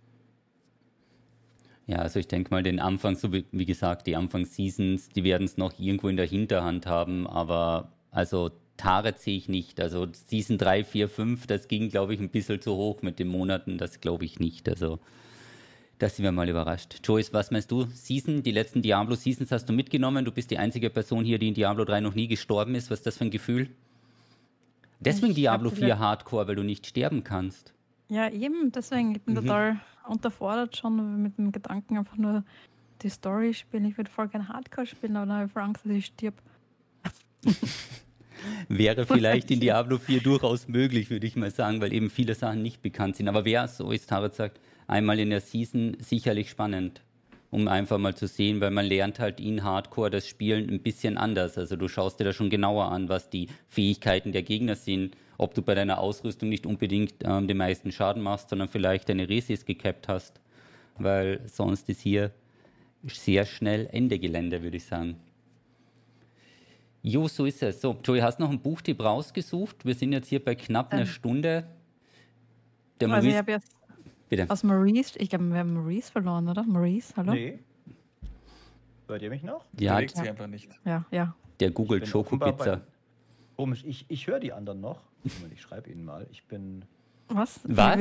[1.87, 5.45] Ja, also ich denke mal, den Anfang, so wie, wie gesagt, die Anfangsseasons, die werden
[5.45, 9.81] es noch irgendwo in der Hinterhand haben, aber also Tarek sehe ich nicht.
[9.81, 13.29] Also Season 3, 4, 5, das ging, glaube ich, ein bisschen zu hoch mit den
[13.29, 14.69] Monaten, das glaube ich nicht.
[14.69, 14.99] Also
[15.99, 17.01] das sind wir mal überrascht.
[17.03, 17.87] Joyce, was meinst du?
[17.87, 20.25] Season, die letzten Diablo-Seasons hast du mitgenommen.
[20.25, 22.91] Du bist die einzige Person hier, die in Diablo 3 noch nie gestorben ist.
[22.91, 23.71] Was ist das für ein Gefühl?
[25.01, 27.73] Deswegen ich Diablo 4 Hardcore, weil du nicht sterben kannst.
[28.09, 29.15] Ja, eben, deswegen.
[29.15, 29.41] Ich bin mhm.
[29.41, 32.45] total unterfordert schon mit dem Gedanken, einfach nur
[33.03, 33.85] die Story spielen.
[33.87, 36.35] Ich würde voll gerne Hardcore spielen, aber dann habe ich Angst, dass ich stirb.
[38.69, 42.63] Wäre vielleicht in Diablo 4 durchaus möglich, würde ich mal sagen, weil eben viele Sachen
[42.63, 43.29] nicht bekannt sind.
[43.29, 47.03] Aber wäre, so ist Tarot sagt, einmal in der Season sicherlich spannend,
[47.51, 51.17] um einfach mal zu sehen, weil man lernt halt in Hardcore das Spielen ein bisschen
[51.19, 51.59] anders.
[51.59, 55.55] Also du schaust dir da schon genauer an, was die Fähigkeiten der Gegner sind ob
[55.55, 59.65] du bei deiner Ausrüstung nicht unbedingt ähm, den meisten Schaden machst, sondern vielleicht deine Resis
[59.65, 60.41] gecapped hast,
[60.99, 62.31] weil sonst ist hier
[63.05, 65.17] sehr schnell Ende Gelände, würde ich sagen.
[67.09, 67.81] Jo, so ist es.
[67.81, 69.85] So, Joey, hast noch einen Buchtipp rausgesucht?
[69.85, 71.65] Wir sind jetzt hier bei knapp einer ähm, Stunde.
[73.01, 73.77] Der also Maurice, ich habe jetzt
[74.29, 74.51] bitte.
[74.51, 76.65] aus Maurice, ich glaube, wir haben Maurice verloren, oder?
[76.65, 77.33] Maurice, hallo?
[77.33, 77.61] Nee.
[79.07, 79.65] Hört ihr mich noch?
[79.79, 80.09] Ja, ja.
[80.09, 80.69] sie einfach nicht.
[80.85, 81.37] Ja, ja.
[81.61, 82.81] Der Google Schokopizza.
[83.55, 85.01] Komisch, ich, ich höre die anderen noch.
[85.55, 86.27] Ich schreibe Ihnen mal.
[86.33, 86.85] Ich bin.
[87.29, 87.61] Was?
[87.63, 88.01] Was?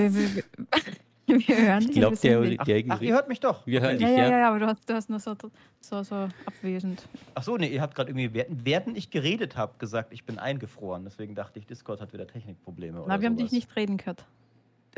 [1.26, 1.90] Wir, wir, wir, wir hören dich.
[1.90, 3.66] Ich glaube, der, der ach, ach, ihr hört mich doch.
[3.66, 4.06] Wir hören okay.
[4.06, 4.30] dich, ja.
[4.30, 5.36] Ja, ja, aber du hast, du hast nur so,
[5.80, 7.08] so, so abwesend.
[7.34, 11.04] Ach so, nee, ihr habt gerade irgendwie, während ich geredet habe, gesagt, ich bin eingefroren.
[11.04, 13.04] Deswegen dachte ich, Discord hat wieder Technikprobleme.
[13.08, 14.26] Na, wir haben dich nicht reden gehört.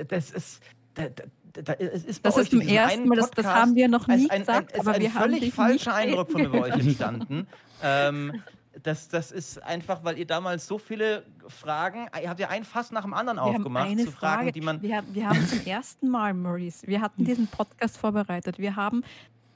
[0.07, 0.61] Das ist.
[0.93, 1.23] Da, da,
[1.61, 4.39] da, es ist das ist zum ersten Mal, das, das, haben wir noch nie ein,
[4.39, 7.47] gesagt, ein, ein, aber wir haben völlig falscher Eindruck von euch entstanden.
[7.83, 8.41] ähm,
[8.83, 12.91] das, das ist einfach, weil ihr damals so viele Fragen, ihr habt ja ein Fass
[12.91, 14.51] nach dem anderen wir aufgemacht zu Fragen, Frage.
[14.51, 14.81] die man.
[14.81, 18.59] Wir, wir haben zum ersten Mal, Maurice, wir hatten diesen Podcast vorbereitet.
[18.59, 19.03] Wir haben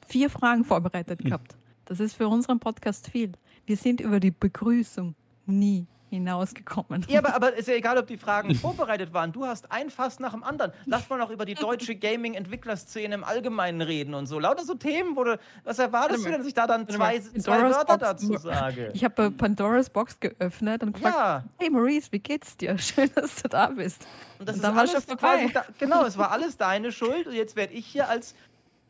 [0.08, 1.56] vier Fragen vorbereitet gehabt.
[1.86, 3.34] Das ist für unseren Podcast viel.
[3.66, 5.16] Wir sind über die Begrüßung
[5.46, 7.06] nie hinausgekommen.
[7.10, 9.32] Ja, aber, aber ist ja egal, ob die Fragen vorbereitet waren.
[9.32, 10.72] Du hast ein Fass nach dem anderen.
[10.86, 14.40] Lass mal noch über die deutsche Gaming-Entwicklerszene im Allgemeinen reden und so.
[14.40, 17.64] Lauter so Themen, wo du, was erwartest du denn, dass ich da dann zwei, zwei
[17.64, 18.92] Wörter dazu sage?
[18.94, 22.78] Ich habe Pandoras Box geöffnet und gefragt, Ja, hey Maurice, wie geht's dir?
[22.78, 24.06] Schön, dass du da bist.
[24.40, 27.56] und das Und ist alles quasi, da, genau, es war alles deine Schuld und jetzt
[27.56, 28.36] werde ich hier als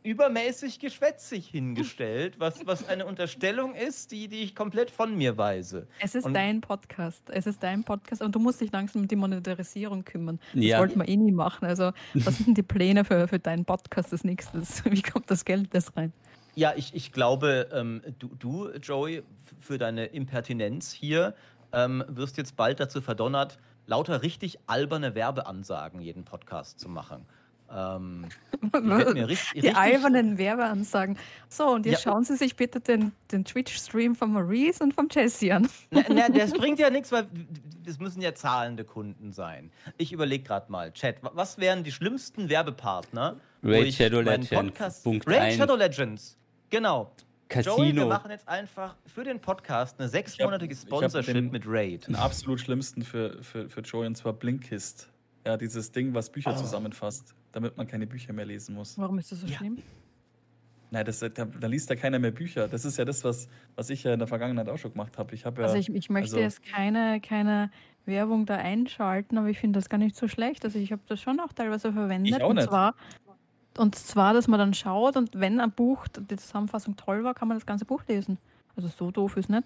[0.04, 5.88] übermäßig geschwätzig hingestellt, was, was eine Unterstellung ist, die, die ich komplett von mir weise.
[6.00, 7.24] Es ist Und- dein Podcast.
[7.30, 10.40] Es ist dein Podcast und du musst dich langsam um die Monetarisierung kümmern.
[10.54, 10.80] Das Ja.
[10.80, 11.66] wollten wir eh nie machen.
[11.66, 14.84] Also, was sind die Pläne für, für deinen Podcast als nächstes?
[14.86, 16.14] Wie kommt das Geld das rein?
[16.56, 19.24] Ja, ich, ich glaube, ähm, du, du, Joey,
[19.60, 21.34] für deine Impertinenz hier
[21.72, 23.58] ähm, wirst jetzt bald dazu verdonnert,
[23.88, 27.26] lauter richtig alberne Werbeansagen jeden Podcast zu machen.
[27.74, 28.26] Ähm,
[28.74, 31.18] richtig, Die richtig, albernen Werbeansagen.
[31.50, 32.12] So, und jetzt Ja.
[32.12, 35.70] schauen Sie sich bitte den, den Twitch-Stream von Maurice und von Jesse an.
[35.90, 37.28] Na, na, das bringt ja nichts, weil
[37.86, 39.72] es müssen ja zahlende Kunden sein.
[39.98, 43.38] Ich überlege gerade mal, Chat, wa- was wären die schlimmsten Werbepartner?
[43.64, 45.54] Raid Shadow Legends, Punkt Raid.
[45.56, 46.38] Shadow Legends,
[46.70, 47.12] genau.
[47.54, 48.08] Joey, wir Casino.
[48.08, 52.08] machen jetzt einfach für den Podcast eine sechsmonatige Sponsorship den- mit Raid.
[52.08, 55.10] Den absolut schlimmsten für, für, für Joey und zwar Blinkist.
[55.46, 58.98] Ja, dieses Ding, was Bücher zusammenfasst, damit man keine Bücher mehr lesen muss.
[58.98, 59.58] Warum ist das so Ja.
[59.58, 59.78] schlimm?
[60.94, 62.68] Nein, das, da, da liest ja keiner mehr Bücher.
[62.68, 65.34] Das ist ja das, was, was ich ja in der Vergangenheit auch schon gemacht habe.
[65.34, 65.68] Ich habe ja.
[65.68, 67.72] Also ich, ich möchte also- jetzt keine, keine
[68.06, 70.66] Werbung da einschalten, aber ich finde das gar nicht so schlecht.
[70.66, 72.36] Also ich habe das schon auch teilweise verwendet.
[72.36, 72.68] Ich auch und nicht.
[72.68, 72.96] zwar
[73.78, 77.48] und zwar, dass man dann schaut und wenn ein Buch, die Zusammenfassung toll war, kann
[77.48, 78.38] man das ganze Buch lesen.
[78.76, 79.64] Also so doof ist nicht.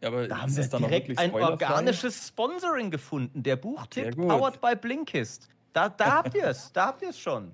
[0.00, 3.42] ja, aber Da haben ist wir das dann auch direkt wirklich ein organisches Sponsoring gefunden.
[3.42, 5.48] Der Buchtipp powered by Blinkist.
[5.78, 7.52] Da, da habt ihr es, da habt ihr es schon.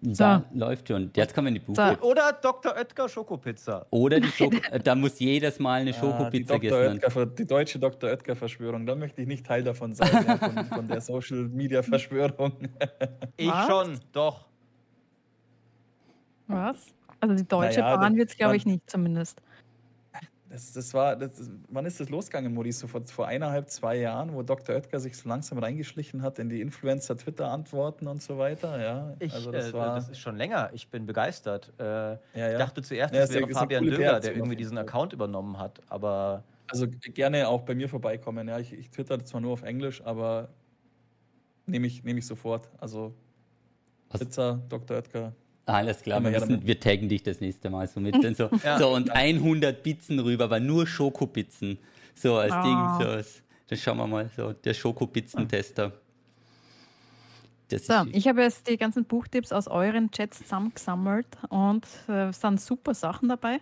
[0.00, 1.10] Da läuft schon.
[1.16, 1.76] Jetzt kommen die Buch.
[2.02, 2.72] Oder Dr.
[2.76, 3.84] Oetker Schokopizza.
[3.90, 6.60] Oder die Schoko da muss jedes Mal eine Ah, die, Schokopizza Dr.
[6.60, 7.00] gegessen werden.
[7.04, 8.10] Oetker, die deutsche Dr.
[8.10, 8.86] Oetker-Verschwörung.
[8.86, 12.52] Da möchte ich nicht Teil davon sein, ja, von, von der Social-Media-Verschwörung.
[13.36, 13.66] Ich Was?
[13.66, 14.46] schon, doch.
[16.46, 16.76] Was?
[17.18, 19.42] Also die Deutsche Naja, Bahn wird es, glaube ich, nicht zumindest.
[20.50, 22.80] Das, das war, das, wann ist das losgegangen, Maurice?
[22.80, 24.76] So vor, vor eineinhalb, zwei Jahren, wo Dr.
[24.76, 28.80] Oetker sich so langsam reingeschlichen hat in die Influencer-Twitter-Antworten und so weiter.
[28.80, 29.94] Ja, Ich, also das, das äh, war.
[29.96, 30.70] das ist schon länger.
[30.72, 31.72] Ich bin begeistert.
[31.78, 32.58] Äh, ja, Ich ja.
[32.58, 34.78] dachte zuerst, Ja, ja- wäre Fabian Döger, der irgendwie diesen.
[34.78, 35.80] Account übernommen hat.
[35.88, 38.48] Aber Also gerne auch bei mir vorbeikommen.
[38.48, 40.48] Ja, ich, ich twitter zwar nur auf Englisch, aber
[41.66, 42.70] nehme ich, nehm ich sofort.
[42.78, 43.12] Also?
[44.18, 44.96] Pizza, Dr.
[44.96, 45.34] Oetker.
[45.68, 48.14] Alles klar, wir, müssen, wir taggen dich das nächste Mal so mit.
[48.24, 48.78] Und so, Ja.
[48.78, 51.78] so und 100 Pizzen rüber, aber nur Schokopizzen.
[52.14, 52.62] So als Ah.
[52.62, 53.06] Ding.
[53.06, 54.30] So als, das schauen wir mal.
[54.36, 55.92] So, der Schokopizzentester.
[57.68, 62.40] Das So, ich habe jetzt die ganzen Buchtipps aus euren Chats zusammengesammelt und äh, es
[62.40, 63.60] sind super Sachen dabei.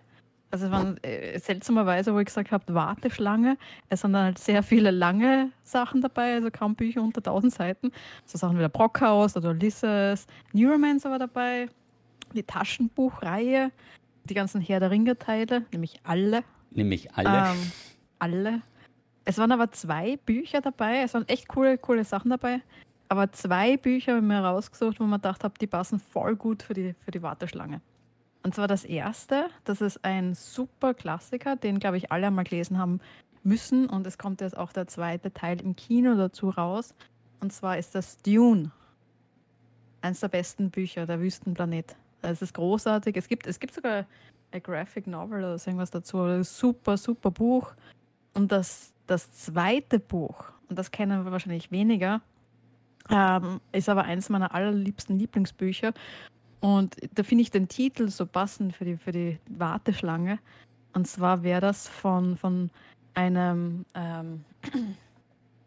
[0.52, 3.58] Also es waren äh, seltsamerweise, wo ich gesagt habe, Warteschlange.
[3.88, 7.90] Es sind dann halt sehr viele lange Sachen dabei, also kaum Bücher unter 1000 Seiten.
[8.24, 10.26] So Sachen wie der Brockhaus oder Ulysses.
[10.52, 11.66] Neuromancer war dabei.
[12.36, 13.72] Die Taschenbuchreihe.
[14.24, 16.44] Die ganzen Herr der Ringe-Teile, nämlich alle.
[16.70, 17.50] nämlich alle.
[17.50, 17.72] Ähm,
[18.18, 18.62] alle.
[19.24, 21.02] Es waren aber zwei Bücher dabei.
[21.02, 22.60] Es waren echt coole, coole Sachen dabei.
[23.08, 26.62] Aber zwei Bücher habe ich mir rausgesucht, wo man gedacht habe, die passen voll gut
[26.62, 27.80] für die, für die Warteschlange.
[28.42, 32.78] Und zwar das erste, das ist ein super Klassiker, den, glaube ich, alle einmal gelesen
[32.78, 33.00] haben
[33.42, 33.88] müssen.
[33.88, 36.94] Und es kommt jetzt auch der zweite Teil im Kino dazu raus.
[37.40, 38.70] Und zwar ist das Dune.
[40.02, 41.96] Eines der besten Bücher, der Wüstenplanet.
[42.22, 43.16] Es ist großartig.
[43.16, 44.06] Es gibt, es gibt sogar
[44.50, 46.20] ein Graphic Novel oder irgendwas dazu.
[46.20, 47.72] Ein Super, super Buch.
[48.34, 52.20] Und das, das zweite Buch, und das kennen wir wahrscheinlich weniger,
[53.10, 55.92] ähm, ist aber eins meiner allerliebsten Lieblingsbücher.
[56.60, 60.38] Und da finde ich den Titel so passend für die, für die Warteschlange.
[60.92, 62.70] Und zwar wäre das von, von
[63.14, 64.44] einem, ähm,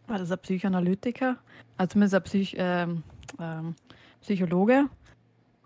[0.08, 1.38] war das ein Psychoanalytiker,
[1.78, 3.04] also zumindest ein Psych, ähm,
[3.40, 3.76] ähm,
[4.22, 4.90] Psychologe.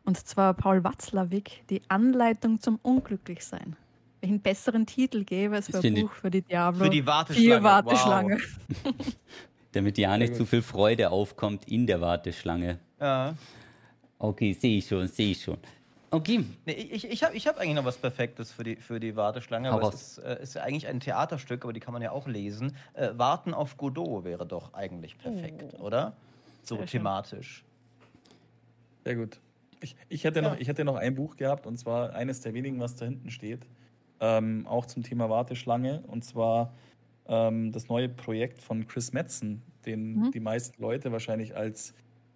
[0.06, 3.76] Und zwar Paul Watzlawick, die Anleitung zum Unglücklichsein.
[4.22, 6.86] Welchen besseren Titel gäbe es für ein Buch für die Diablo?
[6.86, 7.48] für die Warteschlange.
[7.48, 8.38] Vier Warteschlange.
[8.84, 8.94] Wow.
[9.74, 12.80] damit ja nicht zu viel Freude aufkommt in der Warteschlange.
[13.00, 13.36] Ja.
[14.20, 15.58] Okay, sehe ich schon, sehe ich schon.
[16.12, 19.16] Okay, Nee, ich ich habe ich hab eigentlich noch was Perfektes für die, für die
[19.16, 19.72] Warteschlange.
[19.72, 22.28] Aber es ist, äh, ist ja eigentlich ein Theaterstück, aber die kann man ja auch
[22.28, 22.78] lesen.
[22.94, 26.16] Äh, Warten auf Godot wäre doch eigentlich perfekt, oder?
[26.62, 27.00] So Sehr schön.
[27.00, 27.66] thematisch.
[29.04, 29.40] Sehr gut.
[29.84, 30.49] Ich, ich, hätte Ja.
[30.49, 33.30] noch, ich hätte noch ein Buch gehabt, und zwar eines der wenigen, was da hinten
[33.30, 33.68] steht.
[34.19, 36.01] Ähm, auch zum Thema Warteschlange.
[36.07, 36.73] Und zwar
[37.27, 40.31] ähm, das neue Projekt von Chris Metzen, den Mhm.
[40.31, 41.93] die meisten Leute wahrscheinlich als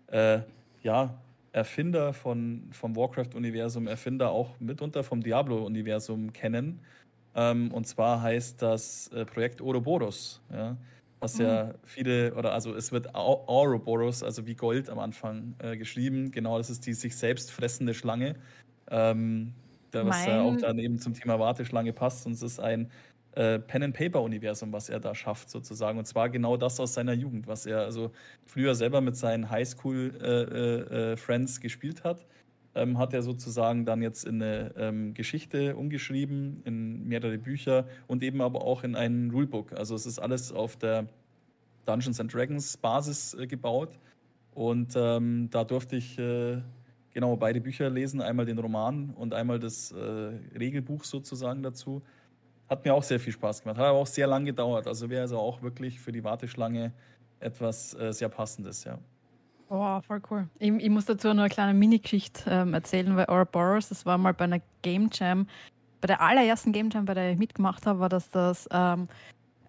[0.08, 0.42] äh,
[0.84, 1.22] ja,
[1.54, 6.82] Erfinder von, vom Warcraft-Universum, Erfinder auch mitunter vom Diablo-Universum kennen.
[7.36, 10.42] Ähm, und zwar heißt das äh, Projekt Ouroboros.
[10.52, 10.78] Ja?
[11.20, 11.46] Was mhm.
[11.46, 16.32] ja viele, oder also es wird Ouroboros, also wie Gold am Anfang äh, geschrieben.
[16.32, 18.36] Genau, das ist die sich selbst fressende Schlange.
[18.90, 19.54] Ähm,
[19.92, 22.26] was ja auch dann eben zum Thema Warteschlange passt.
[22.26, 22.92] Und es ist ein
[23.38, 25.98] äh, Pen-and-Paper-Universum, was er da schafft, sozusagen.
[25.98, 28.12] Und zwar genau das aus seiner Jugend, was er also
[28.46, 32.26] früher selber mit seinen Highschool-Friends äh, äh, äh gespielt hat.
[32.78, 38.24] Ähm, hat er sozusagen dann jetzt in eine ähm, Geschichte umgeschrieben, in mehrere Bücher und
[38.24, 39.74] eben aber auch in ein Rulebook.
[39.74, 41.08] Also es ist alles auf der
[41.86, 44.00] Dungeons and Dragons Basis äh, gebaut.
[44.54, 46.62] Und ähm, da durfte ich äh,
[47.14, 52.02] genau beide Bücher lesen, einmal den Roman und einmal das Regelbuch sozusagen dazu.
[52.70, 53.78] Hat mir auch sehr viel Spaß gemacht.
[53.78, 54.88] Hat aber auch sehr lang gedauert.
[54.88, 56.92] Also wäre also auch wirklich für die Warteschlange
[57.40, 59.00] etwas äh, sehr Passendes, ja.
[59.70, 60.48] Oh, voll cool.
[60.60, 64.34] Ich, ich muss dazu nur eine kleine Mini-Geschichte ähm, erzählen, weil Ouroboros, das war mal
[64.34, 65.48] bei einer Game Jam,
[66.00, 69.08] bei der allerersten Game Jam, bei der ich mitgemacht habe, war das das ähm,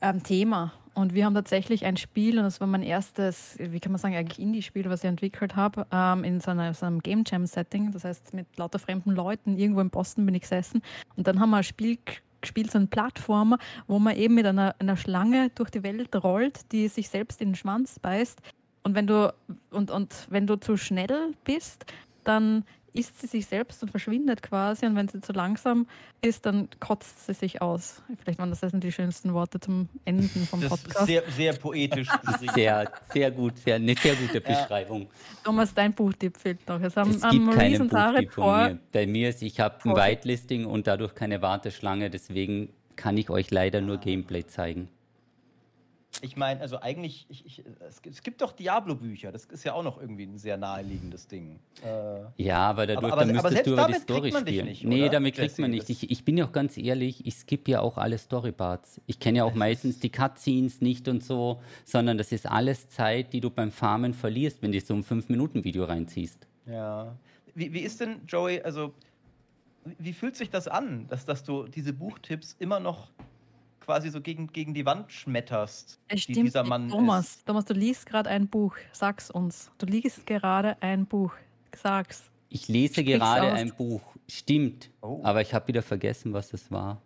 [0.00, 0.72] ähm, Thema.
[0.94, 4.16] Und wir haben tatsächlich ein Spiel, und das war mein erstes, wie kann man sagen,
[4.16, 7.92] eigentlich Indie-Spiel, was ich entwickelt habe, ähm, in so, einer, so einem Game Jam-Setting.
[7.92, 10.82] Das heißt, mit lauter fremden Leuten irgendwo in Boston bin ich gesessen.
[11.16, 11.98] Und dann haben wir ein Spiel
[12.40, 16.72] gespielt, so ein Plattformer, wo man eben mit einer, einer Schlange durch die Welt rollt,
[16.72, 18.40] die sich selbst in den Schwanz beißt.
[18.82, 19.34] Und wenn du,
[19.70, 21.84] und, und wenn du zu schnell bist,
[22.24, 22.64] dann
[22.98, 24.86] isst sie sich selbst und verschwindet quasi.
[24.86, 25.86] Und wenn sie zu langsam
[26.20, 28.02] ist, dann kotzt sie sich aus.
[28.20, 31.06] Vielleicht waren das jetzt die schönsten Worte zum Enden vom das Podcast.
[31.06, 32.08] Sehr, sehr poetisch.
[32.54, 35.02] sehr, sehr gut, sehr, eine sehr gute Beschreibung.
[35.02, 35.08] Ja.
[35.44, 36.80] Thomas, dein Buchtipp fehlt noch.
[36.80, 38.78] Es, haben, es gibt keinen Buchtipp von mir.
[38.92, 43.50] Bei mir ist, ich habe ein Whitelisting und dadurch keine Warteschlange, deswegen kann ich euch
[43.50, 44.88] leider nur Gameplay zeigen.
[46.20, 49.84] Ich meine, also eigentlich, ich, ich, es, es, gibt doch Diablo-Bücher, das ist ja auch
[49.84, 51.60] noch irgendwie ein sehr naheliegendes Ding.
[51.84, 54.66] Äh, ja, aber dadurch aber, aber, müsstest aber du über die Story spielen.
[54.66, 55.10] Nicht, nee, oder?
[55.10, 55.88] damit kriegt man nicht.
[55.90, 59.00] Ich, ich bin ja auch ganz ehrlich, ich skippe ja auch alle Storyparts.
[59.06, 63.32] Ich kenne ja auch meistens die Cutscenes nicht und so, sondern das ist alles Zeit,
[63.32, 66.48] die du beim Farmen verlierst, wenn du so ein 5-Minuten-Video reinziehst.
[66.66, 67.16] Ja.
[67.54, 68.92] Wie, wie ist denn, Joey, also
[69.98, 73.10] wie fühlt sich das an, dass, dass du diese Buchtipps immer noch
[73.88, 77.46] quasi so gegen, gegen die Wand schmetterst, es die dieser Mann Thomas, ist.
[77.46, 78.76] Thomas, du liest gerade ein Buch.
[78.92, 79.70] Sag's uns.
[79.78, 81.32] Du liest gerade ein Buch.
[81.74, 82.30] Sag's.
[82.50, 83.58] Ich lese Sprich's gerade aus.
[83.58, 84.02] ein Buch.
[84.28, 84.90] Stimmt.
[85.00, 85.20] Oh.
[85.22, 87.00] Aber ich habe wieder vergessen, was es war.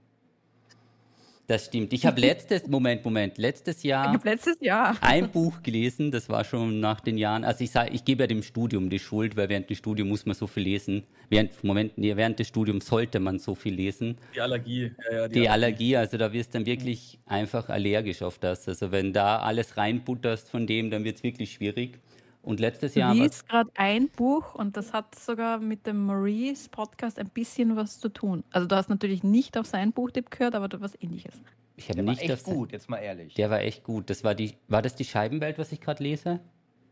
[1.49, 1.93] Das stimmt.
[1.93, 6.45] Ich habe letztes, Moment, Moment, letztes Jahr, ich letztes Jahr ein Buch gelesen, das war
[6.45, 9.49] schon nach den Jahren, also ich sage, ich gebe ja dem Studium die Schuld, weil
[9.49, 11.03] während des Studiums muss man so viel lesen.
[11.31, 14.19] Während, Moment, nee, während des Studiums sollte man so viel lesen.
[14.35, 14.93] Die Allergie.
[15.11, 15.73] Ja, ja, die, die Allergie.
[15.73, 18.69] Allergie, also da wirst du dann wirklich einfach allergisch auf das.
[18.69, 21.99] Also wenn da alles reinbutterst von dem, dann wird es wirklich schwierig.
[22.43, 23.15] Und letztes Jahr.
[23.15, 27.77] Du liest gerade ein Buch und das hat sogar mit dem Maurice Podcast ein bisschen
[27.77, 28.43] was zu tun.
[28.51, 31.35] Also du hast natürlich nicht auf seinen Buchtipp gehört, aber du was ähnliches.
[31.77, 33.35] Ich habe nicht war echt gut, jetzt mal ehrlich.
[33.35, 34.11] Der war echt gut.
[34.11, 36.41] Das war die war das die Scheibenwelt, was ich gerade lese?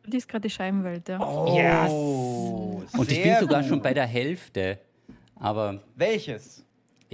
[0.04, 1.20] Du liest gerade die Scheibenwelt, ja.
[1.20, 2.94] Oh, yes.
[2.94, 3.68] Und ich bin sogar gut.
[3.68, 4.78] schon bei der Hälfte.
[5.34, 6.64] Aber welches?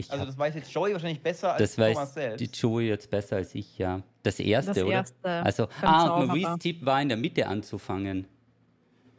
[0.08, 2.40] Also das weiß jetzt Joey wahrscheinlich besser als das Thomas weiß selbst.
[2.40, 4.02] Die Joey jetzt besser als ich, ja.
[4.22, 4.92] Das erste, das oder?
[4.92, 8.26] Erste also, ah, Maurice Tipp war in der Mitte anzufangen.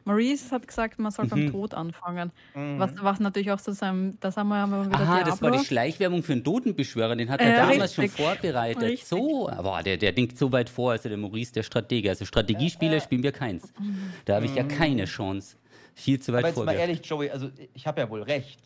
[0.07, 1.29] Maurice hat gesagt, man soll mhm.
[1.29, 2.31] beim Tod anfangen.
[2.55, 2.79] Mhm.
[2.79, 5.31] Was, was natürlich auch so sein, das haben wir, haben wir wieder Aha, Diablo.
[5.31, 8.17] das war die Schleichwerbung für einen Totenbeschwörer, den hat er äh, damals richtig.
[8.17, 8.83] schon vorbereitet.
[8.83, 9.07] Richtig.
[9.07, 12.09] So, boah, der, der denkt so weit vor, also der Maurice, der Stratege.
[12.09, 13.73] Also Strategiespiele äh, spielen wir keins.
[14.25, 14.69] Da habe ich ja mhm.
[14.69, 15.57] keine Chance.
[15.93, 16.63] Viel zu weit vor.
[16.63, 18.59] Aber jetzt mal ehrlich, Joey, also ich habe ja wohl recht.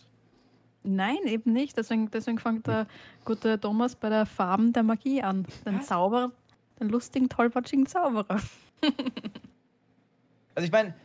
[0.83, 1.77] Nein, eben nicht.
[1.77, 2.87] Deswegen, deswegen fängt der
[3.23, 5.45] gute Thomas bei der Farben der Magie an.
[5.65, 6.31] Den Zauberer,
[6.79, 8.39] den lustigen, tollpatschigen Zauberer.
[10.55, 10.95] also ich meine,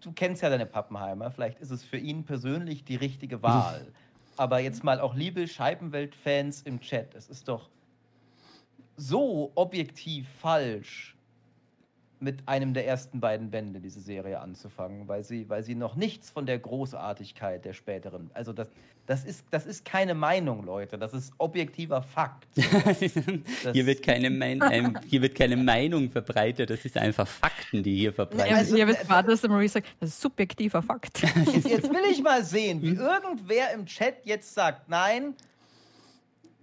[0.00, 1.30] du kennst ja deine Pappenheimer.
[1.30, 3.92] Vielleicht ist es für ihn persönlich die richtige Wahl.
[4.36, 7.14] Aber jetzt mal auch liebe Scheibenwelt-Fans im Chat.
[7.14, 7.68] Es ist doch
[8.96, 11.16] so objektiv falsch,
[12.20, 16.30] mit einem der ersten beiden Bände diese Serie anzufangen, weil sie, weil sie noch nichts
[16.30, 18.68] von der Großartigkeit der späteren, also das,
[19.06, 22.46] das, ist, das ist keine Meinung, Leute, das ist objektiver Fakt.
[22.54, 27.96] hier, wird keine mein, ähm, hier wird keine Meinung verbreitet, das ist einfach Fakten, die
[27.96, 28.96] hier verbreitet also, werden.
[28.96, 31.22] Also, ja, dass Marie sagt, das ist subjektiver Fakt.
[31.52, 35.34] Jetzt, jetzt will ich mal sehen, wie irgendwer im Chat jetzt sagt, nein,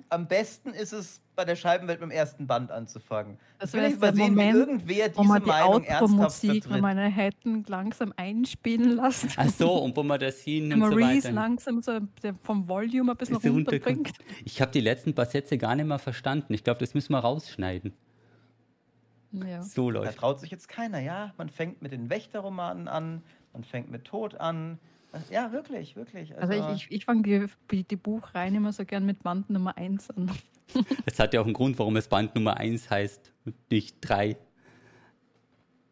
[0.10, 3.40] am besten ist es bei der Scheibenwelt mit dem ersten Band anzufangen.
[3.60, 6.70] Das will ich mal sehen, Moment, wie irgendwer diese wo man die Meinung ernsthaft Musik,
[6.70, 9.30] Wenn man hätten langsam einspielen lassen.
[9.38, 11.32] Ach so, und wo man das hin und Maurice so weiter.
[11.32, 12.00] langsam so
[12.44, 14.12] vom Volume ein bisschen runterbringt.
[14.44, 16.54] Ich habe die letzten paar Sätze gar nicht mehr verstanden.
[16.54, 17.94] Ich glaube, das müssen wir rausschneiden.
[19.32, 19.62] Ja.
[19.62, 20.08] So läuft.
[20.08, 21.34] Da traut sich jetzt keiner, ja.
[21.38, 23.22] Man fängt mit den Wächterromanen an,
[23.58, 24.80] und fängt mit Tod an.
[25.32, 26.38] Ja, wirklich, wirklich.
[26.38, 30.12] Also, ich, ich, ich fange die, die Buchreihen immer so gern mit Band Nummer 1
[30.12, 30.32] an.
[31.06, 34.38] Es hat ja auch einen Grund, warum es Band Nummer 1 heißt und nicht 3.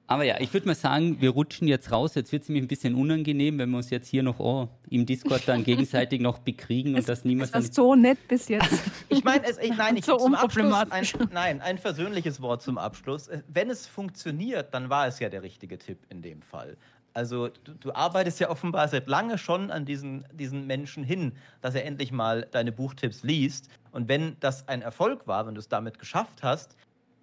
[0.08, 2.14] Aber ja, ich würde mal sagen, wir rutschen jetzt raus.
[2.14, 5.06] Jetzt wird es mir ein bisschen unangenehm, wenn wir uns jetzt hier noch oh, im
[5.06, 7.56] Discord dann gegenseitig noch bekriegen und das niemand.
[7.56, 8.84] Das ist so nett bis jetzt.
[9.10, 9.44] ich meine,
[9.76, 13.30] nein, ich so zum Abschluss ein, nein, ein versöhnliches Wort zum Abschluss.
[13.48, 16.78] Wenn es funktioniert, dann war es ja der richtige Tipp in dem Fall.
[17.16, 21.32] Also du, du, arbeitest ja offenbar seit lange schon an diesen, diesen Menschen hin,
[21.62, 23.70] dass er endlich mal deine Buchtipps liest.
[23.96, 26.76] Und wenn das ein Erfolg war, wenn du es damit geschafft hast,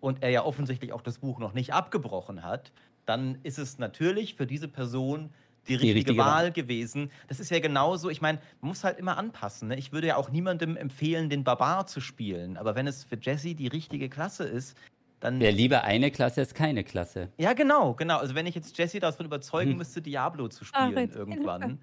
[0.03, 2.73] und er ja offensichtlich auch das Buch noch nicht abgebrochen hat,
[3.07, 5.31] dann ist es natürlich für diese Person
[5.69, 7.11] die richtige, die richtige Wahl, Wahl gewesen.
[7.29, 9.69] Das ist ja genauso, ich meine, man muss halt immer anpassen.
[9.69, 9.77] Ne?
[9.79, 12.57] Ich würde ja auch niemandem empfehlen, den Barbar zu spielen.
[12.57, 14.77] Aber wenn es für Jesse die richtige Klasse ist,
[15.21, 15.39] dann.
[15.39, 17.29] Wäre lieber eine Klasse als keine Klasse.
[17.39, 18.19] Ja, genau, genau.
[18.19, 19.79] Also wenn ich jetzt Jesse davon überzeugen hm.
[19.79, 21.79] müsste, Diablo zu spielen Ach, irgendwann.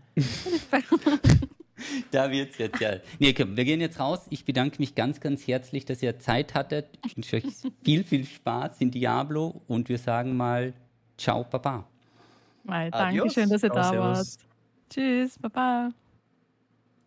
[2.12, 2.98] da wird es jetzt ja.
[3.20, 4.28] Nee, komm, wir gehen jetzt raus.
[4.30, 6.88] Ich bedanke mich ganz, ganz herzlich, dass ihr Zeit hattet.
[7.06, 7.46] Ich wünsche euch
[7.84, 10.74] viel, viel Spaß in Diablo und wir sagen mal
[11.18, 11.86] Ciao, Baba.
[12.64, 14.28] Mal, danke schön, dass ihr da wart.
[14.90, 15.92] Tschüss, Baba.